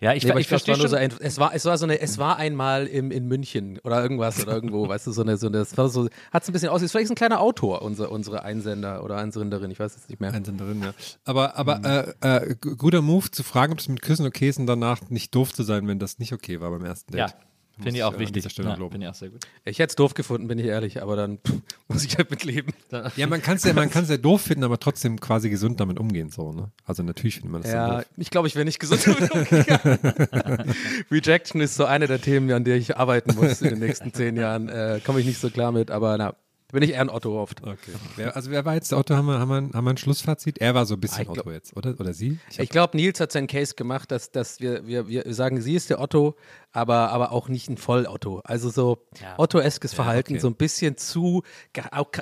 Ja, 0.00 0.12
ich, 0.12 0.24
Nee, 0.24 0.30
ich 0.32 0.38
ich 0.40 0.48
verstehe 0.48 0.76
schon. 0.76 0.88
so 0.88 0.96
ein, 0.96 1.10
es 1.20 1.38
war, 1.38 1.54
es 1.54 1.64
war 1.64 1.78
so 1.78 1.84
eine, 1.86 2.00
es 2.00 2.18
war 2.18 2.36
einmal 2.36 2.86
im, 2.86 3.10
in 3.10 3.26
München 3.28 3.78
oder 3.82 4.02
irgendwas 4.02 4.42
oder 4.42 4.52
irgendwo, 4.52 4.86
weißt 4.88 5.06
du, 5.06 5.12
so 5.12 5.22
eine, 5.22 5.36
so 5.38 5.46
eine, 5.46 5.58
es 5.58 5.76
war 5.78 5.88
so, 5.88 6.08
hat 6.32 6.42
es 6.42 6.48
ein 6.48 6.52
bisschen 6.52 6.68
aus, 6.68 6.82
ist 6.82 6.90
vielleicht 6.92 7.10
ein 7.10 7.14
kleiner 7.14 7.40
Autor, 7.40 7.80
unser, 7.82 8.10
unsere 8.12 8.42
Einsender 8.42 9.02
oder 9.02 9.16
Einsenderin, 9.16 9.70
ich 9.70 9.80
weiß 9.80 9.96
es 9.96 10.08
nicht 10.08 10.20
mehr. 10.20 10.32
Einsenderin, 10.34 10.82
ja. 10.82 10.92
Aber, 11.24 11.56
aber 11.56 12.14
äh, 12.22 12.46
äh, 12.50 12.54
g- 12.60 12.74
guter 12.76 13.00
Move 13.00 13.30
zu 13.30 13.42
fragen, 13.42 13.72
ob 13.72 13.78
es 13.78 13.88
mit 13.88 14.02
Küssen 14.02 14.26
okay 14.26 14.48
ist 14.50 14.58
und 14.58 14.66
danach 14.66 15.00
nicht 15.08 15.34
doof 15.34 15.52
zu 15.54 15.62
sein, 15.62 15.88
wenn 15.88 15.98
das 15.98 16.18
nicht 16.18 16.32
okay 16.32 16.60
war 16.60 16.70
beim 16.70 16.84
ersten 16.84 17.12
Date. 17.12 17.30
Ja, 17.30 17.34
finde 17.82 17.96
ich 17.98 18.02
auch 18.04 18.18
wichtig. 18.18 18.44
Ja, 18.44 18.74
finde 18.76 18.98
ich 19.00 19.08
auch 19.08 19.14
sehr 19.14 19.28
gut. 19.30 19.44
Ich 19.64 19.78
hätte 19.78 19.90
es 19.90 19.96
doof 19.96 20.14
gefunden, 20.14 20.48
bin 20.48 20.58
ich 20.58 20.66
ehrlich, 20.66 21.02
aber 21.02 21.16
dann 21.16 21.38
pff, 21.38 21.54
muss 21.88 22.04
ich 22.04 22.16
halt 22.16 22.30
mit 22.30 22.44
leben. 22.44 22.72
Ja, 23.16 23.26
man 23.26 23.42
kann 23.42 23.56
es 23.56 23.64
ja, 23.64 23.72
man 23.72 23.90
ja 23.90 24.16
doof 24.16 24.42
finden, 24.42 24.64
aber 24.64 24.78
trotzdem 24.78 25.20
quasi 25.20 25.50
gesund 25.50 25.80
damit 25.80 25.98
umgehen, 25.98 26.30
so, 26.30 26.52
ne? 26.52 26.70
Also 26.84 27.02
natürlich 27.02 27.36
findet 27.36 27.52
man 27.52 27.62
das 27.62 27.72
Ja, 27.72 27.96
doof. 27.98 28.06
ich 28.16 28.30
glaube, 28.30 28.48
ich 28.48 28.54
wäre 28.56 28.64
nicht 28.64 28.78
gesund. 28.78 29.06
damit 29.06 29.30
umgegangen. 29.30 30.74
Rejection 31.10 31.60
ist 31.60 31.74
so 31.74 31.84
eine 31.84 32.06
der 32.06 32.20
Themen, 32.20 32.50
an 32.52 32.64
der 32.64 32.76
ich 32.76 32.96
arbeiten 32.96 33.34
muss 33.34 33.60
in 33.62 33.70
den 33.70 33.78
nächsten 33.78 34.12
zehn 34.12 34.36
Jahren. 34.36 34.68
Äh, 34.68 35.00
Komme 35.04 35.20
ich 35.20 35.26
nicht 35.26 35.40
so 35.40 35.50
klar 35.50 35.72
mit, 35.72 35.90
aber 35.90 36.16
na, 36.18 36.34
bin 36.72 36.82
ich 36.82 36.90
eher 36.90 37.00
ein 37.00 37.10
Otto 37.10 37.40
oft. 37.40 37.62
Okay. 37.62 37.76
Wer, 38.16 38.34
also 38.34 38.50
wer 38.50 38.64
war 38.64 38.74
jetzt 38.74 38.90
der 38.90 38.98
Otto? 38.98 39.14
Haben 39.14 39.26
wir, 39.26 39.38
haben, 39.38 39.48
wir, 39.48 39.56
haben 39.76 39.84
wir 39.84 39.90
ein 39.90 39.96
Schlussfazit? 39.96 40.58
Er 40.58 40.74
war 40.74 40.84
so 40.84 40.94
ein 40.94 41.00
bisschen 41.00 41.22
Ich 41.22 41.28
glaub- 41.28 41.38
Otto 41.46 41.52
jetzt, 41.52 41.76
oder? 41.76 41.94
Oder 41.98 42.12
sie? 42.12 42.38
Ich 42.50 42.58
Ich 42.58 42.68
glaube, 42.70 42.96
Nils 42.96 43.20
hat 43.20 43.30
seinen 43.32 43.46
Case 43.46 43.74
gemacht, 43.76 44.10
dass, 44.10 44.32
dass 44.32 44.60
wir, 44.60 44.86
wir, 44.86 45.06
wir 45.08 45.22
sagen, 45.32 45.60
sie 45.60 45.74
ist 45.74 45.90
der 45.90 46.00
Otto, 46.00 46.34
aber, 46.76 47.10
aber 47.10 47.32
auch 47.32 47.48
nicht 47.48 47.70
ein 47.70 47.78
Voll-Otto. 47.78 48.42
Also 48.44 48.68
so 48.68 48.98
Otto-eskes 49.38 49.94
Verhalten, 49.94 50.34
okay. 50.34 50.40
so 50.40 50.48
ein 50.48 50.56
bisschen 50.56 50.98
zu, 50.98 51.42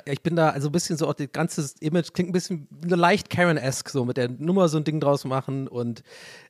ich 0.05 0.23
bin 0.23 0.37
da 0.37 0.51
also 0.51 0.69
ein 0.69 0.71
bisschen 0.71 0.97
so, 0.97 1.09
auch 1.09 1.13
das 1.13 1.27
ganze 1.33 1.69
Image 1.81 2.13
klingt 2.13 2.29
ein 2.29 2.31
bisschen 2.31 2.67
leicht 2.81 3.29
Karen-esk, 3.29 3.89
so 3.89 4.05
mit 4.05 4.15
der 4.15 4.29
Nummer 4.29 4.69
so 4.69 4.77
ein 4.77 4.85
Ding 4.85 5.01
draus 5.01 5.25
machen 5.25 5.67
und 5.67 6.03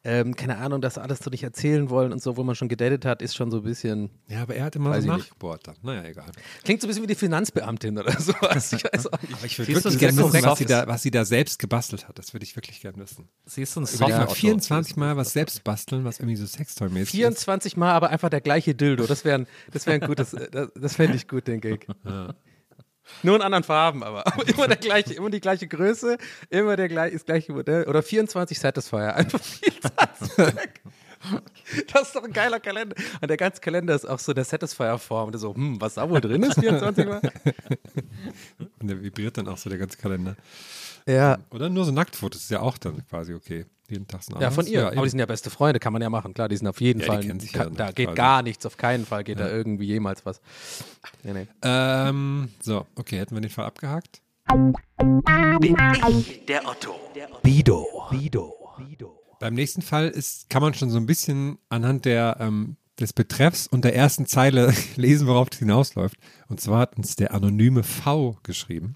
ähm, 0.04 0.36
keine 0.36 0.58
Ahnung, 0.58 0.82
das 0.82 1.00
alles 1.00 1.18
so 1.20 1.32
nicht 1.32 1.42
erzählen 1.42 1.90
wollen 1.90 2.14
und 2.14 2.22
so, 2.22 2.38
wo 2.38 2.44
man 2.44 2.54
schon 2.54 2.70
gedatet 2.70 3.06
hat, 3.06 3.24
ist 3.24 3.36
schon 3.36 3.50
so 3.50 3.58
ein 3.58 3.64
bisschen, 3.64 4.12
ja, 4.28 4.44
aber 4.44 4.54
er 4.54 4.66
hat 4.66 4.76
immer 4.76 5.02
so 5.02 5.08
nachgebohrt 5.08 5.68
dann. 5.68 5.76
Naja, 5.82 6.04
egal. 6.04 6.32
klingt 6.64 6.82
so 6.82 6.86
ein 6.86 6.90
bisschen 6.90 7.04
wie 7.04 7.08
die 7.08 7.16
Finanzbeamtin 7.16 7.98
oder 7.98 8.12
so. 8.20 8.34
Also 8.46 8.76
ich 8.76 8.84
weiß 8.94 9.08
auch 9.08 9.22
nicht. 9.24 9.34
Aber 9.34 9.46
ich 9.46 9.58
würde 9.58 9.74
wirklich 9.74 9.94
es 9.96 10.00
gerne 10.00 10.14
so 10.14 10.32
wissen, 10.32 10.38
ein 10.38 10.52
was 10.52 10.60
sie, 10.60 10.66
da, 10.66 10.86
was 10.88 11.02
sie 11.02 11.12
da 11.12 11.26
selbst 11.26 11.58
gebastelt 11.58 12.08
hat. 12.08 12.20
Das 12.20 12.34
würde 12.34 12.44
ich 12.44 12.56
wirklich 12.56 12.82
gerne 12.82 12.98
wissen. 13.00 13.28
Siehst 13.46 13.76
du 13.76 13.82
ein 13.82 13.88
Überleg 13.88 14.16
mal, 14.16 14.24
Otto? 14.26 14.36
24 14.36 14.96
Mal 14.96 15.18
was 15.18 15.34
selbst 15.34 15.64
basteln, 15.64 16.06
was 16.06 16.20
irgendwie 16.20 16.36
so 16.36 16.46
Sextoy-mäßig 16.46 17.02
ist. 17.02 17.12
24 17.12 17.78
Mal 17.78 17.95
aber 17.96 18.10
einfach 18.10 18.30
der 18.30 18.42
gleiche 18.42 18.76
Dildo. 18.76 19.06
Das 19.06 19.26
wäre 19.26 19.40
ein, 19.40 19.48
das 19.72 19.86
wär 19.88 19.96
ein 19.96 20.02
gutes, 20.02 20.34
äh, 20.34 20.50
das, 20.50 20.70
das 20.76 20.96
fände 20.96 21.16
ich 21.16 21.28
gut, 21.28 21.48
den 21.48 21.62
Gag. 21.62 21.88
Nur 23.24 23.36
in 23.36 23.42
anderen 23.42 23.64
Farben, 23.64 24.04
aber, 24.04 24.26
aber 24.26 24.48
immer 24.48 24.68
der 24.68 24.78
gleiche, 24.78 25.14
immer 25.14 25.30
die 25.30 25.40
gleiche 25.40 25.68
Größe, 25.68 26.18
immer 26.50 26.76
der 26.76 26.88
gleich, 26.88 27.14
das 27.14 27.26
gleiche 27.26 27.54
Modell. 27.54 27.86
Oder 27.86 28.02
24 28.02 28.60
Satisfier. 28.60 29.16
Einfach 29.16 29.40
24. 29.42 30.52
Das 31.92 32.04
ist 32.04 32.16
doch 32.16 32.24
ein 32.24 32.34
geiler 32.34 32.60
Kalender. 32.60 32.96
Und 33.20 33.28
der 33.28 33.38
ganze 33.38 33.60
Kalender 33.60 33.96
ist 33.96 34.06
auch 34.06 34.20
so 34.20 34.34
der 34.34 34.44
Satisfier-Form. 34.44 35.30
Und 35.30 35.38
so, 35.40 35.56
hm, 35.56 35.82
was 35.82 35.96
da 35.96 36.08
wohl 36.08 36.22
drin 36.22 36.44
ist, 36.44 36.60
24 36.60 37.08
Mal? 37.08 37.22
Und 38.80 38.88
der 38.88 39.02
vibriert 39.02 39.38
dann 39.38 39.48
auch 39.48 39.58
so 39.58 39.70
der 39.70 39.80
ganze 39.80 39.98
Kalender. 39.98 40.36
Ja. 41.08 41.40
Oder 41.50 41.70
nur 41.70 41.86
so 41.86 41.92
Nacktfotos 41.92 42.42
ist 42.42 42.52
ja 42.52 42.60
auch 42.60 42.78
dann 42.78 43.04
quasi 43.08 43.34
okay. 43.34 43.66
Jeden 43.90 44.08
Tag 44.08 44.24
so 44.24 44.34
ein 44.36 44.42
Ja, 44.42 44.50
von 44.52 44.66
ihr. 44.66 44.88
eben. 44.88 44.98
aber 44.98 45.04
die 45.06 45.10
sind 45.12 45.20
ja 45.20 45.26
beste 45.28 45.50
Freunde, 45.50 45.80
kann 45.80 45.94
man 45.94 46.02
ja 46.02 46.10
machen. 46.10 46.34
Klar, 46.34 46.50
die 46.50 46.58
sind 46.58 46.68
auf 46.68 46.82
jeden 46.82 47.00
Ja, 47.02 47.06
die 47.06 47.12
Fall. 47.12 47.22
kennen 47.22 47.40
sich 47.40 47.52
ja 47.54 47.64
kann, 47.66 47.76
da 47.76 47.92
geht 47.92 48.08
quasi. 48.08 48.16
gar 48.18 48.42
nichts, 48.42 48.66
auf 48.66 48.78
keinen 48.78 49.06
Fall 49.06 49.24
geht 49.24 49.40
da 49.40 49.48
irgendwie 49.50 49.86
jemals 49.86 50.26
was. 50.26 50.42
Nee, 51.24 51.34
nee. 51.34 51.48
ähm, 51.62 52.50
so, 52.62 52.86
okay, 52.96 53.20
hätten 53.20 53.36
wir 53.36 53.42
den 53.42 53.52
Fall 53.52 53.66
abgehakt? 53.66 54.22
Bin 55.60 55.76
ich 56.18 56.46
der 56.46 56.68
Otto? 56.68 56.96
Bido. 57.44 57.86
Bido. 58.12 58.54
Bido. 58.78 59.20
Beim 59.40 59.54
nächsten 59.54 59.82
Fall 59.82 60.08
ist, 60.10 60.50
kann 60.50 60.62
man 60.62 60.74
schon 60.74 60.90
so 60.90 60.98
ein 60.98 61.06
bisschen 61.06 61.58
anhand 61.70 62.06
der, 62.06 62.38
ähm, 62.40 62.78
des 63.00 63.14
Betreffs 63.14 63.68
und 63.68 63.84
der 63.84 63.96
ersten 63.96 64.26
Zeile 64.26 64.74
lesen, 64.96 65.28
worauf 65.28 65.50
es 65.52 65.60
hinausläuft. 65.60 66.16
Und 66.48 66.62
zwar 66.62 66.80
hat 66.80 66.98
uns 66.98 67.16
der 67.16 67.34
anonyme 67.34 67.84
V 67.84 68.38
geschrieben. 68.44 68.96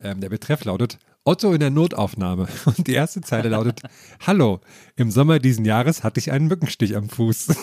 Ähm, 0.00 0.20
der 0.20 0.28
Betreff 0.28 0.64
lautet 0.64 0.98
Otto 1.24 1.52
in 1.52 1.60
der 1.60 1.70
Notaufnahme. 1.70 2.48
Und 2.64 2.86
die 2.86 2.94
erste 2.94 3.20
Zeile 3.20 3.50
lautet: 3.50 3.82
Hallo, 4.26 4.60
im 4.96 5.10
Sommer 5.10 5.38
diesen 5.38 5.64
Jahres 5.64 6.02
hatte 6.02 6.20
ich 6.20 6.32
einen 6.32 6.48
Mückenstich 6.48 6.96
am 6.96 7.08
Fuß. 7.08 7.48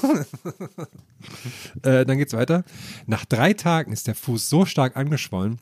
äh, 1.84 2.06
dann 2.06 2.18
geht's 2.18 2.34
weiter. 2.34 2.64
Nach 3.06 3.26
drei 3.26 3.54
Tagen 3.54 3.92
ist 3.92 4.08
der 4.08 4.16
Fuß 4.16 4.50
so 4.50 4.66
stark 4.66 4.96
angeschwollen, 4.96 5.60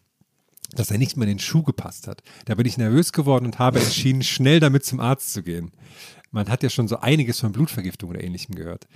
dass 0.76 0.92
er 0.92 0.98
nicht 0.98 1.16
mehr 1.16 1.28
in 1.28 1.38
den 1.38 1.40
Schuh 1.40 1.64
gepasst 1.64 2.08
hat. 2.08 2.22
Da 2.46 2.56
bin 2.56 2.66
ich 2.66 2.78
nervös 2.78 3.14
geworden 3.14 3.46
und 3.46 3.60
habe 3.60 3.80
entschieden, 3.80 4.24
schnell 4.24 4.60
damit 4.60 4.86
zum 4.86 5.00
Arzt 5.00 5.34
zu 5.34 5.44
gehen. 5.44 5.72
Man 6.32 6.50
hat 6.50 6.64
ja 6.64 6.70
schon 6.70 6.90
so 6.90 7.00
einiges 7.00 7.40
von 7.40 7.54
Blutvergiftung 7.54 8.10
oder 8.10 8.22
ähnlichem 8.22 8.56
gehört. 8.56 8.88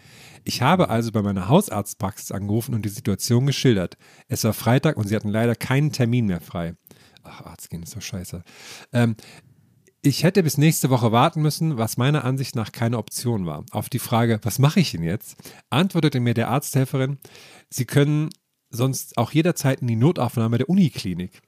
Ich 0.43 0.61
habe 0.61 0.89
also 0.89 1.13
bei 1.13 1.21
meiner 1.21 1.47
Hausarztpraxis 1.47 2.33
angerufen 2.33 2.75
und 2.75 2.83
die 2.83 2.89
Situation 2.89 3.45
geschildert. 3.45 3.97
Es 4.27 4.43
war 4.43 4.51
Freitag 4.51 4.97
und 4.97 5.07
sie 5.07 5.15
hatten 5.15 5.29
leider 5.29 5.55
keinen 5.55 5.93
Termin 5.93 6.25
mehr 6.25 6.41
frei. 6.41 6.75
Ach, 7.29 7.45
Arzt 7.45 7.69
gehen 7.69 7.83
ist 7.83 7.95
doch 7.95 8.01
scheiße. 8.01 8.43
Ähm, 8.93 9.15
ich 10.01 10.23
hätte 10.23 10.43
bis 10.43 10.57
nächste 10.57 10.89
Woche 10.89 11.11
warten 11.11 11.41
müssen, 11.41 11.77
was 11.77 11.97
meiner 11.97 12.23
Ansicht 12.23 12.55
nach 12.55 12.71
keine 12.71 12.97
Option 12.97 13.45
war. 13.45 13.65
Auf 13.71 13.89
die 13.89 13.99
Frage, 13.99 14.39
was 14.43 14.57
mache 14.57 14.79
ich 14.79 14.91
denn 14.91 15.03
jetzt, 15.03 15.35
antwortete 15.69 16.19
mir 16.19 16.33
der 16.33 16.49
Arzthelferin, 16.49 17.17
Sie 17.69 17.85
können 17.85 18.29
sonst 18.69 19.17
auch 19.17 19.31
jederzeit 19.31 19.81
in 19.81 19.87
die 19.87 19.95
Notaufnahme 19.95 20.57
der 20.57 20.69
Uniklinik. 20.69 21.41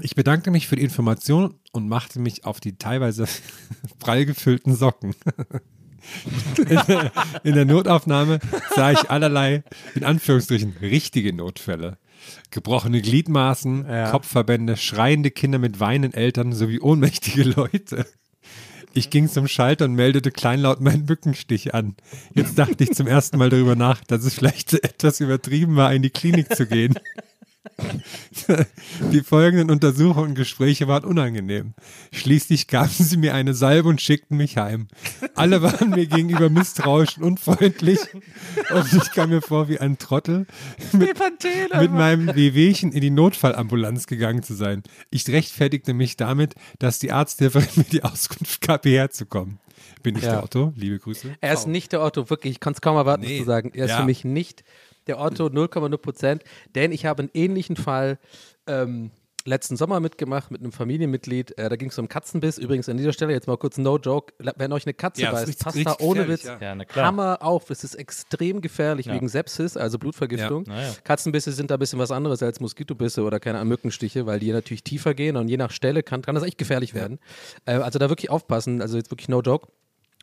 Ich 0.00 0.14
bedankte 0.14 0.50
mich 0.50 0.68
für 0.68 0.76
die 0.76 0.84
Information 0.84 1.54
und 1.72 1.88
machte 1.88 2.20
mich 2.20 2.44
auf 2.44 2.60
die 2.60 2.76
teilweise 2.76 3.26
prall 3.98 4.26
gefüllten 4.26 4.74
Socken. 4.74 5.14
In 6.56 6.80
der, 6.86 7.12
in 7.42 7.54
der 7.54 7.64
Notaufnahme 7.64 8.38
sah 8.74 8.92
ich 8.92 9.10
allerlei, 9.10 9.64
in 9.94 10.04
Anführungsstrichen, 10.04 10.76
richtige 10.80 11.34
Notfälle. 11.34 11.98
Gebrochene 12.50 13.00
Gliedmaßen, 13.02 13.86
Ja. 13.88 14.10
Kopfverbände, 14.10 14.76
schreiende 14.76 15.30
Kinder 15.30 15.58
mit 15.58 15.80
weinenden 15.80 16.14
Eltern 16.14 16.52
sowie 16.52 16.80
ohnmächtige 16.80 17.42
Leute. 17.44 18.06
Ich 18.94 19.10
ging 19.10 19.28
zum 19.28 19.46
Schalter 19.46 19.84
und 19.84 19.94
meldete 19.94 20.30
kleinlaut 20.30 20.80
meinen 20.80 21.04
Mückenstich 21.04 21.74
an. 21.74 21.94
Jetzt 22.34 22.58
dachte 22.58 22.82
ich 22.84 22.92
zum 22.94 23.06
ersten 23.06 23.36
Mal 23.38 23.50
darüber 23.50 23.76
nach, 23.76 24.02
dass 24.04 24.24
es 24.24 24.34
vielleicht 24.34 24.72
etwas 24.72 25.20
übertrieben 25.20 25.76
war, 25.76 25.92
in 25.92 26.02
die 26.02 26.10
Klinik 26.10 26.54
zu 26.54 26.66
gehen. 26.66 26.98
Die 29.12 29.20
folgenden 29.20 29.70
Untersuchungen 29.70 30.30
und 30.30 30.34
Gespräche 30.34 30.88
waren 30.88 31.04
unangenehm. 31.04 31.74
Schließlich 32.12 32.66
gaben 32.66 32.90
sie 32.90 33.16
mir 33.16 33.34
eine 33.34 33.54
Salbe 33.54 33.88
und 33.88 34.00
schickten 34.00 34.36
mich 34.36 34.56
heim. 34.56 34.88
Alle 35.34 35.62
waren 35.62 35.90
mir 35.90 36.06
gegenüber 36.06 36.48
misstrauisch 36.50 37.18
und 37.18 37.24
unfreundlich 37.24 37.98
und 38.70 38.92
ich 38.92 39.10
kam 39.12 39.30
mir 39.30 39.42
vor 39.42 39.68
wie 39.68 39.78
ein 39.78 39.98
Trottel, 39.98 40.46
mit, 40.92 41.16
mit 41.78 41.92
meinem 41.92 42.34
Wehwehchen 42.34 42.92
in 42.92 43.00
die 43.00 43.10
Notfallambulanz 43.10 44.06
gegangen 44.06 44.42
zu 44.42 44.54
sein. 44.54 44.82
Ich 45.10 45.28
rechtfertigte 45.28 45.94
mich 45.94 46.16
damit, 46.16 46.54
dass 46.78 46.98
die 46.98 47.12
Arzthelferin 47.12 47.68
mir 47.76 47.84
die 47.84 48.02
Auskunft 48.04 48.60
gab, 48.60 48.84
hierher 48.84 49.10
zu 49.10 49.26
kommen. 49.26 49.58
Bin 50.02 50.16
ich 50.16 50.22
Ja. 50.22 50.30
der 50.32 50.44
Otto? 50.44 50.72
Liebe 50.76 50.98
Grüße. 50.98 51.36
Er 51.40 51.52
ist 51.54 51.66
nicht 51.66 51.92
der 51.92 52.02
Otto, 52.02 52.30
wirklich. 52.30 52.52
Ich 52.52 52.60
kann 52.60 52.72
es 52.72 52.80
kaum 52.80 52.96
erwarten, 52.96 53.22
das 53.22 53.30
Nee. 53.32 53.38
zu 53.40 53.44
sagen. 53.46 53.72
Er 53.74 53.86
ist 53.86 53.90
Ja. 53.90 53.98
für 53.98 54.04
mich 54.04 54.24
nicht 54.24 54.64
der 55.08 55.20
Otto, 55.20 55.46
0,0 55.46 55.96
Prozent. 55.98 56.42
Denn 56.74 56.92
ich 56.92 57.06
habe 57.06 57.22
einen 57.22 57.30
ähnlichen 57.34 57.76
Fall 57.76 58.18
ähm, 58.66 59.10
letzten 59.44 59.76
Sommer 59.76 59.98
mitgemacht 60.00 60.50
mit 60.50 60.60
einem 60.60 60.72
Familienmitglied. 60.72 61.56
Äh, 61.58 61.68
da 61.68 61.76
ging 61.76 61.88
es 61.88 61.98
um 61.98 62.08
Katzenbiss. 62.08 62.58
Übrigens 62.58 62.88
an 62.88 62.96
dieser 62.96 63.12
Stelle 63.12 63.32
jetzt 63.32 63.46
mal 63.46 63.56
kurz 63.56 63.78
No 63.78 63.98
Joke. 63.98 64.34
Wenn 64.56 64.72
euch 64.72 64.86
eine 64.86 64.94
Katze 64.94 65.22
Ja, 65.22 65.32
beißt, 65.32 65.58
passt 65.64 65.86
da 65.86 65.96
ohne 66.00 66.28
Witz 66.28 66.44
ja. 66.44 66.58
Hammer 66.96 67.38
auf. 67.40 67.70
Es 67.70 67.82
ist 67.82 67.94
extrem 67.94 68.60
gefährlich 68.60 69.06
Ja. 69.06 69.14
wegen 69.14 69.28
Sepsis, 69.28 69.76
also 69.76 69.98
Blutvergiftung. 69.98 70.64
Ja, 70.66 70.72
na 70.74 70.82
ja. 70.82 70.92
Katzenbisse 71.02 71.52
sind 71.52 71.70
da 71.70 71.76
ein 71.76 71.78
bisschen 71.80 71.98
was 71.98 72.10
anderes 72.10 72.42
als 72.42 72.60
Moskitobisse 72.60 73.22
oder 73.22 73.40
keine 73.40 73.64
Mückenstiche, 73.64 74.26
weil 74.26 74.38
die 74.38 74.52
natürlich 74.52 74.84
tiefer 74.84 75.14
gehen 75.14 75.36
und 75.36 75.48
je 75.48 75.56
nach 75.56 75.70
Stelle 75.70 76.02
kann, 76.02 76.22
kann 76.22 76.34
das 76.34 76.44
echt 76.44 76.58
gefährlich 76.58 76.94
werden. 76.94 77.18
Äh, 77.64 77.72
also 77.76 77.98
da 77.98 78.08
wirklich 78.08 78.30
aufpassen. 78.30 78.82
Also 78.82 78.96
jetzt 78.96 79.10
wirklich 79.10 79.28
No 79.28 79.40
Joke. 79.40 79.68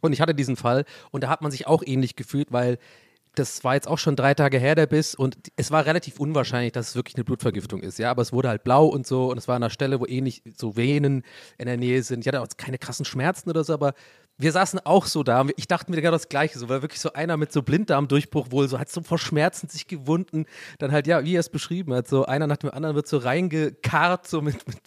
Und 0.01 0.13
ich 0.13 0.21
hatte 0.21 0.35
diesen 0.35 0.55
Fall 0.55 0.85
und 1.11 1.23
da 1.23 1.29
hat 1.29 1.41
man 1.41 1.51
sich 1.51 1.67
auch 1.67 1.81
ähnlich 1.85 2.15
gefühlt, 2.15 2.51
weil 2.51 2.77
das 3.35 3.63
war 3.63 3.75
jetzt 3.75 3.87
auch 3.87 3.97
schon 3.97 4.15
drei 4.15 4.33
Tage 4.33 4.57
her, 4.57 4.75
der 4.75 4.87
Biss, 4.87 5.15
und 5.15 5.37
es 5.55 5.71
war 5.71 5.85
relativ 5.85 6.19
unwahrscheinlich, 6.19 6.71
dass 6.71 6.89
es 6.89 6.95
wirklich 6.95 7.15
eine 7.15 7.23
Blutvergiftung 7.23 7.81
ist, 7.81 7.99
ja, 7.99 8.11
aber 8.11 8.21
es 8.21 8.33
wurde 8.33 8.49
halt 8.49 8.63
blau 8.63 8.85
und 8.85 9.05
so, 9.05 9.31
und 9.31 9.37
es 9.37 9.47
war 9.47 9.55
an 9.55 9.63
einer 9.63 9.69
Stelle, 9.69 9.99
wo 9.99 10.05
ähnlich 10.05 10.43
so 10.55 10.75
Venen 10.75 11.23
in 11.57 11.65
der 11.65 11.77
Nähe 11.77 12.01
sind. 12.03 12.21
Ich 12.21 12.27
hatte 12.27 12.41
auch 12.41 12.47
keine 12.57 12.77
krassen 12.77 13.05
Schmerzen 13.05 13.49
oder 13.49 13.63
so, 13.63 13.73
aber 13.73 13.93
wir 14.37 14.51
saßen 14.51 14.79
auch 14.83 15.05
so 15.05 15.23
da 15.23 15.45
ich 15.55 15.67
dachte 15.67 15.91
mir 15.91 15.97
genau 15.97 16.11
das 16.11 16.27
Gleiche, 16.29 16.59
so, 16.59 16.67
weil 16.67 16.81
wirklich 16.81 16.99
so 16.99 17.13
einer 17.13 17.37
mit 17.37 17.51
so 17.51 17.61
Blinddarmdurchbruch 17.61 18.51
wohl, 18.51 18.67
so 18.67 18.79
hat 18.79 18.89
so 18.89 19.01
vor 19.01 19.17
Schmerzen 19.17 19.69
sich 19.69 19.87
gewunden, 19.87 20.45
dann 20.79 20.91
halt, 20.91 21.07
ja, 21.07 21.23
wie 21.23 21.35
er 21.35 21.39
es 21.39 21.49
beschrieben 21.49 21.93
hat, 21.93 22.07
so 22.07 22.25
einer 22.25 22.47
nach 22.47 22.57
dem 22.57 22.71
anderen 22.71 22.95
wird 22.95 23.07
so 23.07 23.17
reingekarrt, 23.17 24.27
so 24.27 24.41
mit, 24.41 24.67
mit 24.67 24.77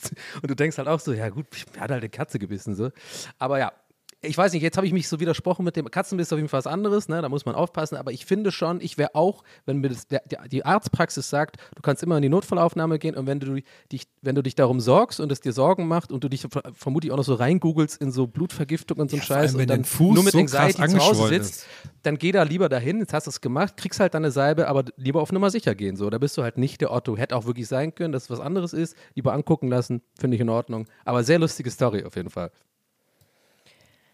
und 0.42 0.50
du 0.50 0.54
denkst 0.54 0.76
halt 0.76 0.88
auch 0.88 1.00
so, 1.00 1.12
ja 1.12 1.30
gut, 1.30 1.46
er 1.74 1.80
hat 1.82 1.90
halt 1.90 2.02
eine 2.02 2.10
Katze 2.10 2.38
gebissen, 2.38 2.74
so. 2.74 2.90
Aber 3.38 3.58
ja, 3.58 3.72
ich 4.20 4.36
weiß 4.36 4.52
nicht, 4.52 4.62
jetzt 4.62 4.76
habe 4.76 4.86
ich 4.86 4.92
mich 4.92 5.06
so 5.08 5.20
widersprochen 5.20 5.64
mit 5.64 5.76
dem 5.76 5.88
Katzenbiss 5.90 6.26
ist 6.28 6.32
auf 6.32 6.38
jeden 6.38 6.48
Fall 6.48 6.58
was 6.58 6.66
anderes, 6.66 7.08
ne? 7.08 7.22
da 7.22 7.28
muss 7.28 7.44
man 7.46 7.54
aufpassen, 7.54 7.96
aber 7.96 8.10
ich 8.10 8.26
finde 8.26 8.50
schon, 8.50 8.80
ich 8.80 8.98
wäre 8.98 9.14
auch, 9.14 9.44
wenn 9.64 9.78
mir 9.78 9.90
das, 9.90 10.08
der, 10.08 10.22
die 10.50 10.64
Arztpraxis 10.64 11.30
sagt, 11.30 11.56
du 11.76 11.82
kannst 11.82 12.02
immer 12.02 12.16
in 12.16 12.22
die 12.22 12.28
Notfallaufnahme 12.28 12.98
gehen 12.98 13.14
und 13.14 13.26
wenn 13.28 13.38
du 13.38 13.60
dich, 13.92 14.08
wenn 14.20 14.34
du 14.34 14.42
dich 14.42 14.56
darum 14.56 14.80
sorgst 14.80 15.20
und 15.20 15.30
es 15.30 15.40
dir 15.40 15.52
Sorgen 15.52 15.86
macht 15.86 16.10
und 16.10 16.24
du 16.24 16.28
dich 16.28 16.42
ver- 16.50 16.62
vermutlich 16.72 17.12
auch 17.12 17.16
noch 17.16 17.24
so 17.24 17.34
reingoogelst 17.34 18.00
in 18.02 18.10
so 18.10 18.26
Blutvergiftung 18.26 18.98
und 18.98 19.10
so 19.10 19.16
einen 19.16 19.22
allem, 19.22 19.26
Scheiß 19.48 19.54
und 19.54 19.70
dann 19.70 19.84
nur 20.14 20.24
mit 20.24 20.32
so 20.32 20.38
Anxiety 20.40 20.82
zu 20.88 20.98
Hause 20.98 21.28
sitzt, 21.28 21.66
dann 22.02 22.18
geh 22.18 22.32
da 22.32 22.42
lieber 22.42 22.68
dahin, 22.68 22.98
jetzt 22.98 23.12
hast 23.12 23.28
du 23.28 23.30
es 23.30 23.40
gemacht, 23.40 23.76
kriegst 23.76 24.00
halt 24.00 24.14
deine 24.14 24.32
Salbe, 24.32 24.66
aber 24.66 24.84
lieber 24.96 25.22
auf 25.22 25.30
Nummer 25.30 25.50
sicher 25.50 25.76
gehen, 25.76 25.96
so, 25.96 26.10
da 26.10 26.18
bist 26.18 26.36
du 26.36 26.42
halt 26.42 26.58
nicht 26.58 26.80
der 26.80 26.92
Otto, 26.92 27.16
hätte 27.16 27.36
auch 27.36 27.46
wirklich 27.46 27.68
sein 27.68 27.94
können, 27.94 28.12
dass 28.12 28.24
es 28.24 28.30
was 28.30 28.40
anderes 28.40 28.72
ist, 28.72 28.96
lieber 29.14 29.32
angucken 29.32 29.68
lassen, 29.68 30.02
finde 30.18 30.34
ich 30.34 30.40
in 30.40 30.48
Ordnung, 30.48 30.86
aber 31.04 31.22
sehr 31.22 31.38
lustige 31.38 31.70
Story 31.70 32.04
auf 32.04 32.16
jeden 32.16 32.30
Fall. 32.30 32.50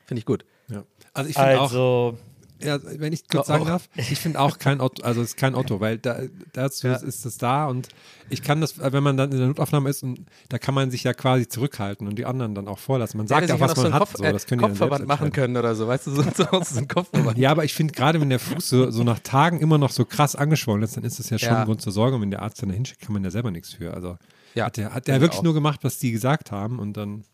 Finde 0.07 0.19
ich 0.21 0.27
gut. 0.27 0.45
Ja. 0.69 0.85
Also 1.13 1.31
ich 1.31 1.37
finde 1.37 1.59
auch, 1.61 1.63
Also, 1.65 2.19
ja, 2.63 2.79
wenn 2.99 3.13
ich 3.13 3.29
kurz 3.29 3.47
Oh, 3.49 3.53
sagen 3.53 3.63
oh. 3.65 3.67
darf, 3.67 3.89
ich 3.97 4.19
finde 4.19 4.41
auch 4.41 4.59
kein 4.59 4.81
Otto, 4.81 5.03
also 5.03 5.21
es 5.21 5.31
ist 5.31 5.37
kein 5.37 5.55
Otto, 5.55 5.81
weil 5.81 5.99
da, 5.99 6.21
dazu 6.55 6.87
Ja. 6.87 6.95
ist 6.95 7.27
es 7.27 7.37
da 7.37 7.67
und 7.67 7.89
ich 8.31 8.43
kann 8.43 8.61
das, 8.63 8.79
wenn 8.79 9.03
man 9.03 9.17
dann 9.19 9.33
in 9.33 9.39
der 9.39 9.49
Notaufnahme 9.49 9.91
ist 9.91 10.03
und 10.03 10.21
da 10.49 10.59
kann 10.59 10.73
man 10.75 10.91
sich 10.91 11.05
ja 11.05 11.13
quasi 11.13 11.47
zurückhalten 11.47 12.07
und 12.09 12.15
die 12.17 12.25
anderen 12.25 12.55
dann 12.55 12.67
auch 12.69 12.79
vorlassen. 12.79 13.19
Man 13.19 13.27
sagt 13.27 13.49
ja, 13.49 13.55
sich 13.57 13.61
was 13.61 13.73
so 13.73 13.83
man 13.83 13.87
einen 13.87 13.95
hat, 13.95 14.01
Kopf, 14.01 14.17
so, 14.17 14.25
äh, 14.25 14.33
das 14.33 14.47
können 14.47 14.61
selbst 14.61 14.79
Kopfverband 14.79 15.07
machen 15.07 15.33
können 15.33 15.57
oder 15.59 15.75
so, 15.75 15.87
weißt 15.89 16.07
du, 16.07 16.11
so 16.13 16.23
zu 16.23 16.51
Hause 16.51 16.75
so 16.75 16.79
ein 16.81 16.89
Kopfverband. 16.89 17.37
Ja, 17.37 17.51
aber 17.51 17.65
ich 17.65 17.75
finde 17.75 17.93
gerade, 17.93 18.21
wenn 18.21 18.31
der 18.31 18.39
Fuß 18.41 18.67
so, 18.67 18.91
so 18.91 19.03
nach 19.05 19.19
Tagen 19.19 19.61
immer 19.61 19.77
noch 19.77 19.91
so 19.91 20.05
krass 20.07 20.35
angeschwollen 20.35 20.83
ist, 20.83 20.97
dann 20.97 21.05
ist 21.05 21.19
das 21.19 21.29
ja 21.31 21.39
schon 21.39 21.49
Ja. 21.51 21.59
ein 21.61 21.67
Grund 21.67 21.83
zur 21.83 21.93
Sorge 21.93 22.17
und 22.17 22.23
wenn 22.23 22.31
der 22.31 22.41
Arzt 22.41 22.63
dann 22.63 22.71
da 22.71 22.75
hinschickt, 22.75 23.01
kann 23.03 23.13
man 23.13 23.25
ja 23.25 23.31
selber 23.31 23.51
nichts 23.51 23.75
für. 23.75 23.93
Also 23.93 24.17
Ja, 24.55 24.67
hat 24.67 24.77
der, 24.79 24.95
hat 24.95 25.07
der 25.09 25.21
wirklich 25.21 25.41
auch. 25.41 25.45
nur 25.45 25.55
gemacht, 25.55 25.81
was 25.83 25.99
die 25.99 26.13
gesagt 26.13 26.51
haben 26.51 26.79
und 26.79 26.97
dann, 26.97 27.25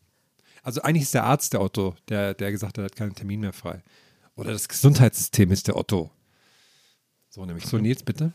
also 0.63 0.83
eigentlich 0.83 1.03
ist 1.05 1.15
der 1.15 1.25
Arzt 1.25 1.53
der 1.53 1.61
Otto, 1.63 1.95
der, 2.09 2.35
der 2.35 2.51
gesagt 2.51 2.77
hat, 2.79 2.83
er 2.83 2.85
hat 2.87 2.97
keinen 2.97 3.15
Termin 3.15 3.41
mehr 3.41 3.53
frei. 3.53 3.83
Oder 4.37 4.53
das 4.53 4.69
Gesundheitssystem 4.69 5.51
ist 5.53 5.69
der 5.69 5.77
Otto. 5.77 6.11
So 7.29 7.45
nämlich. 7.45 7.67
So, 7.67 7.79
Nils, 7.79 8.03
bitte. 8.03 8.33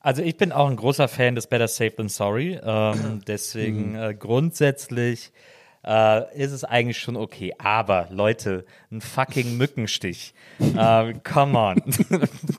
Also 0.00 0.22
ich 0.22 0.36
bin 0.36 0.52
auch 0.52 0.68
ein 0.70 0.76
großer 0.76 1.08
Fan 1.08 1.34
des 1.34 1.46
Better 1.48 1.66
Safe 1.68 1.94
Than 1.94 2.08
Sorry. 2.08 2.58
Ähm, 2.62 3.20
deswegen 3.26 3.90
Mhm. 3.92 3.96
äh, 3.98 4.14
grundsätzlich 4.14 5.32
äh, 5.84 6.36
ist 6.40 6.52
es 6.52 6.64
eigentlich 6.64 6.98
schon 6.98 7.16
okay. 7.16 7.52
Aber 7.58 8.08
Leute, 8.10 8.64
ein 8.90 9.00
fucking 9.00 9.56
Mückenstich. 9.56 10.32
äh, 10.60 11.14
come 11.24 11.58
on. 11.58 11.82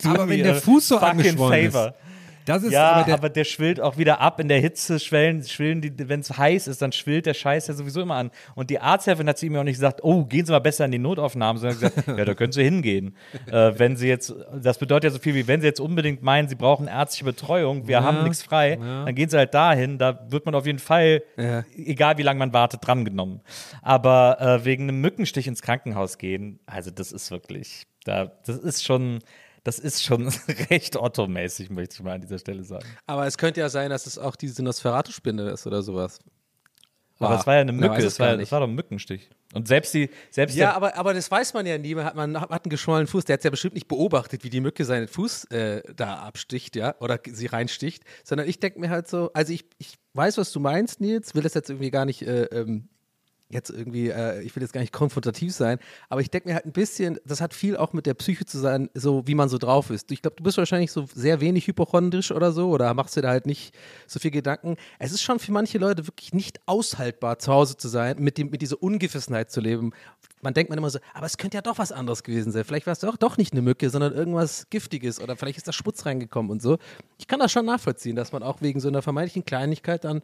Aber 0.05 0.27
wenn 0.29 0.43
der 0.43 0.55
Fuß 0.55 0.87
so 0.89 0.97
angeschwollen 0.97 1.71
favor. 1.71 1.87
ist. 1.89 2.06
Das 2.47 2.63
ist 2.63 2.71
Ja, 2.71 2.91
aber 2.93 3.13
aber 3.13 3.29
der, 3.29 3.29
der, 3.29 3.43
schwillt 3.43 3.81
auch 3.81 3.97
wieder 3.97 4.21
ab. 4.21 4.39
In 4.39 4.47
der 4.47 4.59
Hitze 4.59 4.99
schwellen, 4.99 5.43
schwillen 5.43 5.81
die, 5.81 5.91
wenn 6.09 6.21
es 6.21 6.37
heiß 6.37 6.67
ist, 6.67 6.81
dann 6.81 6.91
schwillt 6.93 7.25
der 7.25 7.33
Scheiß 7.33 7.67
ja 7.67 7.73
sowieso 7.73 8.01
immer 8.01 8.15
an. 8.15 8.31
Und 8.55 8.69
die 8.69 8.79
Arzthelferin 8.79 9.27
hat 9.29 9.37
zu 9.37 9.45
ihm 9.45 9.55
auch 9.57 9.63
nicht 9.63 9.75
gesagt, 9.75 9.99
oh, 10.03 10.23
gehen 10.25 10.45
Sie 10.45 10.51
mal 10.51 10.59
besser 10.59 10.85
in 10.85 10.91
die 10.91 10.97
Notaufnahme, 10.99 11.59
sondern 11.59 11.79
gesagt, 11.79 12.07
ja, 12.17 12.23
da 12.25 12.33
können 12.33 12.53
Sie 12.53 12.63
hingehen. 12.63 13.15
Äh, 13.47 13.73
wenn 13.77 13.97
Sie 13.97 14.07
jetzt, 14.07 14.33
das 14.61 14.77
bedeutet 14.77 15.03
ja 15.05 15.09
so 15.11 15.19
viel 15.19 15.35
wie, 15.35 15.47
wenn 15.47 15.59
Sie 15.61 15.67
jetzt 15.67 15.79
unbedingt 15.81 16.23
meinen, 16.23 16.47
Sie 16.47 16.55
brauchen 16.55 16.87
ärztliche 16.87 17.25
Betreuung, 17.25 17.87
wir 17.87 18.01
haben 18.03 18.23
nichts 18.23 18.41
frei, 18.43 18.77
dann 18.77 19.13
gehen 19.13 19.29
Sie 19.29 19.37
halt 19.37 19.53
dahin, 19.53 19.97
da 19.97 20.25
wird 20.29 20.45
man 20.45 20.55
auf 20.55 20.65
jeden 20.65 20.79
Fall, 20.79 21.23
Ja. 21.37 21.63
egal 21.75 22.17
wie 22.17 22.23
lange 22.23 22.39
man 22.39 22.53
wartet, 22.53 22.79
drangenommen. 22.87 23.41
Aber 23.81 24.37
äh, 24.39 24.65
wegen 24.65 24.83
einem 24.83 25.01
Mückenstich 25.01 25.47
ins 25.47 25.61
Krankenhaus 25.61 26.17
gehen, 26.17 26.59
also 26.65 26.91
das 26.91 27.11
ist 27.11 27.29
wirklich, 27.29 27.87
da, 28.05 28.31
das 28.45 28.57
ist 28.57 28.85
schon, 28.85 29.19
das 29.67 29.79
ist 29.79 30.03
schon 30.03 30.27
recht 30.69 30.95
Otto-mäßig, 30.95 31.69
möchte 31.69 31.95
ich 31.95 32.03
mal 32.03 32.13
an 32.13 32.21
dieser 32.21 32.39
Stelle 32.39 32.63
sagen. 32.63 32.87
Aber 33.05 33.27
es 33.27 33.37
könnte 33.37 33.59
ja 33.59 33.69
sein, 33.69 33.89
dass 33.89 34.07
es 34.07 34.17
auch 34.17 34.35
diese 34.35 34.63
Nosferatu-Spinne 34.63 35.49
ist 35.49 35.67
oder 35.67 35.81
sowas. 35.81 36.19
Aber 37.19 37.39
es 37.39 37.47
war 37.47 37.55
ja 37.55 37.61
eine 37.61 37.71
Mücke, 37.71 37.95
es 37.95 38.03
das 38.03 38.19
war, 38.19 38.37
das 38.37 38.51
war 38.51 38.59
doch 38.59 38.67
ein 38.67 38.75
Mückenstich. 38.75 39.29
Und 39.53 39.67
selbst 39.67 39.93
die, 39.93 40.09
selbst 40.29 40.55
Ja, 40.55 40.73
aber, 40.73 40.95
aber 40.95 41.13
das 41.13 41.31
weiß 41.31 41.53
man 41.53 41.65
ja 41.65 41.77
nie. 41.77 41.95
Man 41.95 42.05
hat, 42.05 42.15
man 42.15 42.39
hat 42.39 42.51
einen 42.51 42.69
geschwollenen 42.69 43.07
Fuß. 43.07 43.25
Der 43.25 43.33
hat 43.33 43.43
ja 43.43 43.49
bestimmt 43.49 43.73
nicht 43.73 43.87
beobachtet, 43.87 44.43
wie 44.43 44.49
die 44.49 44.61
Mücke 44.61 44.85
seinen 44.85 45.07
Fuß 45.07 45.45
äh, 45.45 45.81
da 45.95 46.17
absticht, 46.17 46.75
ja, 46.75 46.95
oder 46.99 47.19
sie 47.25 47.47
reinsticht. 47.47 48.03
Sondern 48.23 48.47
ich 48.47 48.59
denke 48.59 48.79
mir 48.79 48.89
halt 48.89 49.07
so, 49.07 49.31
also 49.33 49.51
ich, 49.51 49.65
ich 49.79 49.95
weiß, 50.13 50.37
was 50.37 50.51
du 50.51 50.59
meinst, 50.59 51.01
Nils, 51.01 51.33
will 51.33 51.41
das 51.41 51.55
jetzt 51.55 51.69
irgendwie 51.69 51.91
gar 51.91 52.05
nicht 52.05 52.21
äh, 52.21 52.43
ähm, 52.43 52.89
jetzt 53.49 53.69
irgendwie, 53.69 54.09
äh, 54.09 54.41
ich 54.41 54.55
will 54.55 54.63
jetzt 54.63 54.73
gar 54.73 54.81
nicht 54.81 54.93
konfrontativ 54.93 55.53
sein, 55.53 55.79
aber 56.09 56.21
ich 56.21 56.29
denke 56.29 56.49
mir 56.49 56.55
halt 56.55 56.65
ein 56.65 56.73
bisschen, 56.73 57.17
das 57.25 57.39
hat 57.39 57.53
viel 57.53 57.77
auch 57.77 57.93
mit 57.93 58.05
der 58.05 58.13
Psyche 58.13 58.45
zu 58.45 58.59
sein, 58.59 58.89
so 58.93 59.25
wie 59.25 59.35
man 59.35 59.47
so 59.47 59.57
drauf 59.57 59.89
ist. 59.89 60.11
Ich 60.11 60.21
glaube, 60.21 60.35
du 60.35 60.43
bist 60.43 60.57
wahrscheinlich 60.57 60.91
so 60.91 61.05
sehr 61.13 61.39
wenig 61.39 61.67
hypochondrisch 61.67 62.31
oder 62.31 62.51
so 62.51 62.69
oder 62.69 62.93
machst 62.93 63.15
dir 63.15 63.21
da 63.21 63.29
halt 63.29 63.45
nicht 63.45 63.73
so 64.05 64.19
viel 64.19 64.31
Gedanken. 64.31 64.75
Es 64.99 65.11
ist 65.11 65.21
schon 65.21 65.39
für 65.39 65.51
manche 65.51 65.77
Leute 65.77 66.07
wirklich 66.07 66.33
nicht 66.33 66.59
aushaltbar, 66.65 67.39
zu 67.39 67.53
Hause 67.53 67.77
zu 67.77 67.87
sein, 67.87 68.17
mit, 68.19 68.37
dem, 68.37 68.49
mit 68.49 68.61
dieser 68.61 68.81
Ungewissenheit 68.81 69.49
zu 69.49 69.61
leben. 69.61 69.91
Man 70.41 70.53
denkt 70.53 70.69
man 70.69 70.77
immer 70.77 70.89
so, 70.89 70.99
aber 71.13 71.25
es 71.25 71.37
könnte 71.37 71.55
ja 71.55 71.61
doch 71.61 71.77
was 71.77 71.91
anderes 71.91 72.23
gewesen 72.23 72.51
sein. 72.51 72.65
Vielleicht 72.65 72.85
war 72.85 72.93
es 72.93 72.99
doch, 72.99 73.17
doch 73.17 73.37
nicht 73.37 73.53
eine 73.53 73.61
Mücke, 73.61 73.89
sondern 73.89 74.13
irgendwas 74.13 74.69
Giftiges 74.69 75.21
oder 75.21 75.35
vielleicht 75.37 75.57
ist 75.57 75.67
da 75.67 75.73
Schmutz 75.73 76.05
reingekommen 76.05 76.51
und 76.51 76.61
so. 76.61 76.77
Ich 77.17 77.27
kann 77.27 77.39
das 77.39 77.51
schon 77.51 77.65
nachvollziehen, 77.65 78.15
dass 78.15 78.33
man 78.33 78.43
auch 78.43 78.61
wegen 78.61 78.79
so 78.79 78.89
einer 78.89 79.01
vermeintlichen 79.01 79.45
Kleinigkeit 79.45 80.03
dann 80.03 80.21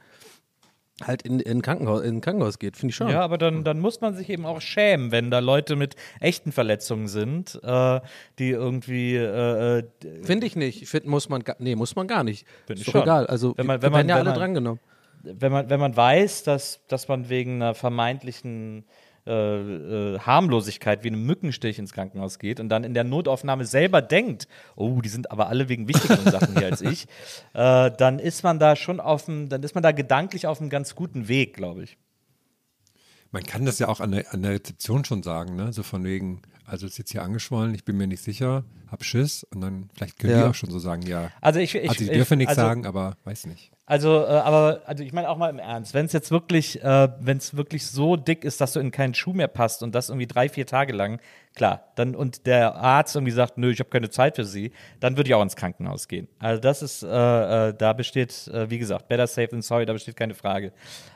halt 1.07 1.21
in, 1.23 1.39
in, 1.39 1.61
Krankenhaus, 1.61 2.01
in 2.01 2.17
ein 2.17 2.21
Krankenhaus 2.21 2.59
geht, 2.59 2.77
finde 2.77 2.91
ich 2.91 2.95
schon. 2.95 3.09
Ja, 3.09 3.21
aber 3.21 3.37
dann, 3.37 3.63
dann 3.63 3.79
muss 3.79 4.01
man 4.01 4.15
sich 4.15 4.29
eben 4.29 4.45
auch 4.45 4.61
schämen, 4.61 5.11
wenn 5.11 5.31
da 5.31 5.39
Leute 5.39 5.75
mit 5.75 5.95
echten 6.19 6.51
Verletzungen 6.51 7.07
sind, 7.07 7.59
äh, 7.63 7.99
die 8.39 8.49
irgendwie. 8.49 9.15
Äh, 9.15 9.79
äh 9.79 9.83
finde 10.23 10.47
ich 10.47 10.55
nicht. 10.55 10.87
Find, 10.87 11.05
muss 11.05 11.29
man, 11.29 11.43
nee, 11.59 11.75
muss 11.75 11.95
man 11.95 12.07
gar 12.07 12.23
nicht. 12.23 12.45
Find 12.65 12.79
ist 12.79 12.87
doch 12.87 12.93
schon. 12.93 13.03
egal. 13.03 13.27
Also, 13.27 13.53
wenn 13.57 13.65
man, 13.65 13.81
wenn 13.81 13.91
man, 13.91 14.07
ja 14.07 14.17
wenn 14.17 14.27
alle 14.27 14.37
drangenommen. 14.37 14.79
Wenn 15.23 15.51
man, 15.51 15.69
wenn 15.69 15.79
man 15.79 15.95
weiß, 15.95 16.43
dass, 16.43 16.81
dass 16.87 17.07
man 17.07 17.29
wegen 17.29 17.61
einer 17.61 17.75
vermeintlichen 17.75 18.83
äh, 19.25 20.15
äh, 20.15 20.19
Harmlosigkeit 20.19 21.03
wie 21.03 21.07
einem 21.07 21.25
Mückenstich 21.25 21.79
ins 21.79 21.93
Krankenhaus 21.93 22.39
geht 22.39 22.59
und 22.59 22.69
dann 22.69 22.83
in 22.83 22.93
der 22.93 23.03
Notaufnahme 23.03 23.65
selber 23.65 24.01
denkt, 24.01 24.47
oh, 24.75 25.01
die 25.01 25.09
sind 25.09 25.31
aber 25.31 25.47
alle 25.47 25.69
wegen 25.69 25.87
wichtigeren 25.87 26.29
Sachen 26.29 26.57
hier 26.57 26.67
als 26.67 26.81
ich, 26.81 27.05
äh, 27.53 27.91
dann 27.91 28.19
ist 28.19 28.43
man 28.43 28.59
da 28.59 28.75
schon 28.75 28.99
auf 28.99 29.25
dem, 29.25 29.47
dann 29.47 29.63
ist 29.63 29.75
man 29.75 29.83
da 29.83 29.91
gedanklich 29.91 30.45
auf 30.45 30.59
einem 30.59 30.69
ganz 30.69 30.95
guten 30.95 31.27
Weg, 31.27 31.53
glaube 31.53 31.83
ich. 31.83 31.97
Man 33.31 33.43
kann 33.43 33.65
das 33.65 33.79
ja 33.79 33.87
auch 33.87 33.99
an 33.99 34.11
der, 34.11 34.33
an 34.33 34.43
der 34.43 34.51
Rezeption 34.51 35.05
schon 35.05 35.23
sagen, 35.23 35.55
ne? 35.55 35.73
So 35.73 35.81
von 35.83 36.03
wegen, 36.03 36.41
also 36.65 36.85
ist 36.87 36.97
jetzt 36.97 37.11
hier 37.11 37.23
angeschwollen, 37.23 37.73
ich 37.75 37.83
bin 37.83 37.97
mir 37.97 38.07
nicht 38.07 38.23
sicher, 38.23 38.63
hab 38.89 39.03
Schiss 39.03 39.43
und 39.53 39.61
dann 39.61 39.89
vielleicht 39.95 40.19
können 40.19 40.33
Ja. 40.33 40.43
die 40.43 40.49
auch 40.49 40.55
schon 40.55 40.69
so 40.71 40.79
sagen, 40.79 41.01
ja. 41.03 41.29
Also 41.41 41.59
ich, 41.59 41.75
ich, 41.75 41.89
Also 41.89 41.97
die 42.03 42.05
ich- 42.11 42.17
dürfen 42.17 42.37
nichts 42.37 42.51
also- 42.57 42.61
sagen, 42.61 42.85
aber 42.85 43.17
weiß 43.25 43.47
nicht. 43.47 43.71
Also, 43.85 44.23
äh, 44.23 44.27
aber, 44.29 44.81
also 44.85 45.03
ich 45.03 45.11
meine 45.11 45.29
auch 45.29 45.35
mal 45.37 45.49
im 45.49 45.59
Ernst, 45.59 45.93
wenn 45.93 46.05
es 46.05 46.13
jetzt 46.13 46.31
wirklich, 46.31 46.81
äh, 46.81 47.09
wenn 47.19 47.37
es 47.37 47.57
wirklich 47.57 47.85
so 47.85 48.15
dick 48.15 48.45
ist, 48.45 48.61
dass 48.61 48.71
du 48.71 48.79
in 48.79 48.91
keinen 48.91 49.13
Schuh 49.13 49.33
mehr 49.33 49.49
passt 49.49 49.83
und 49.83 49.93
das 49.93 50.07
irgendwie 50.07 50.25
drei, 50.25 50.47
vier 50.47 50.65
Tage 50.65 50.93
lang, 50.93 51.19
klar, 51.53 51.91
dann 51.95 52.15
und 52.15 52.45
der 52.45 52.75
Arzt 52.75 53.13
irgendwie 53.15 53.33
sagt, 53.33 53.57
nö, 53.57 53.71
ich 53.71 53.79
habe 53.79 53.89
keine 53.89 54.09
Zeit 54.09 54.37
für 54.37 54.45
Sie, 54.45 54.71
dann 55.01 55.17
würde 55.17 55.29
ich 55.29 55.33
auch 55.35 55.41
ins 55.43 55.57
Krankenhaus 55.57 56.07
gehen. 56.07 56.29
Also 56.39 56.61
das 56.61 56.81
ist, 56.81 57.03
äh, 57.03 57.07
äh, 57.69 57.73
da 57.77 57.91
besteht, 57.91 58.47
äh, 58.47 58.69
wie 58.69 58.79
gesagt, 58.79 59.09
better 59.09 59.27
safe 59.27 59.49
than 59.49 59.61
sorry, 59.61 59.85
da 59.85 59.91
besteht 59.91 60.15
keine 60.15 60.33
Frage. 60.33 60.71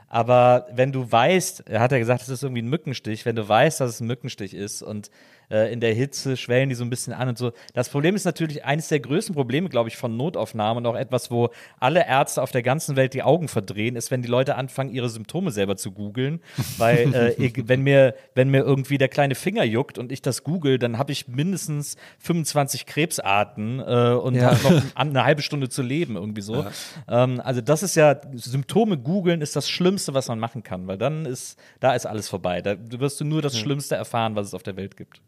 Aber 0.09 0.67
wenn 0.73 0.91
du 0.91 1.09
weißt, 1.09 1.69
er 1.69 1.79
hat 1.79 1.91
ja 1.93 1.99
gesagt, 1.99 2.21
es 2.21 2.29
ist 2.29 2.43
irgendwie 2.43 2.61
ein 2.63 2.69
Mückenstich, 2.69 3.25
wenn 3.25 3.35
du 3.37 3.47
weißt, 3.47 3.79
dass 3.79 3.91
es 3.91 4.01
ein 4.01 4.07
Mückenstich 4.07 4.53
ist 4.53 4.81
und 4.81 5.09
äh, 5.49 5.71
in 5.71 5.79
der 5.79 5.93
Hitze 5.93 6.37
schwellen 6.37 6.69
die 6.69 6.75
so 6.75 6.83
ein 6.83 6.89
bisschen 6.89 7.13
an 7.13 7.29
und 7.29 7.37
so. 7.37 7.51
Das 7.73 7.89
Problem 7.89 8.15
ist 8.15 8.25
natürlich 8.25 8.65
eines 8.65 8.87
der 8.87 8.99
größten 8.99 9.33
Probleme, 9.35 9.69
glaube 9.69 9.89
ich, 9.89 9.97
von 9.97 10.17
Notaufnahmen 10.17 10.85
und 10.85 10.91
auch 10.91 10.97
etwas, 10.99 11.31
wo 11.31 11.49
alle 11.79 12.05
Ärzte 12.07 12.41
auf 12.41 12.51
der 12.51 12.63
ganzen 12.63 12.95
Welt 12.95 13.13
die 13.13 13.23
Augen 13.23 13.47
verdrehen, 13.47 13.95
ist, 13.95 14.11
wenn 14.11 14.21
die 14.21 14.27
Leute 14.27 14.55
anfangen, 14.55 14.89
ihre 14.91 15.09
Symptome 15.09 15.51
selber 15.51 15.75
zu 15.77 15.91
googeln. 15.91 16.41
Weil 16.77 17.13
äh, 17.13 17.33
ich, 17.33 17.67
wenn, 17.67 17.81
mir, 17.81 18.15
wenn 18.35 18.49
mir 18.49 18.63
irgendwie 18.63 18.97
der 18.97 19.09
kleine 19.09 19.35
Finger 19.35 19.63
juckt 19.63 19.97
und 19.97 20.11
ich 20.11 20.21
das 20.21 20.43
google, 20.43 20.79
dann 20.79 20.97
habe 20.97 21.11
ich 21.11 21.27
mindestens 21.27 21.95
25 22.19 22.85
Krebsarten 22.85 23.79
äh, 23.79 24.13
und 24.13 24.35
Ja. 24.35 24.51
habe 24.51 24.63
noch 24.63 24.83
eine 24.95 25.23
halbe 25.23 25.41
Stunde 25.41 25.69
zu 25.69 25.81
leben, 25.81 26.15
irgendwie 26.15 26.41
so. 26.41 26.65
Ähm, 27.07 27.41
also 27.43 27.61
das 27.61 27.83
ist 27.83 27.95
ja, 27.95 28.19
Symptome 28.33 28.97
googeln 28.97 29.41
ist 29.41 29.55
das 29.55 29.69
Schlimmste, 29.69 30.13
was 30.13 30.27
man 30.27 30.39
machen 30.39 30.63
kann, 30.63 30.87
weil 30.87 30.97
dann 30.97 31.25
ist, 31.25 31.57
da 31.79 31.93
ist 31.95 32.05
alles 32.05 32.29
vorbei. 32.29 32.61
Da 32.61 32.75
wirst 32.99 33.19
du 33.19 33.25
nur 33.25 33.41
das 33.41 33.57
Schlimmste 33.57 33.95
erfahren, 33.95 34.35
was 34.35 34.47
es 34.47 34.53
auf 34.53 34.63
der 34.63 34.75
Welt 34.77 34.97
gibt. 34.97 35.21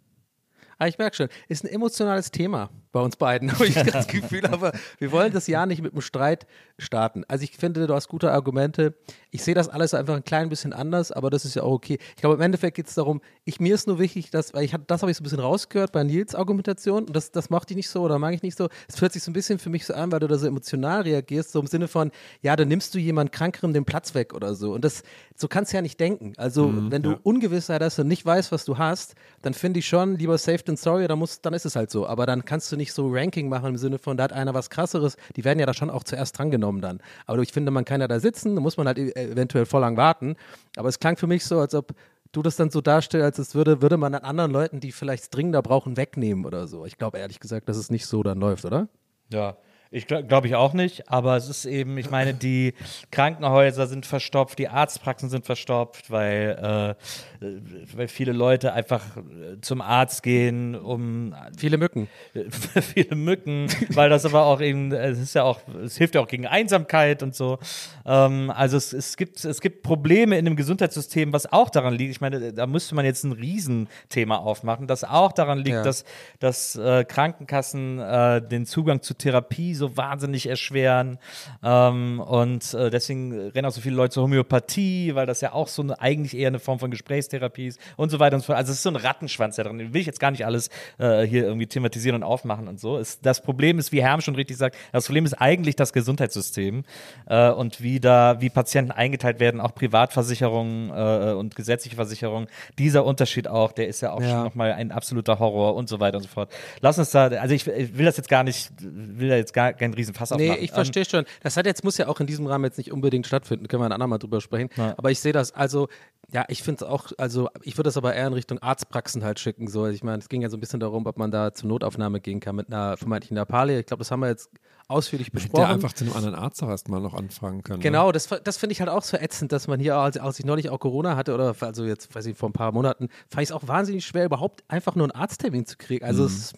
Ah, 0.80 0.88
ich 0.88 0.98
merke 0.98 1.16
schon, 1.16 1.28
ist 1.50 1.64
ein 1.66 1.68
emotionales 1.68 2.32
Thema 2.32 2.70
bei 2.92 3.00
uns 3.00 3.16
beiden, 3.16 3.52
habe 3.54 3.68
ich 3.68 3.76
das 3.76 4.08
Gefühl, 4.08 4.46
aber 4.46 4.72
wir 4.98 5.12
wollen 5.12 5.32
das 5.32 5.48
Jahr 5.48 5.66
nicht 5.66 5.82
mit 5.82 5.94
einem 5.94 6.02
Streit 6.02 6.48
starten. 6.78 7.24
Also 7.28 7.44
ich 7.44 7.56
finde, 7.58 7.86
du 7.88 7.94
hast 7.94 8.08
gute 8.08 8.32
Argumente. 8.32 8.96
Ich 9.32 9.44
sehe 9.44 9.54
das 9.54 9.70
alles 9.70 9.94
einfach 9.94 10.16
ein 10.16 10.24
klein 10.24 10.50
bisschen 10.50 10.74
anders, 10.74 11.12
aber 11.12 11.30
das 11.30 11.46
ist 11.46 11.56
ja 11.56 11.64
auch 11.64 11.74
okay. 11.74 12.00
Ich 12.16 12.22
glaube, 12.22 12.36
im 12.36 12.42
Endeffekt 12.42 12.78
geht 12.78 12.88
es 12.88 12.96
darum, 12.96 13.22
ich, 13.46 13.60
mir 13.60 13.76
ist 13.76 13.88
nur 13.88 14.00
wichtig, 14.00 14.32
dass, 14.32 14.54
weil 14.54 14.64
ich 14.64 14.76
das 14.88 15.02
habe 15.02 15.12
ich 15.12 15.18
so 15.18 15.22
ein 15.22 15.24
bisschen 15.24 15.40
rausgehört 15.40 15.92
bei 15.92 16.04
Nils 16.04 16.36
Argumentation 16.36 17.06
und 17.06 17.16
das, 17.16 17.32
das 17.32 17.50
mochte 17.50 17.74
ich 17.74 17.78
nicht 17.78 17.90
so 17.90 18.02
oder 18.02 18.18
mag 18.18 18.34
ich 18.34 18.42
nicht 18.42 18.58
so. 18.58 18.70
Es 18.88 18.98
fühlt 18.98 19.14
sich 19.14 19.24
so 19.24 19.30
ein 19.30 19.34
bisschen 19.34 19.60
für 19.60 19.70
mich 19.70 19.86
so 19.86 19.94
an, 19.94 20.12
weil 20.12 20.20
du 20.20 20.28
da 20.28 20.38
so 20.38 20.48
emotional 20.48 21.02
reagierst, 21.02 21.52
so 21.52 21.60
im 21.60 21.68
Sinne 21.68 21.88
von, 21.88 22.12
ja, 22.42 22.56
dann 22.56 22.68
nimmst 22.68 22.96
du 22.96 23.00
jemand 23.00 23.32
Krankerem 23.32 23.74
den 23.74 23.86
Platz 23.86 24.16
weg 24.16 24.34
oder 24.34 24.56
so. 24.56 24.74
Und 24.74 24.84
das, 24.84 25.04
so 25.36 25.48
kannst 25.48 25.74
du 25.74 25.78
ja 25.78 25.82
nicht 25.82 26.00
denken. 26.00 26.34
Also, 26.38 26.72
wenn 26.90 27.02
du 27.02 27.18
Ungewissheit 27.24 27.82
hast 27.82 28.00
und 28.00 28.08
nicht 28.08 28.26
weißt, 28.26 28.52
was 28.52 28.66
du 28.66 28.78
hast, 28.78 29.16
dann 29.42 29.54
finde 29.54 29.80
ich 29.80 29.88
schon 29.88 30.18
lieber 30.18 30.38
safe 30.38 30.64
than 30.64 30.78
sorry, 30.78 31.08
dann, 31.08 31.20
muss, 31.20 31.42
dann 31.42 31.54
ist 31.54 31.66
es 31.66 31.76
halt 31.76 31.92
so. 31.92 32.08
Aber 32.08 32.26
dann 32.26 32.46
kannst 32.46 32.72
du 32.72 32.78
nicht 32.80 32.94
so 32.94 33.10
Ranking 33.12 33.48
machen 33.48 33.68
im 33.68 33.78
Sinne 33.78 34.00
von, 34.00 34.18
da 34.18 34.24
hat 34.24 34.34
einer 34.34 34.56
was 34.56 34.72
krasseres, 34.72 35.18
die 35.36 35.44
werden 35.44 35.60
ja 35.60 35.68
da 35.68 35.76
schon 35.76 35.92
auch 35.92 36.04
zuerst 36.04 36.38
drangenommen 36.38 36.82
dann. 36.82 37.00
Aber 37.28 37.42
ich 37.44 37.52
finde, 37.54 37.70
man 37.70 37.86
kann 37.86 38.02
ja 38.02 38.08
da 38.08 38.20
sitzen, 38.20 38.56
da 38.56 38.62
muss 38.62 38.78
man 38.78 38.88
halt 38.88 38.98
e- 38.98 39.12
eventuell 39.12 39.68
voll 39.68 39.82
lang 39.82 39.98
warten. 39.98 40.36
Aber 40.76 40.90
es 40.90 41.00
klang 41.00 41.18
für 41.18 41.28
mich 41.28 41.46
so, 41.46 41.60
als 41.60 41.76
ob 41.76 41.94
du 42.32 42.42
das 42.42 42.56
dann 42.56 42.72
so 42.72 42.82
darstellst, 42.82 43.40
als 43.40 43.56
würde, 43.56 43.82
würde 43.82 43.98
man 43.98 44.16
an 44.16 44.24
anderen 44.24 44.52
Leuten, 44.52 44.80
die 44.80 44.92
vielleicht 44.92 45.36
dringender 45.36 45.62
brauchen, 45.62 45.98
wegnehmen 45.98 46.46
oder 46.46 46.68
so. 46.68 46.86
Ich 46.86 46.98
glaube 46.98 47.20
ehrlich 47.20 47.40
gesagt, 47.40 47.70
dass 47.70 47.78
es 47.78 47.92
nicht 47.92 48.06
so 48.08 48.24
dann 48.24 48.40
läuft, 48.40 48.66
oder? 48.66 48.88
Ja. 49.32 49.58
Ich 49.92 50.06
glaube 50.06 50.26
glaub 50.26 50.46
ich 50.46 50.54
auch 50.54 50.74
nicht, 50.74 51.10
aber 51.10 51.36
es 51.36 51.50
ist 51.50 51.66
eben, 51.66 51.98
ich 51.98 52.12
meine, 52.12 52.36
die 52.36 52.76
Krankenhäuser 53.10 53.88
sind 53.88 54.06
verstopft, 54.06 54.60
die 54.60 54.68
Arztpraxen 54.68 55.30
sind 55.30 55.48
verstopft, 55.48 56.12
weil, 56.12 56.96
äh, 57.42 57.44
äh, 57.46 57.62
weil 57.96 58.08
viele 58.08 58.32
Leute 58.32 58.74
einfach 58.74 59.18
äh, 59.18 59.60
zum 59.62 59.82
Arzt 59.82 60.22
gehen, 60.22 60.76
um 60.76 61.34
Viele 61.58 61.80
Mücken. 61.80 62.08
viele 62.94 63.16
Mücken, 63.16 63.68
weil 63.90 64.12
das 64.12 64.26
aber 64.26 64.44
auch 64.46 64.62
eben, 64.62 64.92
es 64.92 65.18
ist 65.18 65.34
ja 65.34 65.42
auch, 65.42 65.60
es 65.84 65.98
hilft 65.98 66.14
ja 66.14 66.22
auch 66.22 66.28
gegen 66.28 66.46
Einsamkeit 66.46 67.24
und 67.24 67.34
so. 67.34 67.58
Ähm, 68.06 68.52
also 68.56 68.78
es, 68.78 68.94
es, 68.94 69.18
gibt, 69.18 69.44
es 69.44 69.60
gibt 69.60 69.82
Probleme 69.82 70.38
in 70.38 70.46
dem 70.46 70.56
Gesundheitssystem, 70.56 71.34
was 71.34 71.52
auch 71.52 71.72
daran 71.72 71.96
liegt. 71.96 72.12
Ich 72.12 72.22
meine, 72.22 72.54
da 72.54 72.68
müsste 72.68 72.94
man 72.94 73.06
jetzt 73.06 73.24
ein 73.24 73.32
Riesenthema 73.32 74.38
aufmachen, 74.38 74.86
das 74.86 75.04
auch 75.04 75.32
daran 75.32 75.58
liegt, 75.58 75.70
Ja. 75.78 75.84
dass, 75.84 76.04
dass 76.40 76.76
äh, 76.76 77.06
Krankenkassen 77.06 77.98
äh, 77.98 78.48
den 78.48 78.68
Zugang 78.68 79.02
zu 79.02 79.16
Therapie 79.16 79.79
so 79.80 79.98
wahnsinnig 79.98 80.48
erschweren. 80.48 81.18
Ähm, 81.64 82.20
und 82.20 82.74
äh, 82.76 82.92
deswegen 82.92 83.50
rennen 83.50 83.66
auch 83.66 83.72
so 83.72 83.82
viele 83.82 83.96
Leute 83.96 84.14
zur 84.14 84.24
Homöopathie, 84.24 85.16
weil 85.16 85.26
das 85.26 85.42
ja 85.42 85.54
auch 85.54 85.68
so 85.68 85.82
eine, 85.82 86.00
eigentlich 86.00 86.38
eher 86.38 86.50
eine 86.50 86.60
Form 86.60 86.78
von 86.80 86.92
Gesprächstherapie 86.92 87.68
ist 87.68 87.80
und 87.98 88.10
so 88.12 88.20
weiter 88.20 88.36
und 88.36 88.42
so 88.42 88.48
fort. 88.48 88.58
Also 88.58 88.72
es 88.72 88.78
ist 88.78 88.84
so 88.84 88.90
ein 88.92 88.96
Rattenschwanz 88.96 89.56
da 89.56 89.64
drin. 89.64 89.80
Den 89.80 89.94
will 89.94 90.02
ich 90.02 90.08
jetzt 90.08 90.20
gar 90.20 90.30
nicht 90.32 90.46
alles 90.46 90.70
äh, 91.00 91.24
hier 91.24 91.44
irgendwie 91.46 91.66
thematisieren 91.68 92.16
und 92.18 92.24
aufmachen 92.24 92.68
und 92.68 92.80
so. 92.80 92.98
Es, 92.98 93.20
das 93.22 93.42
Problem 93.42 93.80
ist, 93.80 93.92
wie 93.92 94.02
Herm 94.04 94.22
schon 94.22 94.36
richtig 94.36 94.58
sagt, 94.58 94.76
das 94.92 95.06
Problem 95.08 95.26
ist 95.26 95.34
eigentlich 95.34 95.76
das 95.76 95.94
Gesundheitssystem 95.94 96.84
äh, 97.28 97.50
und 97.50 97.82
wie 97.82 98.00
da, 98.00 98.42
wie 98.42 98.50
Patienten 98.50 98.92
eingeteilt 98.92 99.40
werden, 99.40 99.62
auch 99.62 99.74
Privatversicherungen 99.74 100.90
äh, 100.90 101.34
und 101.34 101.56
gesetzliche 101.56 101.96
Versicherungen. 101.96 102.48
Dieser 102.78 103.06
Unterschied 103.06 103.48
auch, 103.48 103.72
der 103.72 103.88
ist 103.88 104.02
ja 104.02 104.12
auch 104.12 104.22
Ja. 104.22 104.30
schon 104.30 104.44
nochmal 104.44 104.74
ein 104.74 104.92
absoluter 104.92 105.40
Horror 105.40 105.76
und 105.76 105.88
so 105.88 106.00
weiter 106.00 106.18
und 106.18 106.24
so 106.24 106.30
fort. 106.30 106.52
Lass 106.82 106.98
uns 107.00 107.12
da, 107.12 107.28
also 107.28 107.54
ich, 107.56 107.66
ich 107.68 107.98
will 107.98 108.06
das 108.06 108.18
jetzt 108.18 108.30
gar 108.30 108.44
nicht, 108.44 108.70
will 108.82 109.30
da 109.30 109.36
jetzt 109.36 109.54
gar 109.54 109.69
keinen 109.74 109.94
Riesenfass 109.94 110.32
Nee, 110.32 110.50
aufmachen. 110.50 110.64
ich 110.64 110.72
verstehe 110.72 111.06
schon. 111.06 111.26
Das 111.42 111.58
hat 111.58 111.66
jetzt, 111.66 111.84
muss 111.84 111.98
ja 111.98 112.08
auch 112.08 112.20
in 112.20 112.28
diesem 112.28 112.48
Rahmen 112.48 112.64
jetzt 112.66 112.78
nicht 112.78 112.92
unbedingt 112.92 113.28
stattfinden. 113.28 113.68
Können 113.68 113.82
wir 113.82 113.86
ein 113.86 113.92
andermal 113.92 114.20
drüber 114.20 114.42
sprechen. 114.42 114.70
Ja. 114.76 114.96
Aber 114.98 115.12
ich 115.12 115.20
sehe 115.20 115.34
das, 115.34 115.54
also, 115.54 115.88
ja, 116.32 116.46
ich 116.48 116.62
finde 116.64 116.86
es 116.86 116.90
auch, 116.90 117.12
also, 117.18 117.50
ich 117.64 117.78
würde 117.78 117.88
das 117.88 117.98
aber 117.98 118.14
eher 118.14 118.28
in 118.28 118.34
Richtung 118.34 118.60
Arztpraxen 118.60 119.24
halt 119.24 119.40
schicken. 119.40 119.68
So. 119.68 119.88
Ich 119.88 120.04
meine, 120.04 120.20
es 120.20 120.30
ging 120.30 120.42
ja 120.42 120.50
so 120.50 120.58
ein 120.58 120.60
bisschen 120.60 120.80
darum, 120.80 121.06
ob 121.06 121.18
man 121.18 121.32
da 121.32 121.54
zur 121.54 121.70
Notaufnahme 121.70 122.20
gehen 122.20 122.40
kann 122.40 122.56
mit 122.56 122.68
einer 122.68 122.98
vermeintlichen 122.98 123.36
Nappalie. 123.36 123.80
Ich 123.80 123.86
glaube, 123.86 124.02
das 124.02 124.12
haben 124.12 124.20
wir 124.22 124.28
jetzt 124.30 124.50
ausführlich 124.90 125.28
Hätte 125.28 125.36
besprochen. 125.36 125.62
der 125.62 125.70
einfach 125.70 125.94
zu 125.94 126.04
einem 126.04 126.14
anderen 126.14 126.36
Arzt 126.36 126.62
auch 126.64 126.70
erstmal 126.70 127.00
noch 127.00 127.14
anfragen 127.14 127.64
können. 127.64 127.80
Genau, 127.80 128.12
das, 128.12 128.28
das 128.44 128.58
finde 128.58 128.74
ich 128.74 128.80
halt 128.80 128.90
auch 128.90 129.04
so 129.04 129.18
ätzend, 129.18 129.52
dass 129.52 129.68
man 129.68 129.80
hier, 129.80 129.96
als, 129.96 130.18
als 130.18 130.40
ich 130.40 130.46
neulich 130.46 130.70
auch 130.70 130.80
Corona 130.80 131.16
hatte, 131.16 131.34
oder 131.34 131.56
also 131.60 131.86
jetzt, 131.86 132.14
weiß 132.14 132.26
ich, 132.26 132.38
vor 132.38 132.50
ein 132.50 132.54
paar 132.54 132.72
Monaten, 132.72 133.10
fand 133.30 133.44
ich 133.44 133.50
es 133.50 133.52
auch 133.52 133.68
wahnsinnig 133.68 134.06
schwer, 134.06 134.26
überhaupt 134.26 134.64
einfach 134.68 134.96
nur 134.96 135.06
einen 135.06 135.12
Arzttermin 135.12 135.66
zu 135.66 135.78
kriegen. 135.78 136.04
Also 136.04 136.26
es 136.26 136.54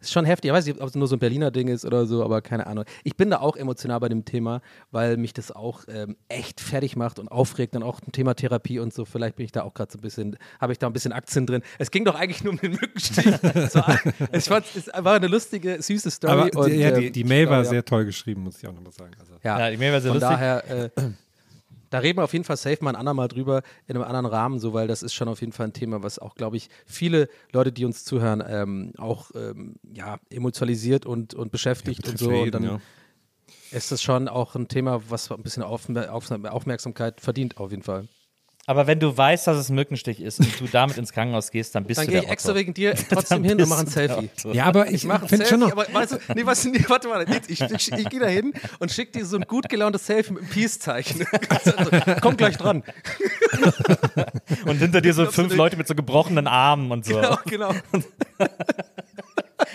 ist 0.00 0.12
schon 0.12 0.24
heftig. 0.24 0.50
Ich 0.50 0.54
weiß 0.54 0.66
nicht, 0.66 0.80
ob 0.80 0.88
es 0.88 0.94
nur 0.94 1.06
so 1.08 1.16
ein 1.16 1.18
Berliner 1.18 1.50
Ding 1.50 1.68
ist 1.68 1.84
oder 1.84 2.06
so, 2.06 2.24
aber 2.24 2.42
keine 2.42 2.66
Ahnung. 2.66 2.84
Ich 3.04 3.16
bin 3.16 3.30
da 3.30 3.40
auch 3.40 3.56
emotional 3.56 4.00
bei 4.00 4.08
dem 4.08 4.24
Thema, 4.24 4.60
weil 4.90 5.16
mich 5.16 5.32
das 5.32 5.52
auch 5.52 5.84
ähm, 5.88 6.16
echt 6.28 6.60
fertig 6.60 6.96
macht 6.96 7.18
und 7.18 7.28
aufregt. 7.28 7.74
Dann 7.74 7.82
auch 7.82 8.00
ein 8.00 8.12
Thema 8.12 8.34
Therapie 8.34 8.78
und 8.78 8.92
so. 8.92 9.04
Vielleicht 9.04 9.36
bin 9.36 9.44
ich 9.44 9.52
da 9.52 9.62
auch 9.62 9.74
gerade 9.74 9.92
so 9.92 9.98
ein 9.98 10.02
bisschen, 10.02 10.36
habe 10.60 10.72
ich 10.72 10.78
da 10.78 10.86
ein 10.86 10.92
bisschen 10.92 11.12
Aktien 11.12 11.46
drin. 11.46 11.62
Es 11.78 11.90
ging 11.90 12.04
doch 12.04 12.14
eigentlich 12.14 12.42
nur 12.42 12.54
um 12.54 12.58
den 12.58 12.72
Mückenstich. 12.72 13.24
so, 13.70 13.82
ich 14.32 14.44
fand 14.44 14.66
es 14.74 14.88
war 14.96 15.16
eine 15.16 15.28
lustige, 15.28 15.80
süße 15.82 16.10
Story. 16.10 16.50
Aber 16.50 16.60
und, 16.60 16.70
die, 16.70 16.76
ja, 16.76 16.90
die, 16.90 17.06
ähm, 17.06 17.12
die 17.12 17.24
Mail 17.24 17.48
war 17.48 17.64
ja. 17.64 17.75
Sehr 17.76 17.84
toll 17.84 18.04
geschrieben, 18.06 18.42
muss 18.42 18.58
ich 18.58 18.66
auch 18.66 18.72
nochmal 18.72 18.92
sagen. 18.92 19.12
Also, 19.20 19.34
Ja, 19.44 19.58
Ja, 19.58 19.70
die 19.70 19.76
Mail 19.76 19.92
war 19.92 20.00
sehr 20.00 20.12
von 20.12 20.20
lustig. 20.20 20.38
daher, 20.38 20.70
äh, 20.70 20.90
da 21.90 21.98
reden 21.98 22.18
wir 22.18 22.24
auf 22.24 22.32
jeden 22.32 22.44
Fall 22.44 22.56
safe 22.56 22.82
mal 22.82 22.90
ein 22.90 22.96
andermal 22.96 23.28
drüber, 23.28 23.62
in 23.86 23.96
einem 23.96 24.04
anderen 24.04 24.26
Rahmen, 24.26 24.58
so, 24.58 24.72
weil 24.72 24.88
das 24.88 25.02
ist 25.02 25.14
schon 25.14 25.28
auf 25.28 25.40
jeden 25.40 25.52
Fall 25.52 25.66
ein 25.68 25.72
Thema, 25.72 26.02
was 26.02 26.18
auch, 26.18 26.34
glaube 26.34 26.56
ich, 26.56 26.68
viele 26.86 27.28
Leute, 27.52 27.72
die 27.72 27.84
uns 27.84 28.04
zuhören, 28.04 28.42
ähm, 28.46 28.92
auch 28.98 29.30
ähm, 29.34 29.76
ja, 29.92 30.18
emotionalisiert 30.30 31.06
und, 31.06 31.34
und 31.34 31.52
beschäftigt 31.52 32.06
und 32.06 32.12
betrifft 32.12 32.24
so. 32.24 32.30
ja 32.32 32.42
Und 32.42 32.54
dann 32.54 32.62
ja. 32.64 32.80
ist 33.70 33.92
das 33.92 34.02
schon 34.02 34.28
auch 34.28 34.54
ein 34.54 34.68
Thema, 34.68 35.02
was 35.10 35.30
ein 35.30 35.42
bisschen 35.42 35.62
Aufmer 35.62 36.12
Aufmer 36.12 36.52
Aufmerksamkeit 36.52 37.20
verdient, 37.20 37.58
auf 37.58 37.70
jeden 37.70 37.82
Fall. 37.82 38.08
Aber 38.68 38.88
wenn 38.88 38.98
du 38.98 39.16
weißt, 39.16 39.46
dass 39.46 39.56
es 39.58 39.68
ein 39.68 39.76
Mückenstich 39.76 40.20
ist 40.20 40.40
und 40.40 40.60
du 40.60 40.66
damit 40.66 40.98
ins 40.98 41.12
Krankenhaus 41.12 41.52
gehst, 41.52 41.76
dann 41.76 41.84
bist 41.84 41.98
Dann 41.98 42.06
du 42.06 42.10
gehe 42.10 42.20
der 42.20 42.26
ich 42.28 42.32
extra 42.32 42.52
wegen 42.56 42.74
dir 42.74 42.94
trotzdem 43.10 43.42
Dann 43.42 43.50
hin 43.50 43.62
und 43.62 43.68
mache 43.68 43.80
ein 43.82 43.86
Selfie. 43.86 44.28
Ja, 44.52 44.64
aber 44.64 44.88
ich, 44.88 44.94
Ich 44.94 45.04
mache 45.04 45.22
ein 45.22 45.28
finde 45.28 45.46
Selfie, 45.46 45.50
schon 45.50 45.60
noch. 45.60 45.72
aber 45.72 45.86
weißt 45.92 46.12
du, 46.12 46.18
nee, 46.34 46.44
was, 46.44 46.64
nee, 46.64 46.84
warte 46.88 47.06
mal, 47.06 47.24
ich, 47.28 47.48
ich, 47.48 47.60
ich, 47.70 47.92
ich 47.92 48.08
gehe 48.08 48.18
da 48.18 48.26
hin 48.26 48.52
und 48.80 48.90
schicke 48.90 49.12
dir 49.18 49.24
so 49.24 49.36
ein 49.36 49.42
gut 49.46 49.68
gelauntes 49.68 50.04
Selfie 50.06 50.32
mit 50.32 50.42
einem 50.42 50.50
Peace-Zeichen. 50.50 51.24
Also, 51.48 51.72
Komm 52.20 52.36
gleich 52.36 52.56
dran. 52.56 52.82
Und 54.66 54.78
hinter 54.78 55.00
dir 55.00 55.14
so 55.14 55.26
fünf 55.26 55.54
Leute 55.54 55.76
mit 55.76 55.86
so 55.86 55.94
gebrochenen 55.94 56.46
Armen 56.48 56.90
und 56.90 57.04
so. 57.06 57.14
Genau, 57.14 57.38
genau. 57.44 57.72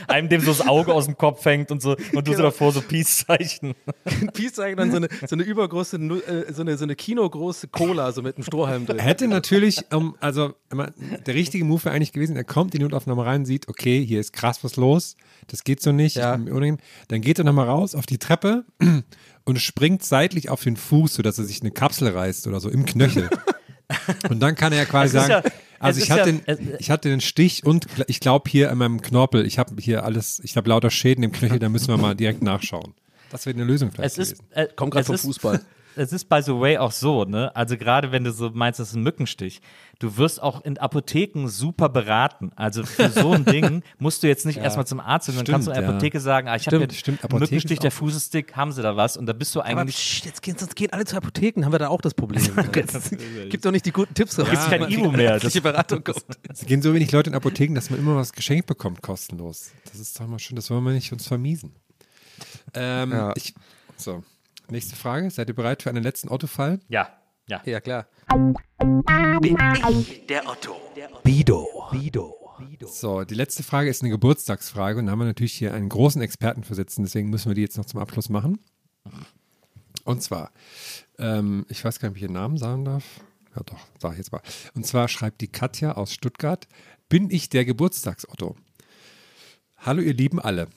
Einem, 0.08 0.30
dem 0.30 0.42
so 0.42 0.52
das 0.52 0.68
Auge 0.68 0.94
aus 0.94 1.06
dem 1.06 1.18
Kopf 1.18 1.44
hängt 1.46 1.72
und 1.72 1.82
so. 1.82 1.92
Und 2.14 2.28
du 2.28 2.32
so 2.32 2.38
Genau. 2.38 2.44
davor 2.44 2.72
so 2.72 2.82
Peace-Zeichen. 2.82 3.74
Ein 4.06 4.28
Peace-Zeichen, 4.34 4.78
dann 4.78 4.92
so 4.92 4.98
eine, 4.98 5.10
so 5.28 5.36
eine 5.36 5.44
übergroße, 5.44 5.98
äh, 5.98 6.54
so 6.54 6.62
eine, 6.62 6.78
so 6.78 6.84
eine 6.84 6.96
kinogroße 6.96 7.68
Cola, 7.68 8.12
so 8.12 8.22
mit 8.22 8.36
einem 8.38 8.44
Strohhalm 8.44 8.86
drin. 8.86 9.00
Hätte 9.00 9.28
natürlich, 9.28 9.82
ähm, 9.92 10.16
also 10.20 10.54
der 11.26 11.36
richtige 11.36 11.66
Move 11.66 11.84
wäre 11.86 11.96
eigentlich 11.96 12.14
gewesen, 12.14 12.36
er 12.36 12.44
kommt 12.44 12.74
in 12.74 12.80
die 12.80 12.84
Notaufnahme 12.86 13.26
rein, 13.26 13.46
sieht, 13.46 13.68
okay, 13.68 14.04
hier 14.06 14.20
ist 14.20 14.34
krass 14.34 14.64
was 14.64 14.76
los, 14.76 15.16
das 15.48 15.64
geht 15.64 15.82
so 15.82 15.92
nicht, 15.92 16.16
Ja. 16.16 16.36
ich 16.36 16.44
bin 16.46 16.54
unangenehm. 16.54 16.78
dann 17.10 17.22
geht 17.22 17.38
er 17.40 17.44
nochmal 17.46 17.68
raus 17.68 17.96
auf 17.96 18.06
die 18.06 18.18
Treppe 18.18 18.64
und 19.46 19.60
springt 19.60 20.04
seitlich 20.04 20.50
auf 20.50 20.64
den 20.64 20.78
Fuß, 20.78 21.16
sodass 21.16 21.38
er 21.40 21.46
sich 21.46 21.62
eine 21.62 21.72
Kapsel 21.72 22.08
reißt 22.10 22.48
oder 22.48 22.60
so 22.60 22.70
im 22.70 22.86
Knöchel. 22.86 23.30
und 24.30 24.40
dann 24.40 24.56
kann 24.56 24.72
er 24.74 24.80
ja 24.80 24.86
quasi 24.86 25.14
sagen, 25.14 25.30
ja- 25.30 25.44
also 25.80 26.00
ich 26.02 26.12
hatte, 26.12 26.30
ja- 26.32 26.56
den, 26.56 26.76
ich 26.80 26.92
hatte 26.92 27.10
den 27.10 27.22
Stich 27.22 27.66
und 27.66 27.88
ich 28.08 28.20
glaube 28.20 28.50
hier 28.50 28.72
an 28.72 28.78
meinem 28.78 29.02
Knorpel, 29.02 29.46
ich 29.46 29.58
habe 29.58 29.74
hier 29.82 30.04
alles, 30.04 30.40
ich 30.44 30.56
habe 30.58 30.70
lauter 30.70 30.92
Schäden 30.92 31.24
im 31.24 31.32
Knöchel, 31.32 31.60
da 31.60 31.70
müssen 31.70 31.88
wir 31.88 31.98
mal 31.98 32.16
direkt 32.16 32.44
nachschauen. 32.44 32.94
Das 33.32 33.46
wäre 33.46 33.56
eine 33.56 33.64
Lösung 33.64 33.92
vielleicht 33.92 34.18
Es 34.18 34.32
ist, 34.32 34.44
äh, 34.52 34.68
Komm 34.76 34.90
grad 34.90 35.02
es 35.02 35.08
vom 35.08 35.16
ist- 35.16 35.22
Fußball. 35.24 35.62
Es 35.98 36.14
ist 36.14 36.30
by 36.30 36.42
the 36.42 36.54
way 36.54 36.78
auch 36.78 36.94
so, 36.94 37.26
ne? 37.26 37.54
Also 37.54 37.76
gerade 37.76 38.14
wenn 38.14 38.24
du 38.24 38.32
so 38.32 38.50
meinst, 38.54 38.80
das 38.80 38.92
ist 38.92 38.96
ein 38.96 39.04
Mückenstich, 39.04 39.60
du 40.02 40.18
wirst 40.18 40.42
auch 40.42 40.62
in 40.66 40.78
Apotheken 40.78 41.48
super 41.48 41.88
beraten. 41.90 42.52
Also 42.56 42.84
für 42.84 43.10
so 43.10 43.32
ein 43.32 43.46
Ding 43.46 43.84
musst 44.00 44.24
du 44.24 44.28
jetzt 44.28 44.46
nicht 44.46 44.58
erstmal 44.58 44.88
zum 44.88 45.00
Arzt, 45.00 45.28
sondern 45.28 45.46
Stimmt, 45.46 45.54
kannst 45.56 45.68
du 45.68 45.72
in 45.72 45.76
der 45.76 45.84
ja. 45.84 45.90
Apotheke 45.90 46.20
sagen, 46.20 46.48
ah, 46.48 46.56
ich 46.56 46.66
habe 46.68 46.78
Apotheken 46.78 47.40
Mückenstich, 47.40 47.80
der 47.80 47.92
Fußestick, 47.92 48.56
haben 48.56 48.72
sie 48.72 48.82
da 48.82 48.96
was? 48.98 49.16
Und 49.16 49.28
da 49.28 49.34
bist 49.34 49.54
du 49.56 49.62
Aber 49.62 49.70
eigentlich 49.82 49.96
pssst, 49.96 50.26
jetzt 50.26 50.42
gehen, 50.42 50.58
sonst 50.58 50.76
gehen 50.76 50.92
alle 50.92 51.06
zur 51.06 51.18
Apotheken, 51.20 51.64
haben 51.64 51.72
wir 51.72 51.80
da 51.80 51.88
auch 51.90 52.02
das 52.02 52.14
Problem. 52.14 52.42
Gibt 53.50 53.64
doch 53.66 53.72
nicht 53.72 53.86
die 53.86 53.92
guten 53.92 54.14
Tipps 54.14 54.38
raus. 54.40 54.50
Gibt's 54.50 54.68
kein 54.68 54.90
Ivo 54.90 55.12
mehr. 55.12 55.32
Das- 55.40 55.54
Das 55.54 55.62
Beratung 55.62 56.04
kommt. 56.04 56.24
Es 56.50 56.66
gehen 56.66 56.82
so 56.82 56.94
wenig 56.94 57.12
Leute 57.12 57.30
in 57.30 57.36
Apotheken, 57.36 57.76
dass 57.76 57.90
man 57.90 58.00
immer 58.00 58.16
was 58.16 58.34
geschenkt 58.34 58.66
bekommt, 58.68 59.02
kostenlos. 59.02 59.72
Das 59.86 60.00
ist 60.00 60.20
doch 60.20 60.28
mal 60.28 60.40
schön, 60.40 60.56
das 60.56 60.70
wollen 60.70 60.84
wir 60.84 60.92
nicht 60.94 61.12
uns 61.14 61.28
vermiesen. 61.28 61.74
Ähm, 62.74 63.12
Ja. 63.12 63.34
ich, 63.36 63.54
so, 63.98 64.24
nächste 64.70 64.96
Frage. 64.96 65.30
Seid 65.30 65.48
ihr 65.50 65.56
bereit 65.56 65.84
für 65.84 65.90
einen 65.90 66.04
letzten 66.04 66.30
Autofall? 66.30 66.80
Ja, 66.90 67.10
ja. 67.52 67.62
Ja, 67.66 67.82
klar. 67.82 68.08
Bin 69.42 69.58
ich 70.00 70.26
der 70.28 70.48
Otto? 70.48 70.76
Bido. 71.24 71.68
Bido. 71.92 72.38
So, 72.86 73.24
die 73.24 73.34
letzte 73.36 73.64
Frage 73.64 73.90
ist 73.90 74.02
eine 74.02 74.12
Geburtstagsfrage 74.12 75.00
und 75.00 75.08
da 75.08 75.12
haben 75.12 75.20
wir 75.20 75.26
natürlich 75.26 75.54
hier 75.54 75.74
einen 75.74 75.90
großen 75.90 76.22
Experten 76.22 76.64
für 76.64 76.76
sitzen, 76.76 77.04
deswegen 77.04 77.30
müssen 77.30 77.50
wir 77.50 77.56
die 77.56 77.62
jetzt 77.62 77.78
noch 77.78 77.86
zum 77.86 78.00
Abschluss 78.00 78.30
machen. 78.30 78.60
Und 80.04 80.22
zwar, 80.22 80.52
ähm, 81.18 81.66
ich 81.70 81.84
weiß 81.84 82.00
gar 82.00 82.10
nicht, 82.10 82.14
ob 82.14 82.18
ich 82.18 82.24
ihren 82.24 82.34
Namen 82.34 82.58
sagen 82.58 82.86
darf. 82.86 83.04
Ja, 83.56 83.64
doch, 83.64 83.80
sag 84.00 84.12
ich 84.14 84.20
jetzt 84.20 84.32
mal. 84.32 84.42
Und 84.74 84.86
zwar 84.86 85.08
schreibt 85.08 85.42
die 85.42 85.48
Katja 85.48 85.94
aus 85.94 86.14
Stuttgart: 86.14 86.68
Bin 87.10 87.30
ich 87.30 87.50
der 87.50 87.66
Geburtstagsotto? 87.66 88.56
Hallo, 89.78 90.02
ihr 90.02 90.14
Lieben 90.14 90.40
alle. 90.40 90.68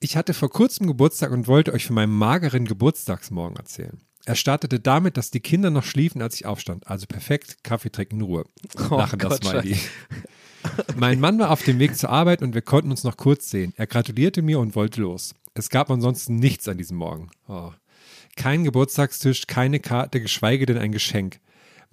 Ich 0.00 0.16
hatte 0.16 0.34
vor 0.34 0.50
kurzem 0.50 0.86
Geburtstag 0.86 1.32
und 1.32 1.48
wollte 1.48 1.72
euch 1.72 1.86
von 1.86 1.94
meinem 1.94 2.16
mageren 2.16 2.64
Geburtstagsmorgen 2.64 3.56
erzählen. 3.56 4.00
Er 4.24 4.36
startete 4.36 4.78
damit, 4.78 5.16
dass 5.16 5.30
die 5.30 5.40
Kinder 5.40 5.70
noch 5.70 5.84
schliefen, 5.84 6.22
als 6.22 6.36
ich 6.36 6.46
aufstand. 6.46 6.86
Also 6.86 7.06
perfekt, 7.06 7.64
Kaffee 7.64 7.90
trinken 7.90 8.16
in 8.16 8.22
Ruhe. 8.22 8.44
Oh 8.90 8.96
Lachen 8.96 9.18
das 9.18 9.40
Gott, 9.40 9.44
Smiley. 9.44 9.76
Mein 10.96 11.18
Mann 11.18 11.38
war 11.38 11.50
auf 11.50 11.62
dem 11.64 11.78
Weg 11.78 11.96
zur 11.96 12.10
Arbeit 12.10 12.40
und 12.40 12.54
wir 12.54 12.62
konnten 12.62 12.90
uns 12.90 13.02
noch 13.02 13.16
kurz 13.16 13.50
sehen. 13.50 13.72
Er 13.76 13.86
gratulierte 13.86 14.42
mir 14.42 14.60
und 14.60 14.76
wollte 14.76 15.00
los. 15.00 15.34
Es 15.54 15.70
gab 15.70 15.90
ansonsten 15.90 16.36
nichts 16.36 16.68
an 16.68 16.78
diesem 16.78 16.96
Morgen. 16.98 17.30
Oh. 17.48 17.72
Kein 18.36 18.64
Geburtstagstisch, 18.64 19.46
keine 19.46 19.80
Karte, 19.80 20.20
geschweige 20.20 20.66
denn 20.66 20.78
ein 20.78 20.92
Geschenk. 20.92 21.40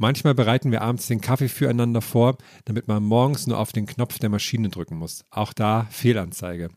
Manchmal 0.02 0.34
bereiten 0.34 0.72
wir 0.72 0.82
abends 0.82 1.08
den 1.08 1.20
Kaffee 1.20 1.50
füreinander 1.50 2.02
vor, 2.02 2.38
damit 2.64 2.88
man 2.88 3.04
morgens 3.04 3.48
nur 3.48 3.60
auf 3.60 3.74
den 3.74 3.86
Knopf 3.86 4.18
der 4.18 4.30
Maschine 4.30 4.70
drücken 4.70 4.96
muss. 4.98 5.26
Auch 5.30 5.52
da 5.52 5.88
Fehlanzeige. 5.92 6.70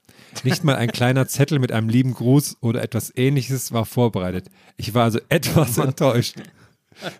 Nicht 0.42 0.64
mal 0.64 0.74
ein 0.74 0.90
kleiner 0.90 1.28
Zettel 1.28 1.60
mit 1.60 1.70
einem 1.70 1.88
lieben 1.88 2.14
Gruß 2.14 2.56
oder 2.60 2.82
etwas 2.82 3.12
ähnliches 3.16 3.70
war 3.70 3.86
vorbereitet. 3.86 4.50
Ich 4.76 4.92
war 4.94 5.04
also 5.04 5.20
etwas 5.28 5.78
enttäuscht. 5.78 6.34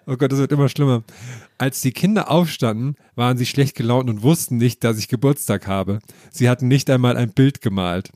Oh 0.06 0.16
Gott, 0.16 0.32
das 0.32 0.40
wird 0.40 0.50
immer 0.50 0.68
schlimmer. 0.68 1.04
Als 1.56 1.80
die 1.82 1.92
Kinder 1.92 2.30
aufstanden, 2.32 2.96
waren 3.14 3.38
sie 3.38 3.46
schlecht 3.46 3.76
gelaunt 3.76 4.10
und 4.10 4.22
wussten 4.22 4.56
nicht, 4.56 4.82
dass 4.82 4.98
ich 4.98 5.06
Geburtstag 5.06 5.68
habe. 5.68 6.00
Sie 6.32 6.48
hatten 6.48 6.66
nicht 6.66 6.90
einmal 6.90 7.16
ein 7.16 7.32
Bild 7.32 7.60
gemalt. 7.60 8.10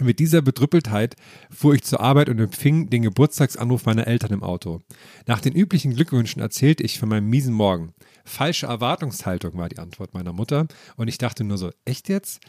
Mit 0.00 0.20
dieser 0.20 0.42
Bedrüppeltheit 0.42 1.16
fuhr 1.50 1.74
ich 1.74 1.82
zur 1.82 1.98
Arbeit 1.98 2.28
und 2.28 2.38
empfing 2.38 2.88
den 2.88 3.02
Geburtstagsanruf 3.02 3.84
meiner 3.84 4.06
Eltern 4.06 4.32
im 4.32 4.44
Auto. 4.44 4.80
Nach 5.26 5.40
den 5.40 5.54
üblichen 5.54 5.92
Glückwünschen 5.94 6.40
erzählte 6.40 6.84
ich 6.84 7.00
von 7.00 7.08
meinem 7.08 7.28
miesen 7.28 7.52
Morgen. 7.52 7.94
Falsche 8.24 8.66
Erwartungshaltung 8.66 9.56
war 9.58 9.68
die 9.68 9.78
Antwort 9.78 10.14
meiner 10.14 10.32
Mutter 10.32 10.68
und 10.96 11.08
ich 11.08 11.18
dachte 11.18 11.42
nur 11.42 11.58
so, 11.58 11.72
echt 11.84 12.08
jetzt? 12.08 12.40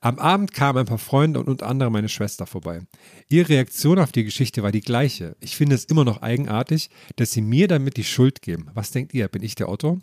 Am 0.00 0.18
Abend 0.18 0.52
kamen 0.52 0.80
ein 0.80 0.86
paar 0.86 0.98
Freunde 0.98 1.38
und 1.38 1.48
unter 1.48 1.68
anderem 1.68 1.92
meine 1.92 2.08
Schwester 2.08 2.44
vorbei. 2.44 2.80
Ihre 3.28 3.50
Reaktion 3.50 4.00
auf 4.00 4.10
die 4.10 4.24
Geschichte 4.24 4.64
war 4.64 4.72
die 4.72 4.80
gleiche. 4.80 5.36
Ich 5.40 5.54
finde 5.54 5.76
es 5.76 5.84
immer 5.84 6.04
noch 6.04 6.22
eigenartig, 6.22 6.90
dass 7.14 7.30
sie 7.30 7.42
mir 7.42 7.68
damit 7.68 7.98
die 7.98 8.04
Schuld 8.04 8.42
geben. 8.42 8.68
Was 8.74 8.90
denkt 8.90 9.14
ihr? 9.14 9.28
Bin 9.28 9.44
ich 9.44 9.54
der 9.54 9.68
Otto? 9.68 10.00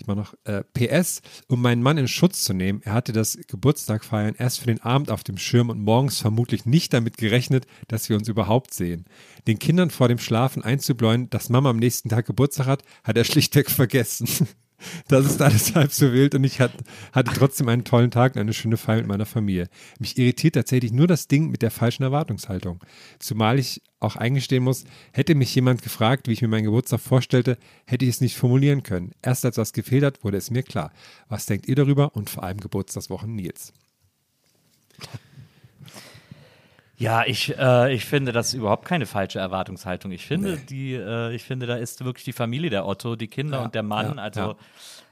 Ich 0.00 0.06
mache 0.06 0.16
noch 0.16 0.34
äh, 0.44 0.62
PS, 0.72 1.20
um 1.46 1.60
meinen 1.60 1.82
Mann 1.82 1.98
in 1.98 2.08
Schutz 2.08 2.42
zu 2.42 2.54
nehmen. 2.54 2.80
Er 2.84 2.94
hatte 2.94 3.12
das 3.12 3.38
Geburtstagfeiern 3.46 4.34
erst 4.34 4.60
für 4.60 4.66
den 4.66 4.80
Abend 4.80 5.10
auf 5.10 5.22
dem 5.24 5.36
Schirm 5.36 5.68
und 5.68 5.78
morgens 5.78 6.20
vermutlich 6.20 6.64
nicht 6.64 6.94
damit 6.94 7.18
gerechnet, 7.18 7.66
dass 7.86 8.08
wir 8.08 8.16
uns 8.16 8.26
überhaupt 8.26 8.72
sehen. 8.72 9.04
Den 9.46 9.58
Kindern 9.58 9.90
vor 9.90 10.08
dem 10.08 10.18
Schlafen 10.18 10.64
einzubläuen, 10.64 11.28
dass 11.28 11.50
Mama 11.50 11.68
am 11.68 11.76
nächsten 11.76 12.08
Tag 12.08 12.24
Geburtstag 12.24 12.66
hat, 12.66 12.82
hat 13.04 13.18
er 13.18 13.24
schlichtweg 13.30 13.70
vergessen. 13.70 14.26
Das 15.08 15.26
ist 15.26 15.40
alles 15.42 15.74
halb 15.74 15.92
so 15.92 16.12
wild 16.12 16.34
und 16.34 16.44
ich 16.44 16.60
hat, 16.60 16.72
hatte 17.12 17.32
trotzdem 17.34 17.68
einen 17.68 17.84
tollen 17.84 18.10
Tag 18.10 18.34
und 18.34 18.40
eine 18.40 18.52
schöne 18.52 18.76
Feier 18.76 18.98
mit 18.98 19.06
meiner 19.06 19.26
Familie. 19.26 19.68
Mich 19.98 20.18
irritiert 20.18 20.54
tatsächlich 20.54 20.92
nur 20.92 21.06
das 21.06 21.28
Ding 21.28 21.50
mit 21.50 21.62
der 21.62 21.70
falschen 21.70 22.02
Erwartungshaltung. 22.02 22.80
Zumal 23.18 23.58
ich 23.58 23.82
auch 23.98 24.16
eingestehen 24.16 24.64
muss, 24.64 24.84
hätte 25.12 25.34
mich 25.34 25.54
jemand 25.54 25.82
gefragt, 25.82 26.26
wie 26.28 26.32
ich 26.32 26.42
mir 26.42 26.48
meinen 26.48 26.64
Geburtstag 26.64 27.00
vorstellte, 27.00 27.58
hätte 27.86 28.04
ich 28.04 28.10
es 28.10 28.20
nicht 28.20 28.36
formulieren 28.36 28.82
können. 28.82 29.12
Erst 29.22 29.44
als 29.44 29.58
was 29.58 29.72
gefehlt 29.72 30.04
hat, 30.04 30.24
wurde 30.24 30.38
es 30.38 30.50
mir 30.50 30.62
klar. 30.62 30.92
Was 31.28 31.46
denkt 31.46 31.68
ihr 31.68 31.76
darüber 31.76 32.16
und 32.16 32.30
vor 32.30 32.42
allem 32.42 32.58
Geburtstagswochen 32.58 33.34
Nils? 33.34 33.72
Ja, 37.00 37.24
ich, 37.26 37.56
äh, 37.58 37.94
ich 37.94 38.04
finde 38.04 38.30
das 38.30 38.48
ist 38.48 38.54
überhaupt 38.54 38.84
keine 38.84 39.06
falsche 39.06 39.38
Erwartungshaltung. 39.38 40.12
Ich 40.12 40.26
finde, 40.26 40.58
die, 40.58 40.92
äh, 40.92 41.34
ich 41.34 41.42
finde, 41.42 41.66
da 41.66 41.76
ist 41.76 42.04
wirklich 42.04 42.24
die 42.26 42.34
Familie 42.34 42.68
der 42.68 42.86
Otto, 42.86 43.16
die 43.16 43.26
Kinder 43.26 43.58
Ja, 43.58 43.64
und 43.64 43.74
der 43.74 43.82
Mann. 43.82 44.16
ja, 44.18 44.22
also 44.22 44.40
ja. 44.40 44.56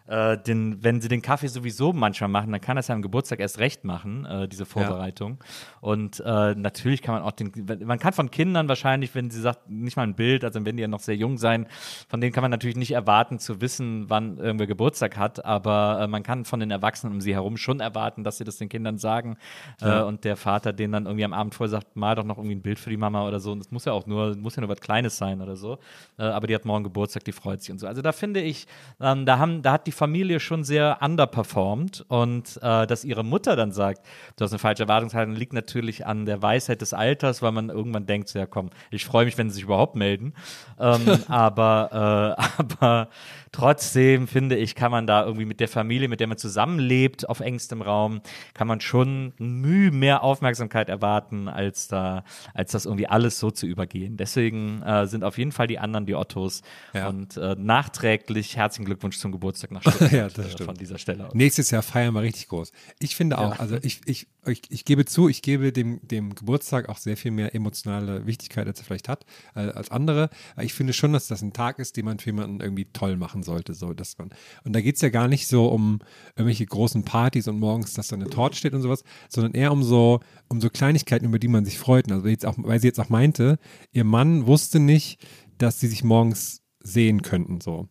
Äh, 0.09 0.39
den, 0.39 0.83
wenn 0.83 1.01
sie 1.01 1.09
den 1.09 1.21
Kaffee 1.21 1.49
sowieso 1.49 1.93
manchmal 1.93 2.29
machen, 2.29 2.51
dann 2.51 2.61
kann 2.61 2.77
das 2.77 2.89
ja 2.89 2.95
am 2.95 3.03
Geburtstag 3.03 3.41
erst 3.41 3.59
recht 3.59 3.85
machen, 3.85 4.25
äh, 4.25 4.49
diese 4.49 4.65
Vorbereitung. 4.65 5.39
Und 5.81 6.21
äh, 6.25 6.55
natürlich 6.55 7.03
kann 7.03 7.15
man 7.15 7.23
auch 7.23 7.33
den, 7.33 7.53
man 7.85 7.99
kann 7.99 8.15
von 8.15 8.31
Kindern 8.31 8.69
wahrscheinlich, 8.69 9.15
wenn 9.15 9.31
sie 9.31 9.41
sagt, 9.41 9.69
nicht 9.69 9.97
mal 9.97 10.05
ein 10.05 10.15
Bild, 10.15 10.45
also 10.45 10.65
wenn 10.65 10.77
die 10.77 10.83
ja 10.83 10.89
noch 10.89 11.01
sehr 11.01 11.17
jung 11.17 11.37
sein, 11.37 11.67
von 12.09 12.21
denen 12.21 12.33
kann 12.33 12.43
man 12.43 12.51
natürlich 12.51 12.77
nicht 12.77 12.93
erwarten 12.93 13.39
zu 13.39 13.61
wissen, 13.61 14.09
wann 14.09 14.39
irgendwer 14.39 14.67
Geburtstag 14.67 15.19
hat, 15.19 15.45
aber 15.45 16.01
äh, 16.01 16.07
man 16.07 16.23
kann 16.23 16.45
von 16.45 16.61
den 16.61 16.71
Erwachsenen 16.71 17.13
um 17.13 17.21
sie 17.21 17.35
herum 17.35 17.59
schon 17.59 17.81
erwarten, 17.81 18.25
dass 18.25 18.39
sie 18.39 18.45
das 18.45 18.57
den 18.57 18.69
Kindern 18.69 18.99
sagen. 18.99 19.37
Äh, 19.81 20.01
und 20.01 20.25
der 20.25 20.37
Vater 20.37 20.73
den 20.73 20.93
dann 20.93 21.07
irgendwie 21.07 21.25
am 21.25 21.33
Abend 21.33 21.55
vorher 21.55 21.71
sagt, 21.71 21.97
mal 21.97 22.15
doch 22.15 22.25
noch 22.25 22.39
irgendwie 22.39 22.57
ein 22.57 22.63
Bild 22.63 22.79
für 22.79 22.91
die 22.91 22.97
Mama 22.97 23.27
oder 23.27 23.41
so. 23.41 23.53
Und 23.53 23.59
das 23.59 23.71
muss 23.71 23.85
ja 23.85 23.93
auch 23.93 24.07
nur, 24.07 24.37
muss 24.37 24.57
ja 24.57 24.61
nur 24.61 24.71
was 24.71 24.81
Kleines 24.81 25.19
sein 25.19 25.41
oder 25.41 25.57
so. 25.57 25.79
Äh, 26.19 26.23
aber 26.23 26.47
die 26.47 26.55
hat 26.55 26.65
morgen 26.65 26.85
Geburtstag, 26.85 27.25
die 27.25 27.33
freut 27.33 27.61
sich 27.61 27.71
und 27.71 27.79
so. 27.79 27.87
Also 27.87 28.01
da 28.01 28.13
finde 28.13 28.41
ich, 28.41 28.67
ähm, 29.01 29.27
da 29.27 29.39
haben, 29.39 29.63
da 29.63 29.73
hat 29.73 29.87
die 29.87 29.93
Familie 29.99 30.41
schon 30.41 30.65
sehr 30.65 30.99
underperformed 31.01 32.05
und 32.09 32.57
äh, 32.63 32.87
dass 32.87 33.05
ihre 33.05 33.25
Mutter 33.25 33.57
dann 33.57 33.73
sagt, 33.73 34.07
du 34.37 34.45
hast 34.45 34.53
eine 34.53 34.61
falsche 34.61 34.85
Erwartungshaltung, 34.85 35.35
liegt 35.35 35.53
natürlich 35.53 36.07
an 36.07 36.25
der 36.25 36.41
Weisheit 36.41 36.81
des 36.81 36.95
Alters, 36.95 37.43
weil 37.43 37.53
man 37.53 37.69
irgendwann 37.69 38.07
denkt, 38.07 38.33
ja 38.33 38.47
komm, 38.47 38.71
ich 38.91 39.05
freue 39.05 39.25
mich, 39.25 39.37
wenn 39.37 39.51
sie 39.51 39.57
sich 39.57 39.65
überhaupt 39.65 39.97
melden. 39.97 40.35
Ähm, 40.79 41.01
aber, 41.29 42.37
äh, 42.39 42.63
aber 42.63 43.09
trotzdem 43.53 44.29
finde 44.29 44.57
ich, 44.57 44.75
kann 44.75 44.91
man 44.91 45.07
da 45.07 45.25
irgendwie 45.25 45.45
mit 45.45 45.61
der 45.61 45.69
Familie, 45.69 46.09
mit 46.09 46.21
der 46.21 46.27
man 46.27 46.39
zusammenlebt, 46.39 47.29
auf 47.29 47.41
engstem 47.41 47.83
Raum, 47.83 48.21
kann 48.55 48.67
man 48.69 48.81
schon 48.81 49.33
Mühe 49.39 49.91
mehr 49.91 50.23
Aufmerksamkeit 50.23 50.89
erwarten, 50.89 51.49
als 51.49 51.89
da, 51.89 52.25
als 52.55 52.73
das 52.73 52.85
irgendwie 52.87 53.07
alles 53.07 53.39
so 53.39 53.51
zu 53.51 53.67
übergehen. 53.67 54.17
Deswegen 54.17 54.83
äh, 54.83 55.07
sind 55.07 55.25
auf 55.25 55.39
jeden 55.39 55.53
Fall 55.53 55.67
die 55.67 55.79
anderen 55.79 56.07
die 56.07 56.15
Ottos 56.15 56.63
Ja. 56.95 57.09
und 57.09 57.37
äh, 57.37 57.55
nachträglich 57.59 58.57
herzlichen 58.57 58.85
Glückwunsch 58.87 59.19
zum 59.19 59.33
Geburtstag 59.33 59.71
nach 59.71 59.85
ausgedrückt 59.87 60.13
Ja, 60.13 60.29
das 60.29 60.47
äh, 60.47 60.51
stimmt. 60.51 60.67
von 60.67 60.77
dieser 60.77 60.99
Stelle 60.99 61.27
aus. 61.27 61.35
Nächstes 61.35 61.71
Jahr 61.71 61.83
feiern 61.83 62.15
wir 62.15 62.23
richtig 62.23 62.49
groß. 62.49 62.73
Ich 63.01 63.17
finde 63.17 63.39
auch, 63.39 63.59
also 63.59 63.77
ich, 63.83 64.01
ich, 64.07 64.27
ich, 64.47 64.63
ich 64.71 64.85
gebe 64.85 65.05
zu, 65.05 65.29
ich 65.29 65.43
gebe 65.43 65.73
dem, 65.73 66.01
dem 66.07 66.35
Geburtstag 66.35 66.89
auch 66.89 66.99
sehr 66.99 67.17
viel 67.17 67.31
mehr 67.31 67.55
emotionale 67.55 68.27
Wichtigkeit, 68.27 68.67
als 68.67 68.81
er 68.81 68.85
vielleicht 68.85 69.09
hat, 69.09 69.25
äh, 69.55 69.61
als 69.61 69.91
andere. 69.91 70.31
Ich 70.61 70.75
finde 70.75 70.93
schon, 70.93 71.13
dass 71.13 71.29
das 71.29 71.43
ein 71.43 71.53
Tag 71.53 71.79
ist, 71.79 71.97
den 71.97 72.05
man 72.05 72.19
für 72.19 72.27
jemanden 72.31 72.61
irgendwie 72.61 72.87
toll 72.93 73.17
machen 73.17 73.38
sollte. 73.43 73.75
So, 73.75 73.93
dass 73.93 74.19
man, 74.19 74.31
und 74.65 74.75
da 74.75 74.81
geht 74.81 74.97
es 74.97 75.01
ja 75.03 75.09
gar 75.09 75.29
nicht 75.29 75.47
so 75.47 75.67
um 75.69 76.01
irgendwelche 76.37 76.67
großen 76.67 77.05
Partys 77.05 77.49
und 77.49 77.59
morgens, 77.59 77.95
dass 77.95 78.09
da 78.09 78.17
eine 78.17 78.31
Torte 78.31 78.57
steht 78.57 78.75
und 78.75 78.83
sowas, 78.83 79.03
sondern 79.29 79.53
eher 79.53 79.73
um 79.73 79.83
so, 79.83 80.21
um 80.49 80.61
so 80.61 80.71
Kleinigkeiten, 80.71 81.27
über 81.27 81.39
die 81.39 81.49
man 81.49 81.65
sich 81.65 81.79
freut. 81.79 82.11
Also 82.11 82.29
jetzt 82.29 82.47
auch, 82.47 82.55
weil 82.59 82.81
sie 82.81 82.87
jetzt 82.87 83.01
auch 83.01 83.09
meinte, 83.09 83.59
ihr 83.93 84.05
Mann 84.05 84.47
wusste 84.47 84.81
nicht, 84.81 85.27
dass 85.59 85.81
sie 85.81 85.89
sich 85.89 86.05
morgens 86.05 86.63
sehen 86.81 87.23
könnten. 87.23 87.61
So. 87.61 87.89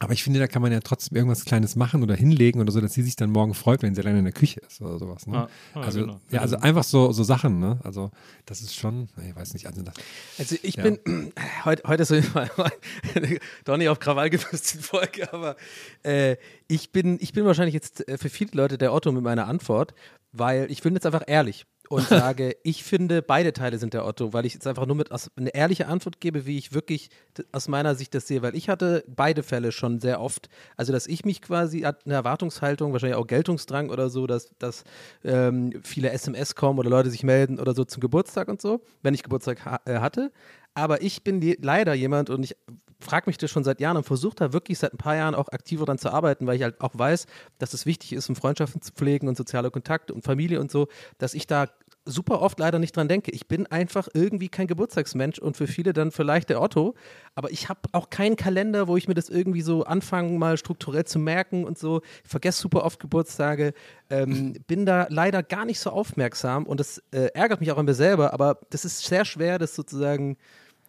Aber 0.00 0.12
ich 0.12 0.24
finde, 0.24 0.40
da 0.40 0.48
kann 0.48 0.60
man 0.60 0.72
ja 0.72 0.80
trotzdem 0.80 1.16
irgendwas 1.16 1.44
Kleines 1.44 1.76
machen 1.76 2.02
oder 2.02 2.14
hinlegen 2.16 2.60
oder 2.60 2.72
so, 2.72 2.80
dass 2.80 2.94
sie 2.94 3.02
sich 3.02 3.14
dann 3.14 3.30
morgen 3.30 3.54
freut, 3.54 3.82
wenn 3.82 3.94
sie 3.94 4.00
alleine 4.00 4.18
in 4.18 4.24
der 4.24 4.32
Küche 4.34 4.60
ist 4.60 4.80
oder 4.80 4.98
sowas. 4.98 5.26
Ne? 5.26 5.34
Ja, 5.34 5.48
ja, 5.74 5.80
also, 5.80 6.00
genau. 6.00 6.20
ja, 6.30 6.40
also 6.40 6.56
einfach 6.56 6.82
so, 6.82 7.12
so 7.12 7.22
Sachen, 7.22 7.60
ne? 7.60 7.78
Also 7.84 8.10
das 8.44 8.60
ist 8.60 8.74
schon, 8.74 9.08
ich 9.26 9.36
weiß 9.36 9.54
nicht, 9.54 9.66
also 9.66 9.82
das, 9.82 9.94
Also 10.38 10.56
ich 10.62 10.76
Ja. 10.76 10.82
bin, 10.82 10.98
heute, 11.64 11.82
heute 11.86 12.02
ist 12.02 12.08
so 12.08 12.16
doch 13.64 13.76
nicht 13.76 13.88
auf 13.88 13.98
Krawall 14.00 14.30
gefasst 14.30 14.74
die 14.74 14.78
Folge, 14.78 15.32
aber 15.32 15.56
äh, 16.02 16.36
ich, 16.66 16.90
bin, 16.90 17.18
ich 17.20 17.32
bin 17.32 17.44
wahrscheinlich 17.44 17.74
jetzt 17.74 18.06
äh, 18.08 18.18
für 18.18 18.28
viele 18.30 18.50
Leute 18.54 18.78
der 18.78 18.92
Otto 18.92 19.12
mit 19.12 19.22
meiner 19.22 19.46
Antwort, 19.46 19.94
weil 20.32 20.70
ich 20.70 20.82
bin 20.82 20.94
jetzt 20.94 21.06
einfach 21.06 21.22
ehrlich 21.26 21.66
und 21.88 22.06
sage, 22.08 22.56
ich 22.62 22.84
finde, 22.84 23.22
beide 23.22 23.52
Teile 23.52 23.78
sind 23.78 23.94
der 23.94 24.06
Otto, 24.06 24.32
weil 24.32 24.46
ich 24.46 24.54
jetzt 24.54 24.66
einfach 24.66 24.86
nur 24.86 24.96
mit 24.96 25.12
aus, 25.12 25.30
eine 25.36 25.54
ehrliche 25.54 25.86
Antwort 25.86 26.20
gebe, 26.20 26.46
wie 26.46 26.58
ich 26.58 26.72
wirklich 26.72 27.10
aus 27.52 27.68
meiner 27.68 27.94
Sicht 27.94 28.14
das 28.14 28.26
sehe, 28.26 28.42
weil 28.42 28.54
ich 28.56 28.68
hatte 28.68 29.04
beide 29.06 29.42
Fälle 29.42 29.72
schon 29.72 30.00
sehr 30.00 30.20
oft, 30.20 30.48
also 30.76 30.92
dass 30.92 31.06
ich 31.06 31.24
mich 31.24 31.42
quasi 31.42 31.84
eine 31.84 32.14
Erwartungshaltung, 32.14 32.92
wahrscheinlich 32.92 33.18
auch 33.18 33.26
Geltungsdrang 33.26 33.90
oder 33.90 34.08
so, 34.08 34.26
dass, 34.26 34.50
dass 34.58 34.84
ähm, 35.24 35.72
viele 35.82 36.10
SMS 36.10 36.54
kommen 36.54 36.78
oder 36.78 36.90
Leute 36.90 37.10
sich 37.10 37.22
melden 37.22 37.58
oder 37.58 37.74
so 37.74 37.84
zum 37.84 38.00
Geburtstag 38.00 38.48
und 38.48 38.60
so, 38.60 38.82
wenn 39.02 39.14
ich 39.14 39.22
Geburtstag 39.22 39.64
ha 39.64 39.80
äh, 39.84 39.98
hatte. 39.98 40.32
Aber 40.74 41.02
ich 41.02 41.22
bin 41.22 41.40
leider 41.60 41.94
jemand 41.94 42.30
und 42.30 42.42
ich 42.42 42.56
frage 43.00 43.24
mich 43.26 43.38
das 43.38 43.50
schon 43.50 43.64
seit 43.64 43.80
Jahren 43.80 43.96
und 43.96 44.04
versuche 44.04 44.36
da 44.36 44.52
wirklich 44.52 44.78
seit 44.78 44.94
ein 44.94 44.98
paar 44.98 45.16
Jahren 45.16 45.34
auch 45.34 45.48
aktiver 45.48 45.84
dran 45.84 45.98
zu 45.98 46.10
arbeiten, 46.10 46.46
weil 46.46 46.56
ich 46.56 46.62
halt 46.62 46.80
auch 46.80 46.92
weiß, 46.94 47.26
dass 47.58 47.74
es 47.74 47.86
wichtig 47.86 48.12
ist, 48.12 48.28
um 48.28 48.36
Freundschaften 48.36 48.82
zu 48.82 48.92
pflegen 48.92 49.28
und 49.28 49.36
soziale 49.36 49.70
Kontakte 49.70 50.14
und 50.14 50.24
Familie 50.24 50.60
und 50.60 50.70
so, 50.70 50.88
dass 51.18 51.34
ich 51.34 51.46
da 51.46 51.68
super 52.06 52.42
oft 52.42 52.58
leider 52.58 52.78
nicht 52.78 52.96
dran 52.96 53.08
denke. 53.08 53.30
Ich 53.30 53.48
bin 53.48 53.66
einfach 53.66 54.08
irgendwie 54.12 54.48
kein 54.48 54.66
Geburtstagsmensch 54.66 55.38
und 55.38 55.56
für 55.56 55.66
viele 55.66 55.92
dann 55.92 56.10
vielleicht 56.10 56.50
der 56.50 56.60
Otto, 56.60 56.94
aber 57.34 57.50
ich 57.50 57.68
habe 57.68 57.80
auch 57.92 58.10
keinen 58.10 58.36
Kalender, 58.36 58.88
wo 58.88 58.96
ich 58.96 59.08
mir 59.08 59.14
das 59.14 59.30
irgendwie 59.30 59.62
so 59.62 59.84
anfange, 59.84 60.38
mal 60.38 60.58
strukturell 60.58 61.04
zu 61.04 61.18
merken 61.18 61.64
und 61.64 61.78
so. 61.78 62.02
Ich 62.22 62.30
vergesse 62.30 62.60
super 62.60 62.84
oft 62.84 63.00
Geburtstage, 63.00 63.72
ähm, 64.10 64.54
bin 64.66 64.86
da 64.86 65.06
leider 65.08 65.42
gar 65.42 65.64
nicht 65.64 65.80
so 65.80 65.90
aufmerksam 65.90 66.66
und 66.66 66.78
das 66.80 67.02
äh, 67.10 67.30
ärgert 67.34 67.60
mich 67.60 67.72
auch 67.72 67.78
an 67.78 67.86
mir 67.86 67.94
selber, 67.94 68.32
aber 68.32 68.58
das 68.70 68.84
ist 68.84 69.04
sehr 69.04 69.24
schwer, 69.24 69.58
das 69.58 69.74
sozusagen 69.74 70.36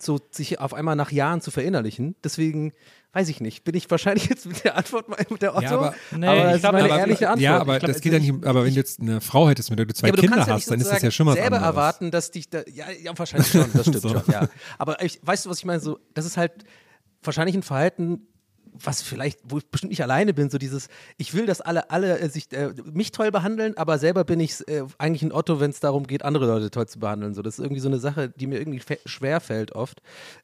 so 0.06 0.20
sich 0.32 0.60
auf 0.60 0.74
einmal 0.74 0.96
nach 0.96 1.12
Jahren 1.12 1.42
zu 1.42 1.52
verinnerlichen. 1.52 2.16
Deswegen 2.24 2.74
weiß 3.14 3.30
ich 3.30 3.40
nicht, 3.42 3.64
bin 3.64 3.76
ich 3.76 3.90
wahrscheinlich 3.90 4.28
jetzt 4.30 4.46
mit 4.46 4.64
der 4.64 4.78
Antwort 4.78 5.08
mal 5.10 5.18
mit 5.30 5.42
der 5.42 5.56
Otto, 5.56 5.64
Ja, 5.64 5.72
aber- 5.72 5.96
Nee, 6.16 6.28
aber 6.28 6.38
ich 6.38 6.44
das 6.44 6.56
ist 6.56 6.60
glaub, 6.62 6.74
meine 6.74 6.86
aber- 6.92 7.00
ehrliche 7.00 7.28
Antwort. 7.30 7.42
ja, 7.42 7.58
aber 7.60 7.80
glaub, 7.80 7.92
das 7.92 8.02
geht 8.02 8.14
ja 8.14 8.20
nicht, 8.20 8.46
aber 8.46 8.64
wenn 8.66 8.72
du 8.74 8.76
jetzt 8.80 9.00
eine 9.00 9.22
Frau 9.22 9.48
hättest, 9.50 9.70
mit 9.70 9.80
der 9.80 9.86
du 9.86 9.94
zwei 9.94 10.08
ja, 10.08 10.14
du 10.14 10.22
Kinder 10.22 10.36
kannst 10.36 10.50
ja 10.50 10.54
hast, 10.56 10.70
dann 10.72 10.82
ist 10.82 10.92
das 10.92 11.02
ja 11.02 11.12
schon 11.12 11.26
was 11.28 11.36
selber 11.36 11.56
anderes. 11.58 11.66
erwarten, 11.76 12.12
dass 12.12 12.32
dich 12.32 12.50
da, 12.50 12.62
ja, 12.74 12.86
ja 12.92 13.18
wahrscheinlich 13.18 13.50
schon, 13.50 13.66
das 13.74 13.82
stimmt 13.82 14.02
So. 14.02 14.10
schon, 14.10 14.24
ja. 14.32 14.50
Aber 14.78 15.02
ich, 15.02 15.20
weißt 15.24 15.46
du, 15.46 15.50
was 15.50 15.60
ich 15.60 15.66
meine? 15.66 15.80
So, 15.80 16.00
das 16.14 16.26
ist 16.26 16.36
halt 16.38 16.52
wahrscheinlich 17.24 17.56
ein 17.56 17.64
Verhalten, 17.64 18.28
was 18.84 19.02
vielleicht, 19.02 19.40
wo 19.44 19.58
ich 19.58 19.68
bestimmt 19.68 19.92
nicht 19.92 20.04
alleine 20.04 20.34
bin, 20.34 20.50
so 20.50 20.58
dieses, 20.58 20.88
ich 21.18 21.34
will, 21.34 21.46
dass 21.46 21.62
alle, 21.62 21.90
alle 21.90 22.20
äh, 22.20 22.30
sich, 22.30 22.52
äh, 22.52 22.74
mich 22.92 23.12
toll 23.12 23.32
behandeln, 23.32 23.78
aber 23.78 23.98
selber 23.98 24.24
bin 24.24 24.40
ich 24.40 24.68
äh, 24.68 24.84
eigentlich 24.98 25.24
ein 25.24 25.32
Otto, 25.32 25.60
wenn 25.60 25.72
es 25.72 25.80
darum 25.80 26.08
geht, 26.08 26.24
andere 26.24 26.46
Leute 26.46 26.72
toll 26.72 26.88
zu 26.88 27.00
behandeln. 27.00 27.34
So, 27.34 27.42
das 27.42 27.60
ist 27.60 27.64
irgendwie 27.64 27.82
so 27.82 27.90
eine 27.90 28.00
Sache, 28.00 28.30
die 28.30 28.48
mir 28.48 28.60
irgendwie 28.60 28.82
schwer 29.06 29.40
fällt 29.40 29.74
oft 29.74 30.02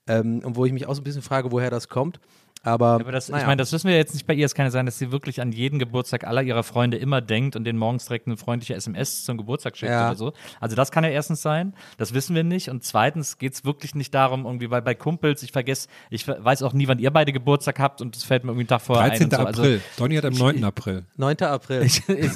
ähm, 0.08 0.40
und 0.44 0.56
wo 0.56 0.66
ich 0.66 0.74
mich 0.74 0.88
auch 0.88 0.96
so 0.96 1.02
ein 1.02 1.04
bisschen 1.04 1.22
frage, 1.22 1.52
woher 1.52 1.70
das 1.70 1.88
kommt. 1.88 2.20
Aber, 2.64 2.90
Aber 2.90 3.12
das, 3.12 3.28
naja. 3.30 3.42
ich 3.42 3.48
meine, 3.48 3.58
das 3.58 3.72
wissen 3.72 3.88
wir 3.90 3.98
jetzt 3.98 4.14
nicht 4.14 4.28
bei 4.28 4.34
ihr. 4.36 4.46
Es 4.46 4.54
kann 4.54 4.66
ja 4.68 4.70
sein, 4.72 4.86
dass 4.86 5.00
sie 5.00 5.12
wirklich 5.12 5.42
an 5.42 5.52
jeden 5.52 5.80
Geburtstag 5.80 6.26
aller 6.26 6.44
ihrer 6.44 6.62
Freunde 6.62 6.98
immer 6.98 7.20
denkt 7.20 7.56
und 7.56 7.64
den 7.64 7.76
morgens 7.76 8.06
direkt 8.06 8.28
eine 8.28 8.38
freundliche 8.38 8.76
SMS 8.76 9.24
zum 9.26 9.38
Geburtstag 9.38 9.76
schickt 9.76 9.92
Ja. 9.92 10.10
oder 10.10 10.16
so. 10.16 10.34
Also 10.60 10.76
das 10.76 10.92
kann 10.92 11.04
ja 11.04 11.10
erstens 11.10 11.42
sein. 11.42 11.74
Das 11.98 12.14
wissen 12.14 12.36
wir 12.36 12.44
nicht. 12.44 12.70
Und 12.70 12.84
zweitens 12.84 13.40
geht 13.40 13.54
es 13.54 13.66
wirklich 13.66 13.96
nicht 13.96 14.14
darum, 14.14 14.46
irgendwie, 14.46 14.70
weil 14.70 14.84
bei 14.84 14.94
Kumpels, 14.94 15.42
ich 15.42 15.52
vergesse, 15.52 15.88
ich 16.12 16.28
weiß 16.28 16.62
auch 16.62 16.74
nie, 16.74 16.88
wann 16.88 17.00
ihr 17.00 17.10
beide 17.10 17.32
Geburtstag 17.34 17.80
habt 17.80 18.00
und 18.00 18.16
es 18.16 18.24
fällt 18.24 18.44
mir 18.44 18.52
irgendwie 18.52 18.62
einen 18.64 18.68
Tag 18.80 18.82
vorher 18.82 19.08
13. 19.10 19.34
ein. 19.34 19.40
Und 19.48 19.56
so. 19.56 19.62
April. 19.62 19.74
Also, 19.74 19.84
Donny 19.98 20.16
hat 20.18 20.26
am 20.26 20.34
9. 20.34 20.64
April. 20.64 21.06
9. 21.18 21.38
April. 21.42 21.82
ich, 21.82 22.08
ich, 22.10 22.18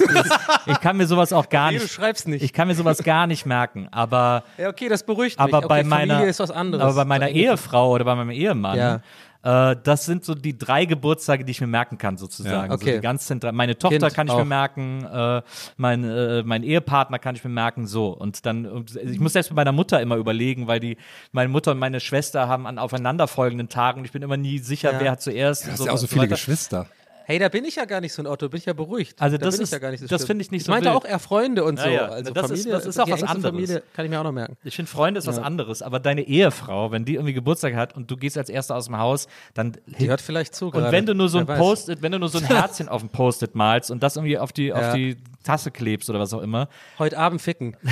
ich 0.66 0.80
kann 0.80 0.96
mir 0.96 1.06
sowas 1.06 1.32
auch 1.32 1.48
gar 1.48 1.68
Nee, 1.68 1.74
nicht. 1.78 1.84
du 1.84 1.88
schreibst 1.88 2.26
nicht. 2.26 2.42
Ich 2.42 2.52
kann 2.52 2.66
mir 2.66 2.74
sowas 2.74 3.04
gar 3.04 3.28
nicht 3.28 3.46
merken. 3.46 3.86
Aber 3.92 4.42
ja, 4.58 4.68
okay, 4.70 4.88
das 4.88 5.04
beruhigt 5.04 5.38
aber 5.38 5.46
mich. 5.48 5.56
Okay, 5.58 5.68
bei 5.68 5.84
Familie 5.84 6.14
meiner, 6.14 6.24
ist 6.26 6.40
was 6.40 6.50
anderes. 6.50 6.82
aber 6.82 6.94
bei 6.94 7.04
meiner 7.04 7.28
Ehefrau 7.28 7.92
oder 7.92 8.04
bei 8.04 8.16
meinem 8.16 8.30
Ehemann, 8.30 8.76
Ja. 8.76 9.00
Äh, 9.46 9.76
das 9.82 10.04
sind 10.04 10.24
so 10.24 10.34
die 10.34 10.58
drei 10.58 10.84
Geburtstage, 10.86 11.44
die 11.44 11.52
ich 11.52 11.60
mir 11.60 11.66
merken 11.68 11.98
kann, 11.98 12.16
sozusagen. 12.16 12.68
Ja, 12.70 12.74
okay. 12.74 12.84
so 12.90 12.96
die 12.96 13.00
ganz 13.00 13.26
zentral. 13.26 13.52
Meine 13.52 13.78
Tochter 13.78 13.98
Kind 13.98 14.14
kann 14.14 14.26
ich 14.26 14.32
auch. 14.32 14.38
mir 14.38 14.44
merken, 14.44 15.04
äh, 15.04 15.42
mein, 15.76 16.02
äh, 16.04 16.42
mein 16.42 16.62
Ehepartner 16.64 17.18
kann 17.20 17.36
ich 17.36 17.44
mir 17.44 17.50
merken, 17.50 17.86
so. 17.86 18.08
Und 18.08 18.44
dann, 18.44 18.84
ich 19.02 19.20
muss 19.20 19.34
selbst 19.34 19.50
mit 19.50 19.56
meiner 19.56 19.72
Mutter 19.72 20.00
immer 20.00 20.16
überlegen, 20.16 20.66
weil 20.66 20.80
die, 20.80 20.96
meine 21.30 21.48
Mutter 21.48 21.70
und 21.72 21.78
meine 21.78 22.00
Schwester 22.00 22.48
haben 22.48 22.66
an 22.66 22.78
aufeinanderfolgenden 22.78 23.68
Tagen, 23.68 24.04
ich 24.04 24.12
bin 24.12 24.22
immer 24.22 24.36
nie 24.36 24.58
sicher, 24.58 24.92
Ja. 24.92 25.00
wer 25.00 25.10
hat 25.12 25.22
zuerst. 25.22 25.66
Du 25.66 25.70
hast 25.70 25.78
so- 25.78 25.86
ja 25.86 25.92
auch 25.92 25.98
so 25.98 26.06
viele. 26.08 26.26
Geschwister. 26.28 26.86
Hey, 27.28 27.40
da 27.40 27.48
bin 27.48 27.64
ich 27.64 27.74
ja 27.74 27.84
gar 27.86 28.00
nicht 28.00 28.12
so 28.12 28.22
ein 28.22 28.26
Otto, 28.28 28.48
bin 28.48 28.58
ich 28.58 28.66
ja 28.66 28.72
beruhigt. 28.72 29.20
Also 29.20 29.36
da 29.36 29.46
das 29.46 29.56
ist- 29.56 29.62
ich 29.64 29.70
ja 29.72 29.78
gar 29.80 29.90
nicht 29.90 29.98
so 30.00 30.06
das 30.06 30.24
finde 30.24 30.42
ich 30.42 30.52
nicht 30.52 30.60
ich 30.60 30.66
so 30.66 30.70
meinte 30.72 30.88
wild. 30.90 30.96
auch 30.96 31.04
eher 31.04 31.18
Freunde 31.18 31.64
und 31.64 31.78
so. 31.80 31.86
Ja, 31.86 31.92
ja. 31.92 32.06
Also 32.06 32.32
Das 32.32 32.44
ist- 32.50 32.60
Familie, 32.62 32.72
das 32.72 32.86
ist 32.86 33.00
auch 33.00 33.10
was 33.10 33.22
anderes. 33.24 33.42
Familie 33.52 33.82
kann 33.94 34.04
ich 34.04 34.10
mir 34.12 34.20
auch 34.20 34.24
noch 34.24 34.30
merken. 34.32 34.56
Ich 34.62 34.76
finde, 34.76 34.88
Freunde 34.90 35.18
ist 35.18 35.26
was 35.26 35.38
anderes, 35.38 35.82
aber 35.82 35.98
deine 35.98 36.22
Ehefrau, 36.22 36.92
wenn 36.92 37.04
die 37.04 37.14
irgendwie 37.14 37.32
Geburtstag 37.32 37.74
hat 37.74 37.96
und 37.96 38.08
du 38.10 38.16
gehst 38.16 38.38
als 38.38 38.48
Erster 38.48 38.76
aus 38.76 38.84
dem 38.86 38.96
Haus, 38.98 39.26
dann 39.54 39.76
Die 39.98 40.08
hört 40.08 40.20
vielleicht 40.20 40.54
zu 40.54 40.66
Und 40.66 40.72
gerade. 40.72 40.92
wenn 40.92 41.04
du 41.04 41.14
nur 41.14 41.28
so 41.28 41.38
ein. 41.38 41.46
Post-it, 41.46 42.00
wenn 42.00 42.12
du 42.12 42.18
nur 42.20 42.28
so 42.28 42.38
ein 42.38 42.44
Herzchen 42.46 42.88
auf 42.88 43.02
ein 43.02 43.08
Post-it 43.08 43.54
malst 43.56 43.90
und 43.90 44.02
das 44.04 44.14
irgendwie 44.16 44.38
auf 44.38 44.52
die, 44.52 44.72
auf 44.72 44.94
die 44.94 45.16
Tasse 45.42 45.70
klebst 45.72 46.08
oder 46.10 46.18
was 46.20 46.32
auch 46.32 46.42
immer. 46.42 46.68
Heute 46.98 47.18
Abend 47.18 47.42
ficken. 47.42 47.76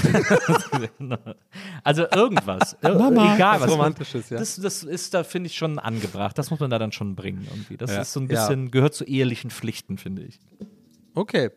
Also 1.83 2.07
irgendwas. 2.15 2.77
Ir 2.83 2.95
Mama. 2.95 3.35
Egal 3.35 3.61
Was. 3.61 3.71
Romantisches, 3.71 4.31
ja. 4.31 4.39
Das, 4.39 4.57
das 4.57 4.83
ist 4.83 5.15
da, 5.15 5.23
finde 5.25 5.49
ich, 5.49 5.57
schon 5.57 5.79
angebracht. 5.79 6.37
Das 6.39 6.51
muss 6.51 6.61
man 6.61 6.71
da 6.71 6.79
dann 6.79 6.93
schon 6.93 7.15
bringen 7.15 7.47
irgendwie. 7.51 7.77
Das 7.77 7.91
Ja. 7.93 8.01
ist 8.03 8.13
so 8.13 8.21
ein 8.21 8.29
Ja. 8.29 8.41
bisschen, 8.41 8.71
gehört 8.71 8.95
zu 8.95 9.05
ehelichen 9.25 9.51
Pflichten, 9.51 9.99
finde 9.99 10.23
ich. 10.23 10.39
Okay. 11.17 11.51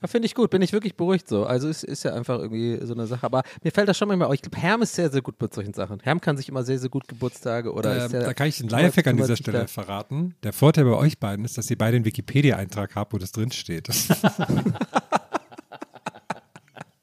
Ja, 0.00 0.08
finde 0.08 0.24
ich 0.26 0.34
gut. 0.34 0.50
Bin 0.50 0.62
ich 0.62 0.72
wirklich 0.72 0.96
beruhigt 0.96 1.28
so. 1.28 1.44
Also 1.44 1.68
ist, 1.68 1.84
ist 1.84 2.02
ja 2.02 2.14
einfach 2.14 2.38
irgendwie 2.38 2.78
so 2.82 2.94
eine 2.94 3.06
Sache. 3.06 3.24
Aber 3.24 3.42
mir 3.62 3.70
fällt 3.70 3.88
das 3.88 3.98
schon 3.98 4.08
manchmal 4.08 4.28
auf. 4.28 4.34
Ich 4.34 4.40
glaube, 4.42 4.56
Herm 4.56 4.80
ist 4.82 4.94
sehr, 4.94 5.10
sehr 5.10 5.20
gut 5.20 5.36
bei 5.38 5.48
solchen 5.52 5.74
Sachen. 5.74 6.00
Herm 6.00 6.18
kann 6.20 6.36
sich 6.38 6.48
immer 6.48 6.62
sehr, 6.64 6.78
sehr 6.78 6.88
gut 6.88 7.06
Geburtstage 7.06 7.72
oder 7.72 7.94
Ähm, 7.96 8.02
ist 8.04 8.10
sehr, 8.10 8.20
da 8.24 8.32
kann 8.34 8.46
ich 8.48 8.58
einen 8.60 8.70
Lifehack 8.70 9.06
an 9.08 9.16
dieser 9.18 9.36
Stelle 9.36 9.60
da- 9.60 9.66
verraten. 9.66 10.34
Der 10.42 10.52
Vorteil 10.54 10.84
bei 10.84 10.94
euch 10.96 11.18
beiden 11.18 11.44
ist, 11.44 11.58
dass 11.58 11.70
ihr 11.70 11.76
beide 11.76 11.96
einen 11.96 12.04
Wikipedia-Eintrag 12.06 12.94
habt, 12.94 13.12
wo 13.12 13.18
das 13.18 13.32
drinsteht. 13.32 13.88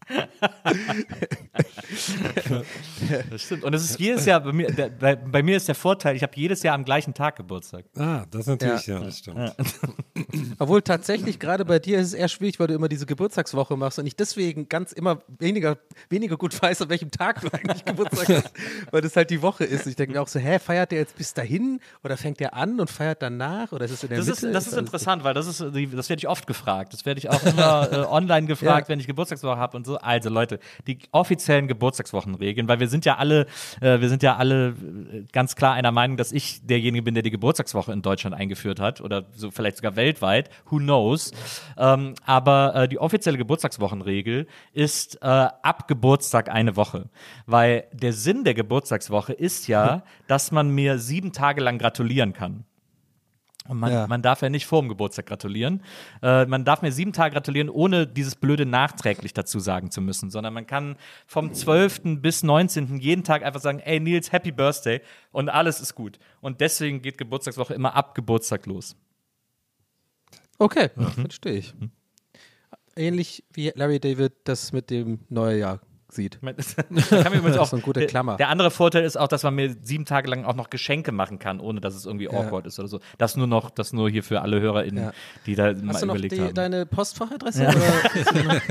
Das 3.29 3.41
stimmt. 3.41 3.63
Und 3.63 3.73
es 3.73 3.83
ist 3.83 3.99
jedes 3.99 4.25
Jahr, 4.25 4.39
bei 4.39 4.51
mir, 4.53 4.71
der, 4.71 4.89
bei, 4.89 5.15
bei 5.15 5.43
mir 5.43 5.57
ist 5.57 5.67
der 5.67 5.75
Vorteil, 5.75 6.15
ich 6.15 6.23
habe 6.23 6.33
jedes 6.35 6.63
Jahr 6.63 6.75
am 6.75 6.85
gleichen 6.85 7.13
Tag 7.13 7.35
Geburtstag. 7.35 7.85
ah, 7.97 8.25
das 8.31 8.41
ist 8.41 8.47
natürlich, 8.47 8.87
ja, 8.87 8.99
das 8.99 9.19
stimmt. 9.19 9.55
Obwohl 10.59 10.81
tatsächlich 10.81 11.39
gerade 11.39 11.65
bei 11.65 11.79
dir 11.79 11.99
ist 11.99 12.07
es 12.07 12.13
eher 12.13 12.27
schwierig, 12.27 12.59
weil 12.59 12.67
du 12.67 12.73
immer 12.73 12.87
diese 12.87 13.05
Geburtstagswoche 13.05 13.75
machst 13.77 13.99
und 13.99 14.05
ich 14.07 14.15
deswegen 14.15 14.69
ganz 14.69 14.91
immer 14.91 15.21
weniger, 15.39 15.77
weniger 16.09 16.37
gut 16.37 16.59
weiß, 16.61 16.81
an 16.83 16.89
welchem 16.89 17.11
Tag 17.11 17.41
du 17.41 17.47
eigentlich 17.51 17.83
Geburtstag 17.85 18.29
hast, 18.29 18.51
weil 18.91 19.01
das 19.01 19.15
halt 19.15 19.29
die 19.29 19.41
Woche 19.41 19.63
ist. 19.65 19.85
Ich 19.87 19.95
denke 19.95 20.13
mir 20.13 20.21
auch 20.21 20.27
so, 20.27 20.39
hä, 20.39 20.59
feiert 20.59 20.91
der 20.91 20.99
jetzt 20.99 21.15
bis 21.17 21.33
dahin 21.33 21.79
oder 22.03 22.17
fängt 22.17 22.39
der 22.39 22.53
an 22.53 22.79
und 22.79 22.89
feiert 22.89 23.21
danach 23.21 23.71
oder 23.71 23.85
ist 23.85 23.91
es 23.91 24.03
in 24.03 24.09
der 24.09 24.17
Das 24.19 24.27
ist, 24.27 24.41
Mitte? 24.41 24.53
das 24.53 24.67
ist 24.67 24.73
alles- 24.73 24.79
interessant, 24.85 25.23
weil 25.23 25.33
das 25.33 25.47
ist, 25.47 25.63
die- 25.75 25.87
das 25.89 26.09
werde 26.09 26.19
ich 26.19 26.27
oft 26.27 26.47
gefragt. 26.47 26.93
Das 26.93 27.05
werde 27.05 27.19
ich 27.19 27.29
auch 27.29 27.43
immer 27.43 27.91
äh, 27.91 27.95
online 28.05 28.47
gefragt, 28.47 28.87
Ja. 28.87 28.89
wenn 28.89 28.99
ich 28.99 29.07
Geburtstagswoche 29.07 29.57
habe 29.57 29.77
und 29.77 29.85
so. 29.85 29.97
Also 29.97 30.29
Leute, 30.29 30.59
die 30.87 30.99
offiziellen 31.11 31.67
Geburtstagswochenregeln, 31.83 32.69
weil 32.69 32.79
wir 32.79 32.87
sind 32.87 33.03
ja 33.03 33.17
alle, 33.17 33.45
äh, 33.81 33.99
wir 33.99 34.07
sind 34.07 34.23
ja 34.23 34.37
alle 34.37 34.69
äh, 34.69 35.23
ganz 35.33 35.55
klar 35.57 35.73
einer 35.73 35.91
Meinung, 35.91 36.15
dass 36.15 36.31
ich 36.31 36.65
derjenige 36.65 37.03
bin, 37.03 37.13
der 37.13 37.23
die 37.23 37.31
Geburtstagswoche 37.31 37.91
in 37.91 38.01
Deutschland 38.01 38.35
eingeführt 38.35 38.79
hat 38.79 39.01
oder 39.01 39.25
so 39.35 39.51
vielleicht 39.51 39.77
sogar 39.77 39.97
weltweit. 39.97 40.49
Who 40.69 40.77
knows? 40.77 41.33
Ähm, 41.77 42.15
aber 42.25 42.75
äh, 42.75 42.87
die 42.87 42.99
offizielle 42.99 43.37
Geburtstagswochenregel 43.37 44.47
ist 44.71 45.17
äh, 45.17 45.27
ab 45.27 45.89
Geburtstag 45.89 46.49
eine 46.49 46.77
Woche, 46.77 47.09
weil 47.47 47.83
der 47.91 48.13
Sinn 48.13 48.45
der 48.45 48.53
Geburtstagswoche 48.53 49.33
ist 49.33 49.67
ja, 49.67 50.03
dass 50.27 50.53
man 50.53 50.69
mir 50.69 50.99
sieben 50.99 51.33
Tage 51.33 51.61
lang 51.61 51.79
gratulieren 51.79 52.31
kann. 52.31 52.63
Und 53.67 53.79
man, 53.79 53.91
Ja. 53.91 54.07
man 54.07 54.21
darf 54.21 54.41
ja 54.41 54.49
nicht 54.49 54.65
vor 54.65 54.81
dem 54.81 54.89
Geburtstag 54.89 55.25
gratulieren. 55.25 55.81
Äh, 56.21 56.45
man 56.47 56.65
darf 56.65 56.81
mir 56.81 56.91
sieben 56.91 57.13
Tage 57.13 57.33
gratulieren, 57.33 57.69
ohne 57.69 58.05
dieses 58.05 58.35
blöde 58.35 58.65
nachträglich 58.65 59.33
dazu 59.33 59.59
sagen 59.59 59.89
zu 59.89 60.01
müssen, 60.01 60.29
sondern 60.29 60.53
man 60.53 60.67
kann 60.67 60.97
vom 61.27 61.53
12. 61.53 62.21
bis 62.21 62.43
19. 62.43 62.97
jeden 62.97 63.23
Tag 63.23 63.43
einfach 63.43 63.61
sagen, 63.61 63.79
ey 63.79 63.99
Nils, 64.01 64.31
Happy 64.33 64.51
Birthday 64.51 64.99
und 65.31 65.47
alles 65.49 65.79
ist 65.79 65.95
gut. 65.95 66.19
Und 66.41 66.59
deswegen 66.59 67.01
geht 67.01 67.17
Geburtstagswoche 67.17 67.73
immer 67.73 67.95
ab 67.95 68.15
Geburtstag 68.15 68.65
los. 68.65 68.97
Okay, 70.59 70.89
verstehe 71.15 71.53
ich. 71.53 71.73
Ähnlich 72.95 73.43
wie 73.53 73.71
Larry 73.75 73.99
David 73.99 74.33
das 74.43 74.71
mit 74.71 74.89
dem 74.89 75.19
Neujahr 75.29 75.79
sieht. 76.15 76.39
Das 76.55 76.77
auch, 77.57 77.63
ist 77.63 77.69
so 77.69 77.75
eine 77.77 77.83
gute 77.83 77.99
der- 78.01 78.07
Klammer. 78.09 78.37
Der 78.37 78.49
andere 78.49 78.71
Vorteil 78.71 79.03
ist 79.03 79.17
auch, 79.17 79.27
dass 79.27 79.43
man 79.43 79.55
mir 79.55 79.75
sieben 79.81 80.05
Tage 80.05 80.29
lang 80.29 80.45
auch 80.45 80.55
noch 80.55 80.69
Geschenke 80.69 81.11
machen 81.11 81.39
kann, 81.39 81.59
ohne 81.59 81.81
dass 81.81 81.95
es 81.95 82.05
irgendwie 82.05 82.29
awkward 82.29 82.65
ist 82.65 82.79
oder 82.79 82.87
so. 82.87 82.99
Das 83.17 83.35
nur 83.35 83.47
noch, 83.47 83.69
das 83.69 83.93
nur 83.93 84.09
hier 84.09 84.23
für 84.23 84.41
alle 84.41 84.59
HörerInnen, 84.61 85.03
Ja. 85.05 85.13
die 85.45 85.55
da 85.55 85.73
mal 85.73 85.89
Hast 85.93 86.01
du 86.01 86.05
noch 86.07 86.15
überlegt 86.15 86.33
die, 86.35 86.41
haben. 86.41 86.53
deine 86.53 86.85
Postfachadresse? 86.85 87.67
Oder? 87.67 88.61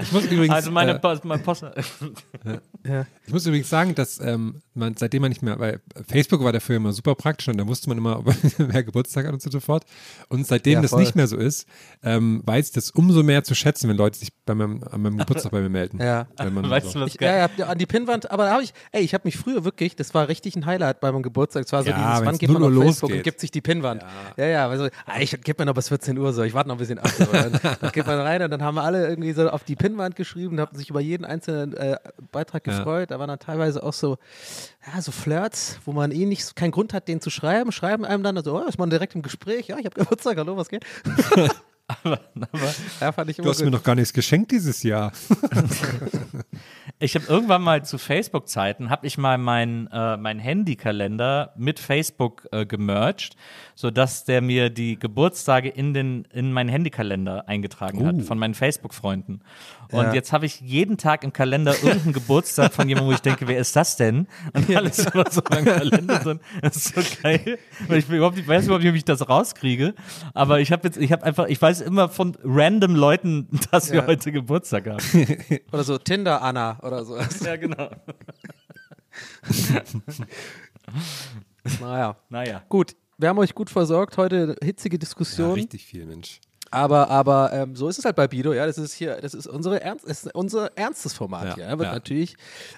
Ich 0.00 0.12
muss 0.12 0.24
übrigens, 0.26 0.54
also 0.54 0.70
meine 0.70 0.92
äh, 0.92 0.98
Post, 0.98 1.24
mein 1.24 1.42
Post 1.42 1.64
Ich 3.26 3.32
muss 3.32 3.46
übrigens 3.46 3.68
sagen, 3.68 3.94
dass 3.94 4.18
ähm, 4.20 4.60
man, 4.76 4.96
seitdem 4.96 5.22
man 5.22 5.30
nicht 5.30 5.42
mehr, 5.42 5.58
weil 5.58 5.80
Facebook 6.08 6.42
war 6.44 6.52
dafür 6.52 6.76
immer 6.76 6.92
super 6.92 7.14
praktisch 7.14 7.48
und 7.48 7.56
da 7.58 7.66
wusste 7.66 7.88
man 7.88 7.98
immer, 7.98 8.22
wer 8.58 8.82
Geburtstag 8.84 9.26
hat 9.26 9.32
und 9.32 9.42
so 9.42 9.60
fort. 9.60 9.84
Und 10.28 10.46
seitdem 10.46 10.74
Ja, 10.74 10.80
das 10.82 10.92
nicht 10.92 11.14
mehr 11.16 11.26
so 11.26 11.36
ist, 11.36 11.66
ähm, 12.02 12.42
weiß 12.44 12.66
ich 12.68 12.72
das 12.72 12.90
umso 12.90 13.22
mehr 13.22 13.42
zu 13.44 13.54
schätzen, 13.54 13.88
wenn 13.88 13.96
Leute 13.96 14.18
sich 14.18 14.30
bei 14.44 14.54
meinem, 14.54 14.82
an 14.90 15.02
meinem 15.02 15.18
Geburtstag 15.18 15.52
bei 15.52 15.60
mir 15.60 15.68
melden. 15.70 15.98
Ja. 16.06 16.26
Weißt 16.38 16.88
so, 16.92 16.98
du 17.00 17.04
was 17.06 17.12
Ich, 17.14 17.18
geil? 17.18 17.50
ja, 17.58 17.64
ja, 17.64 17.66
an 17.66 17.78
die 17.78 17.86
Pinnwand, 17.86 18.30
aber 18.30 18.44
da 18.44 18.52
habe 18.52 18.62
ich, 18.62 18.72
ey, 18.92 19.02
ich 19.02 19.12
habe 19.14 19.22
mich 19.24 19.36
früher 19.36 19.64
wirklich, 19.64 19.96
das 19.96 20.14
war 20.14 20.28
richtig 20.28 20.54
ein 20.56 20.66
Highlight 20.66 21.00
bei 21.00 21.10
meinem 21.10 21.22
Geburtstag. 21.22 21.64
Es 21.64 21.72
war 21.72 21.82
so 21.82 21.90
Ja, 21.90 21.96
dieses, 21.96 22.26
wann 22.26 22.38
geht 22.38 22.50
man 22.50 22.62
auf 22.62 22.72
Facebook 22.72 22.84
losgeht. 23.10 23.16
und 23.18 23.22
gibt 23.24 23.40
sich 23.40 23.50
die 23.50 23.60
Pinnwand. 23.60 24.04
Ja, 24.36 24.46
ja, 24.46 24.68
also, 24.68 24.84
ah, 25.06 25.20
ich 25.20 25.30
gebe 25.42 25.62
mir 25.62 25.66
noch 25.66 25.74
bis 25.74 25.88
14 25.88 26.16
Uhr 26.18 26.32
so, 26.32 26.42
ich 26.42 26.54
warte 26.54 26.68
noch 26.68 26.76
ein 26.76 26.78
bisschen 26.78 26.98
ab. 26.98 27.08
So. 27.08 27.24
Dann, 27.24 27.52
dann 27.80 27.92
geht 27.92 28.06
man 28.06 28.20
rein 28.20 28.42
und 28.42 28.50
dann 28.50 28.62
haben 28.62 28.74
wir 28.76 28.82
alle 28.84 29.08
irgendwie 29.08 29.32
so 29.32 29.48
auf 29.50 29.64
die 29.64 29.74
Pinnwand 29.76 30.16
geschrieben, 30.16 30.60
haben 30.60 30.76
sich 30.76 30.90
über 30.90 31.00
jeden 31.00 31.24
einzelnen 31.24 31.74
äh, 31.74 31.96
Beitrag 32.30 32.66
Ja. 32.66 32.76
gefreut. 32.78 33.10
Da 33.10 33.18
waren 33.18 33.28
dann 33.28 33.38
teilweise 33.38 33.82
auch 33.82 33.92
so, 33.92 34.16
ja, 34.86 35.00
so 35.00 35.12
Flirts, 35.12 35.78
wo 35.84 35.92
man 35.92 36.10
eh 36.10 36.26
nicht, 36.26 36.56
keinen 36.56 36.70
Grund 36.70 36.92
hat, 36.92 37.08
den 37.08 37.20
zu 37.20 37.30
schreiben, 37.30 37.72
schreiben 37.72 38.04
einem 38.04 38.22
dann 38.22 38.42
so, 38.42 38.58
oh, 38.58 38.66
ist 38.66 38.78
man 38.78 38.90
direkt 38.90 39.14
im 39.14 39.22
Gespräch, 39.22 39.68
ja, 39.68 39.78
ich 39.78 39.86
habe 39.86 39.98
Geburtstag, 39.98 40.36
hallo, 40.38 40.56
was 40.56 40.68
geht? 40.68 40.84
ja, 43.00 43.12
fand 43.12 43.30
ich 43.30 43.36
du 43.36 43.44
hast 43.44 43.58
gut. 43.58 43.66
mir 43.66 43.70
noch 43.70 43.82
gar 43.82 43.94
nichts 43.94 44.12
geschenkt 44.12 44.50
dieses 44.50 44.82
Jahr. 44.82 45.12
Ich 46.98 47.14
habe 47.14 47.26
irgendwann 47.28 47.60
mal 47.60 47.84
zu 47.84 47.98
Facebook-Zeiten, 47.98 48.88
habe 48.88 49.06
ich 49.06 49.18
mal 49.18 49.36
meinen 49.36 49.86
äh, 49.88 50.16
mein 50.16 50.38
Handykalender 50.38 51.52
mit 51.54 51.78
Facebook 51.78 52.48
äh, 52.52 52.64
gemerged, 52.64 53.36
sodass 53.74 54.24
der 54.24 54.40
mir 54.40 54.70
die 54.70 54.98
Geburtstage 54.98 55.68
in, 55.68 55.92
den, 55.92 56.24
in 56.32 56.54
meinen 56.54 56.70
Handykalender 56.70 57.48
eingetragen 57.48 58.06
hat 58.06 58.22
von 58.22 58.38
meinen 58.38 58.54
Facebook-Freunden. 58.54 59.42
Und 59.92 60.04
Ja. 60.04 60.14
jetzt 60.14 60.32
habe 60.32 60.46
ich 60.46 60.60
jeden 60.60 60.96
Tag 60.98 61.22
im 61.24 61.32
Kalender 61.32 61.72
irgendeinen 61.82 62.12
Geburtstag 62.12 62.72
von 62.74 62.88
jemandem, 62.88 63.10
wo 63.10 63.14
ich 63.14 63.20
denke, 63.20 63.46
wer 63.48 63.58
ist 63.58 63.76
das 63.76 63.96
denn? 63.96 64.26
Und 64.52 64.74
alles 64.76 64.98
immer 65.06 65.24
so 65.30 65.40
in 65.42 65.64
meinem 65.64 65.64
Kalender 65.64 66.18
drin. 66.18 66.40
Das 66.62 66.76
ist 66.76 66.94
so 66.94 67.00
geil. 67.22 67.58
Weil 67.86 67.98
ich 67.98 68.08
überhaupt 68.08 68.36
nicht, 68.36 68.48
weiß 68.48 68.64
überhaupt 68.64 68.84
nicht, 68.84 68.92
wie 68.94 68.98
ich 68.98 69.04
das 69.04 69.28
rauskriege. 69.28 69.94
Aber 70.34 70.60
ich 70.60 70.72
habe 70.72 70.88
jetzt, 70.88 70.96
ich 70.98 71.12
habe 71.12 71.22
einfach, 71.24 71.46
ich 71.46 71.60
weiß 71.60 71.80
immer 71.82 72.08
von 72.08 72.36
random 72.42 72.94
Leuten, 72.96 73.48
dass 73.70 73.90
wir 73.92 74.00
Ja. 74.00 74.06
heute 74.06 74.32
Geburtstag 74.32 74.86
haben. 74.88 75.02
Oder 75.72 75.84
so 75.84 75.98
Tinder 75.98 76.42
Anna 76.42 76.78
oder 76.82 77.04
so. 77.04 77.16
ja, 77.44 77.56
genau. 77.56 77.90
naja. 81.80 82.16
Naja. 82.28 82.62
Gut, 82.68 82.96
wir 83.18 83.28
haben 83.28 83.38
euch 83.38 83.54
gut 83.54 83.70
versorgt. 83.70 84.16
Heute 84.18 84.56
hitzige 84.62 84.96
Ja, 84.96 84.98
Diskussion. 85.00 85.52
richtig 85.52 85.84
viel, 85.84 86.06
Mensch. 86.06 86.40
Aber 86.70 87.10
aber 87.10 87.52
ähm, 87.52 87.76
so 87.76 87.88
ist 87.88 87.98
es 87.98 88.04
halt 88.04 88.16
bei 88.16 88.28
Bido. 88.28 88.52
Ja, 88.52 88.66
das 88.66 88.78
ist 88.78 88.92
hier, 88.92 89.20
das 89.20 89.34
ist 89.34 89.46
unsere 89.46 89.80
Ernst, 89.80 90.08
das 90.08 90.24
ist 90.24 90.34
unser 90.34 90.76
ernstes 90.76 91.12
Format 91.12 91.44
Ja, 91.44 91.54
hier. 91.54 91.78
Wird 91.78 91.88
ja. 91.88 91.92
natürlich 91.92 92.36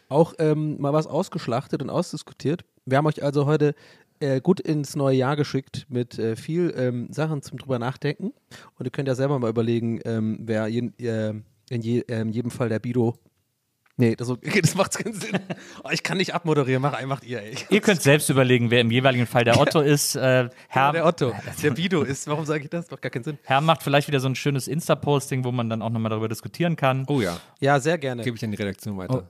auch 0.08 0.34
ähm, 0.38 0.80
mal 0.80 0.92
was 0.92 1.06
ausgeschlachtet 1.06 1.82
und 1.82 1.90
ausdiskutiert. 1.90 2.64
Wir 2.86 2.98
haben 2.98 3.06
euch 3.06 3.22
also 3.22 3.46
heute 3.46 3.74
äh, 4.20 4.40
gut 4.40 4.60
ins 4.60 4.96
neue 4.96 5.16
Jahr 5.16 5.36
geschickt 5.36 5.86
mit 5.88 6.18
äh, 6.18 6.36
viel 6.36 6.74
ähm, 6.76 7.08
Sachen 7.12 7.42
zum 7.42 7.58
drüber 7.58 7.78
nachdenken. 7.78 8.32
Und 8.78 8.86
ihr 8.86 8.90
könnt 8.90 9.08
ja 9.08 9.14
selber 9.14 9.38
mal 9.38 9.50
überlegen, 9.50 10.00
ähm, 10.04 10.38
wer 10.42 10.66
je, 10.68 10.90
äh, 10.98 11.34
in 11.70 11.82
je, 11.82 12.04
ähm, 12.08 12.30
jedem 12.30 12.50
Fall 12.50 12.68
der 12.68 12.78
Bido. 12.78 13.16
Nee, 14.00 14.14
das, 14.14 14.28
okay, 14.30 14.60
das 14.62 14.74
macht 14.76 14.96
keinen 14.96 15.12
Sinn. 15.12 15.38
Oh, 15.82 15.88
ich 15.90 16.02
kann 16.04 16.18
nicht 16.18 16.32
abmoderieren, 16.32 16.80
mach, 16.80 17.04
macht 17.04 17.24
ihr, 17.24 17.42
ey. 17.42 17.54
Ihr 17.68 17.80
könnt 17.80 18.00
selbst 18.00 18.30
überlegen, 18.30 18.70
wer 18.70 18.80
im 18.80 18.90
jeweiligen 18.92 19.26
Fall 19.26 19.42
der 19.44 19.58
Otto 19.60 19.80
ist. 19.80 20.14
Äh, 20.14 20.48
Herr, 20.68 20.92
Der 20.92 21.04
Otto, 21.04 21.32
der 21.62 21.70
Bido 21.72 22.02
ist. 22.02 22.28
Warum 22.28 22.46
sage 22.46 22.62
ich 22.64 22.70
das? 22.70 22.88
Macht 22.90 23.02
gar 23.02 23.10
keinen 23.10 23.24
Sinn. 23.24 23.38
Herr 23.42 23.60
macht 23.60 23.82
vielleicht 23.82 24.06
wieder 24.06 24.20
so 24.20 24.28
ein 24.28 24.36
schönes 24.36 24.68
Insta-Posting, 24.68 25.42
wo 25.44 25.50
man 25.50 25.68
dann 25.68 25.82
auch 25.82 25.90
nochmal 25.90 26.10
darüber 26.10 26.28
diskutieren 26.28 26.76
kann. 26.76 27.04
Oh 27.08 27.20
ja, 27.20 27.38
Ja, 27.60 27.80
sehr 27.80 27.98
gerne. 27.98 28.22
gebe 28.22 28.36
ich 28.36 28.44
an 28.44 28.52
die 28.52 28.56
Redaktion 28.56 28.96
weiter. 28.96 29.28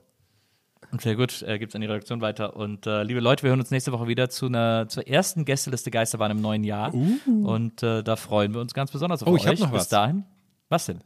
Und 0.91 1.01
sehr 1.01 1.15
gut, 1.15 1.41
äh, 1.43 1.59
gibt 1.59 1.71
es 1.71 1.75
an 1.75 1.81
die 1.81 1.87
Redaktion 1.87 2.21
weiter. 2.21 2.55
Und 2.55 2.87
äh, 2.87 3.03
liebe 3.03 3.19
Leute, 3.19 3.43
wir 3.43 3.49
hören 3.49 3.59
uns 3.59 3.69
nächste 3.71 3.91
Woche 3.91 4.07
wieder 4.07 4.29
zu 4.29 4.45
einer, 4.47 4.87
zur 4.87 5.07
ersten 5.07 5.45
Gästeliste 5.45 5.91
Geisterbahn 5.91 6.31
im 6.31 6.41
neuen 6.41 6.63
Jahr. 6.63 6.93
Und 6.93 7.83
äh, 7.83 8.01
da 8.03 8.15
freuen 8.15 8.53
wir 8.53 8.61
uns 8.61 8.73
ganz 8.73 8.91
besonders 8.91 9.21
auf 9.23 9.29
Oh, 9.29 9.33
euch. 9.33 9.41
ich 9.41 9.47
hab 9.47 9.59
noch 9.59 9.71
Bis 9.71 9.81
was. 9.81 9.89
dahin. 9.89 10.23
Was 10.67 10.85
denn? 10.87 11.01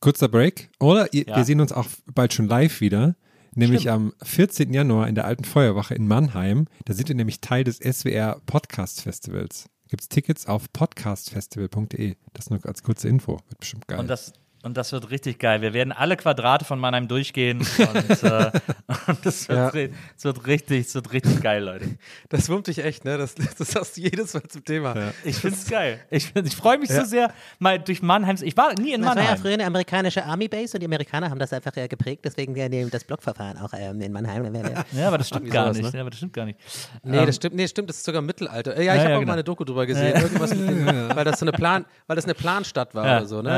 Kurzer 0.00 0.28
Break. 0.28 0.70
Oder 0.80 1.12
ihr, 1.12 1.26
Ja. 1.26 1.36
wir 1.36 1.44
sehen 1.44 1.60
uns 1.60 1.72
auch 1.72 1.86
bald 2.14 2.32
schon 2.34 2.46
live 2.46 2.80
wieder. 2.80 3.16
Nämlich 3.54 3.90
am 3.90 4.12
14. 4.22 4.72
Januar 4.72 5.08
in 5.08 5.16
der 5.16 5.24
Alten 5.24 5.42
Feuerwache 5.44 5.94
in 5.94 6.06
Mannheim. 6.06 6.66
Da 6.84 6.94
sind 6.94 7.08
wir 7.08 7.16
nämlich 7.16 7.40
Teil 7.40 7.64
des 7.64 7.78
SWR 7.78 8.40
Podcast 8.46 9.00
Festivals. 9.02 9.68
Gibt 9.88 10.02
es 10.02 10.08
Tickets 10.08 10.46
auf 10.46 10.72
podcastfestival.de. 10.72 12.14
Das 12.32 12.48
nur 12.50 12.64
als 12.64 12.82
kurze 12.84 13.08
Info. 13.08 13.40
Wird 13.48 13.58
bestimmt 13.58 13.88
geil. 13.88 13.98
Und 13.98 14.08
das, 14.08 14.32
und 14.62 14.76
das 14.76 14.92
wird 14.92 15.10
richtig 15.10 15.38
geil. 15.38 15.62
Wir 15.62 15.72
werden 15.72 15.92
alle 15.92 16.16
Quadrate 16.16 16.64
von 16.64 16.78
Mannheim 16.78 17.08
durchgehen. 17.08 17.58
Und, 17.60 18.22
äh, 18.22 18.50
und 19.06 19.24
das, 19.26 19.48
wird, 19.48 19.74
Ja. 19.74 19.88
das 20.14 20.24
wird 20.24 20.46
richtig, 20.46 20.84
das 20.86 20.94
wird 20.94 21.12
richtig 21.12 21.40
geil, 21.42 21.64
Leute. 21.64 21.86
Das 22.28 22.48
wurmt 22.48 22.66
dich 22.66 22.78
echt, 22.84 23.04
ne? 23.04 23.16
Das, 23.18 23.34
das 23.34 23.74
hast 23.74 23.96
du 23.96 24.00
jedes 24.02 24.34
Mal 24.34 24.42
zum 24.48 24.64
Thema. 24.64 24.94
Ich 25.24 25.36
find's 25.36 25.68
geil. 25.68 26.00
Ich, 26.10 26.32
ich 26.34 26.56
freue 26.56 26.78
mich 26.78 26.90
so 26.90 27.04
sehr, 27.04 27.32
mal 27.58 27.78
durch 27.78 28.02
Mannheim. 28.02 28.36
Ich 28.42 28.56
war 28.56 28.74
nie 28.78 28.92
in 28.92 29.00
Das 29.02 29.10
war 29.10 29.16
ja 29.16 29.22
Mannheim. 29.22 29.38
früher 29.42 29.52
eine 29.54 29.66
amerikanische 29.66 30.24
Army-Base 30.24 30.76
und 30.76 30.80
die 30.80 30.86
Amerikaner 30.86 31.30
haben 31.30 31.38
das 31.38 31.52
einfach 31.52 31.76
äh, 31.76 31.88
geprägt, 31.88 32.24
deswegen 32.24 32.54
wir 32.54 32.68
nehmen 32.68 32.90
das 32.90 33.04
Blockverfahren 33.04 33.56
auch 33.58 33.72
ähm, 33.76 34.00
in 34.00 34.12
Mannheim. 34.12 34.54
Ja, 34.92 35.08
aber 35.08 35.18
das 35.18 35.28
stimmt 35.28 35.50
gar 35.50 35.64
sowas, 35.72 35.78
nicht. 35.78 35.92
ne? 35.92 35.98
Ja, 35.98 36.00
aber 36.02 36.10
das 36.10 36.18
stimmt 36.18 36.32
gar 36.34 36.44
nicht. 36.44 36.58
Nee, 37.02 37.16
Ähm, 37.18 37.26
das 37.26 37.36
stimmt, 37.36 37.56
nee, 37.56 37.66
stimmt, 37.68 37.88
das 37.88 37.96
ist 37.96 38.04
sogar 38.04 38.22
Mittelalter. 38.22 38.76
Äh, 38.76 38.84
Ja, 38.84 38.92
ich 38.94 38.98
Ja, 38.98 39.02
habe 39.04 39.10
ja, 39.10 39.16
auch 39.16 39.20
genau. 39.20 39.28
mal 39.30 39.32
eine 39.34 39.44
Doku 39.44 39.64
drüber 39.64 39.86
gesehen. 39.86 40.20
Irgendwas 40.20 40.54
mit 40.54 40.68
dem, 40.68 40.86
weil 41.16 41.24
das 41.24 41.38
so 41.38 41.44
eine 41.44 41.52
Plan, 41.52 41.84
weil 42.06 42.16
das 42.16 42.24
eine 42.24 42.34
Planstadt 42.34 42.94
war 42.94 43.06
Ja. 43.06 43.16
oder 43.18 43.26
so, 43.26 43.42
ne? 43.42 43.48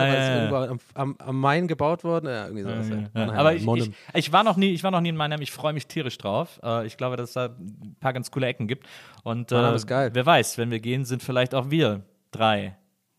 Ja, 0.94 1.00
ja, 1.00 1.06
ja. 1.06 1.16
am, 1.16 1.16
am, 1.18 1.40
Main 1.40 1.68
gebaut 1.68 2.04
worden. 2.04 2.26
Ja, 2.26 2.44
irgendwie 2.44 2.62
sowas. 2.62 2.88
Ja, 2.88 2.96
Ja, 2.96 3.08
Mannheim, 3.14 3.38
aber 3.38 3.54
ich, 3.54 3.66
ich, 3.66 3.90
ich, 4.14 4.32
war 4.32 4.44
noch 4.44 4.56
nie, 4.56 4.72
ich 4.72 4.82
war 4.84 4.90
noch 4.90 5.00
nie 5.00 5.10
in 5.10 5.16
Mannheim. 5.16 5.40
Ich 5.40 5.52
freue 5.52 5.72
mich 5.72 5.86
tierisch 5.86 6.18
drauf. 6.18 6.60
Äh, 6.62 6.86
ich 6.86 6.96
glaube, 6.96 7.16
dass 7.16 7.30
es 7.30 7.34
da 7.34 7.46
ein 7.46 7.96
paar 8.00 8.12
ganz 8.12 8.30
coole 8.30 8.46
Ecken 8.46 8.68
gibt. 8.68 8.86
Und 9.22 9.52
äh, 9.52 9.54
Mannheim 9.54 9.74
ist 9.74 9.86
geil. 9.86 10.10
wer 10.12 10.26
weiß, 10.26 10.58
wenn 10.58 10.70
wir 10.70 10.80
gehen, 10.80 11.04
sind 11.04 11.22
vielleicht 11.22 11.54
auch 11.54 11.70
wir 11.70 12.02
drei 12.30 12.76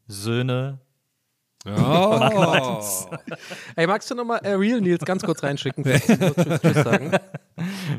Söhne. 0.07 0.79
oh. 1.65 1.69
Ey, 3.75 3.87
magst 3.87 4.09
du 4.11 4.15
nochmal 4.15 4.39
äh, 4.43 4.53
Real 4.53 4.81
Nils 4.81 5.05
ganz 5.05 5.23
kurz 5.23 5.43
reinschicken? 5.43 5.83
Tschüss, 5.83 6.05
tschüss 6.07 6.83
sagen. 6.83 7.11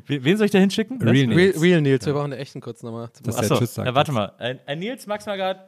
Wen 0.06 0.36
soll 0.36 0.46
ich 0.46 0.52
da 0.52 0.58
hinschicken? 0.58 1.00
Real 1.00 1.12
Real, 1.12 1.26
Nils. 1.26 1.62
Real 1.62 1.80
Nils, 1.80 2.06
wir 2.06 2.12
brauchen 2.12 2.32
einen 2.32 2.40
echten 2.40 2.60
kurz 2.60 2.82
nochmal. 2.82 3.10
Achso, 3.26 3.82
ja, 3.82 3.94
warte 3.94 4.12
mal. 4.12 4.32
Äh, 4.38 4.56
äh, 4.66 4.76
Nils, 4.76 5.06
magst 5.06 5.26
du 5.26 5.30
mal 5.30 5.36
gerade. 5.36 5.60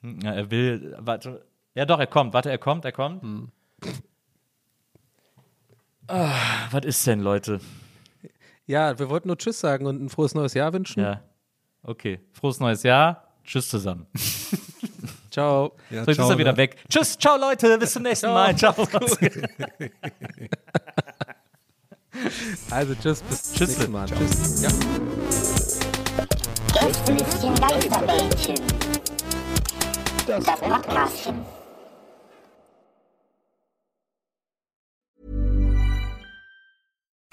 Hm, 0.00 0.20
Ja, 0.22 0.32
er 0.32 0.50
will. 0.50 0.96
Warte. 0.98 1.44
Ja, 1.74 1.84
doch, 1.86 1.98
er 1.98 2.06
kommt. 2.06 2.32
Warte, 2.34 2.50
er 2.50 2.58
kommt, 2.58 2.84
er 2.84 2.92
kommt. 2.92 3.22
Hm. 3.22 3.48
Ah, 6.06 6.68
was 6.70 6.84
ist 6.84 7.06
denn, 7.06 7.20
Leute? 7.20 7.60
Ja, 8.66 8.98
wir 8.98 9.08
wollten 9.10 9.28
nur 9.28 9.38
Tschüss 9.38 9.60
sagen 9.60 9.86
und 9.86 10.02
ein 10.02 10.08
frohes 10.08 10.34
neues 10.34 10.54
Jahr 10.54 10.72
wünschen. 10.72 11.00
Ja. 11.02 11.22
Okay. 11.82 12.20
Frohes 12.32 12.60
neues 12.60 12.82
Jahr. 12.82 13.28
Tschüss 13.44 13.68
zusammen. 13.68 14.06
Ciao. 15.30 15.76
Ja, 15.90 16.04
So, 16.04 16.10
jetzt 16.10 16.16
ciao, 16.16 16.26
ist 16.28 16.34
er 16.34 16.38
wieder 16.38 16.52
ne? 16.52 16.58
weg. 16.58 16.76
Tschüss, 16.88 17.18
ciao 17.18 17.36
Leute, 17.36 17.76
bis 17.78 17.92
zum 17.92 18.02
nächsten 18.04 18.28
Mal. 18.28 18.56
Ciao. 18.56 18.74
Also 22.70 22.94
tschüss, 22.94 23.22
bis 23.22 23.42
zum 23.42 23.56
Tschüss. 23.56 23.68
nächsten 23.76 23.92
Mal. 23.92 24.06
Tschüss. 24.06 24.62
Ja. 24.62 24.68
Gästelistchen 26.72 27.54
Geisterbällchen. 27.56 28.54
Das 30.26 30.44
Podcastchen. 30.44 31.63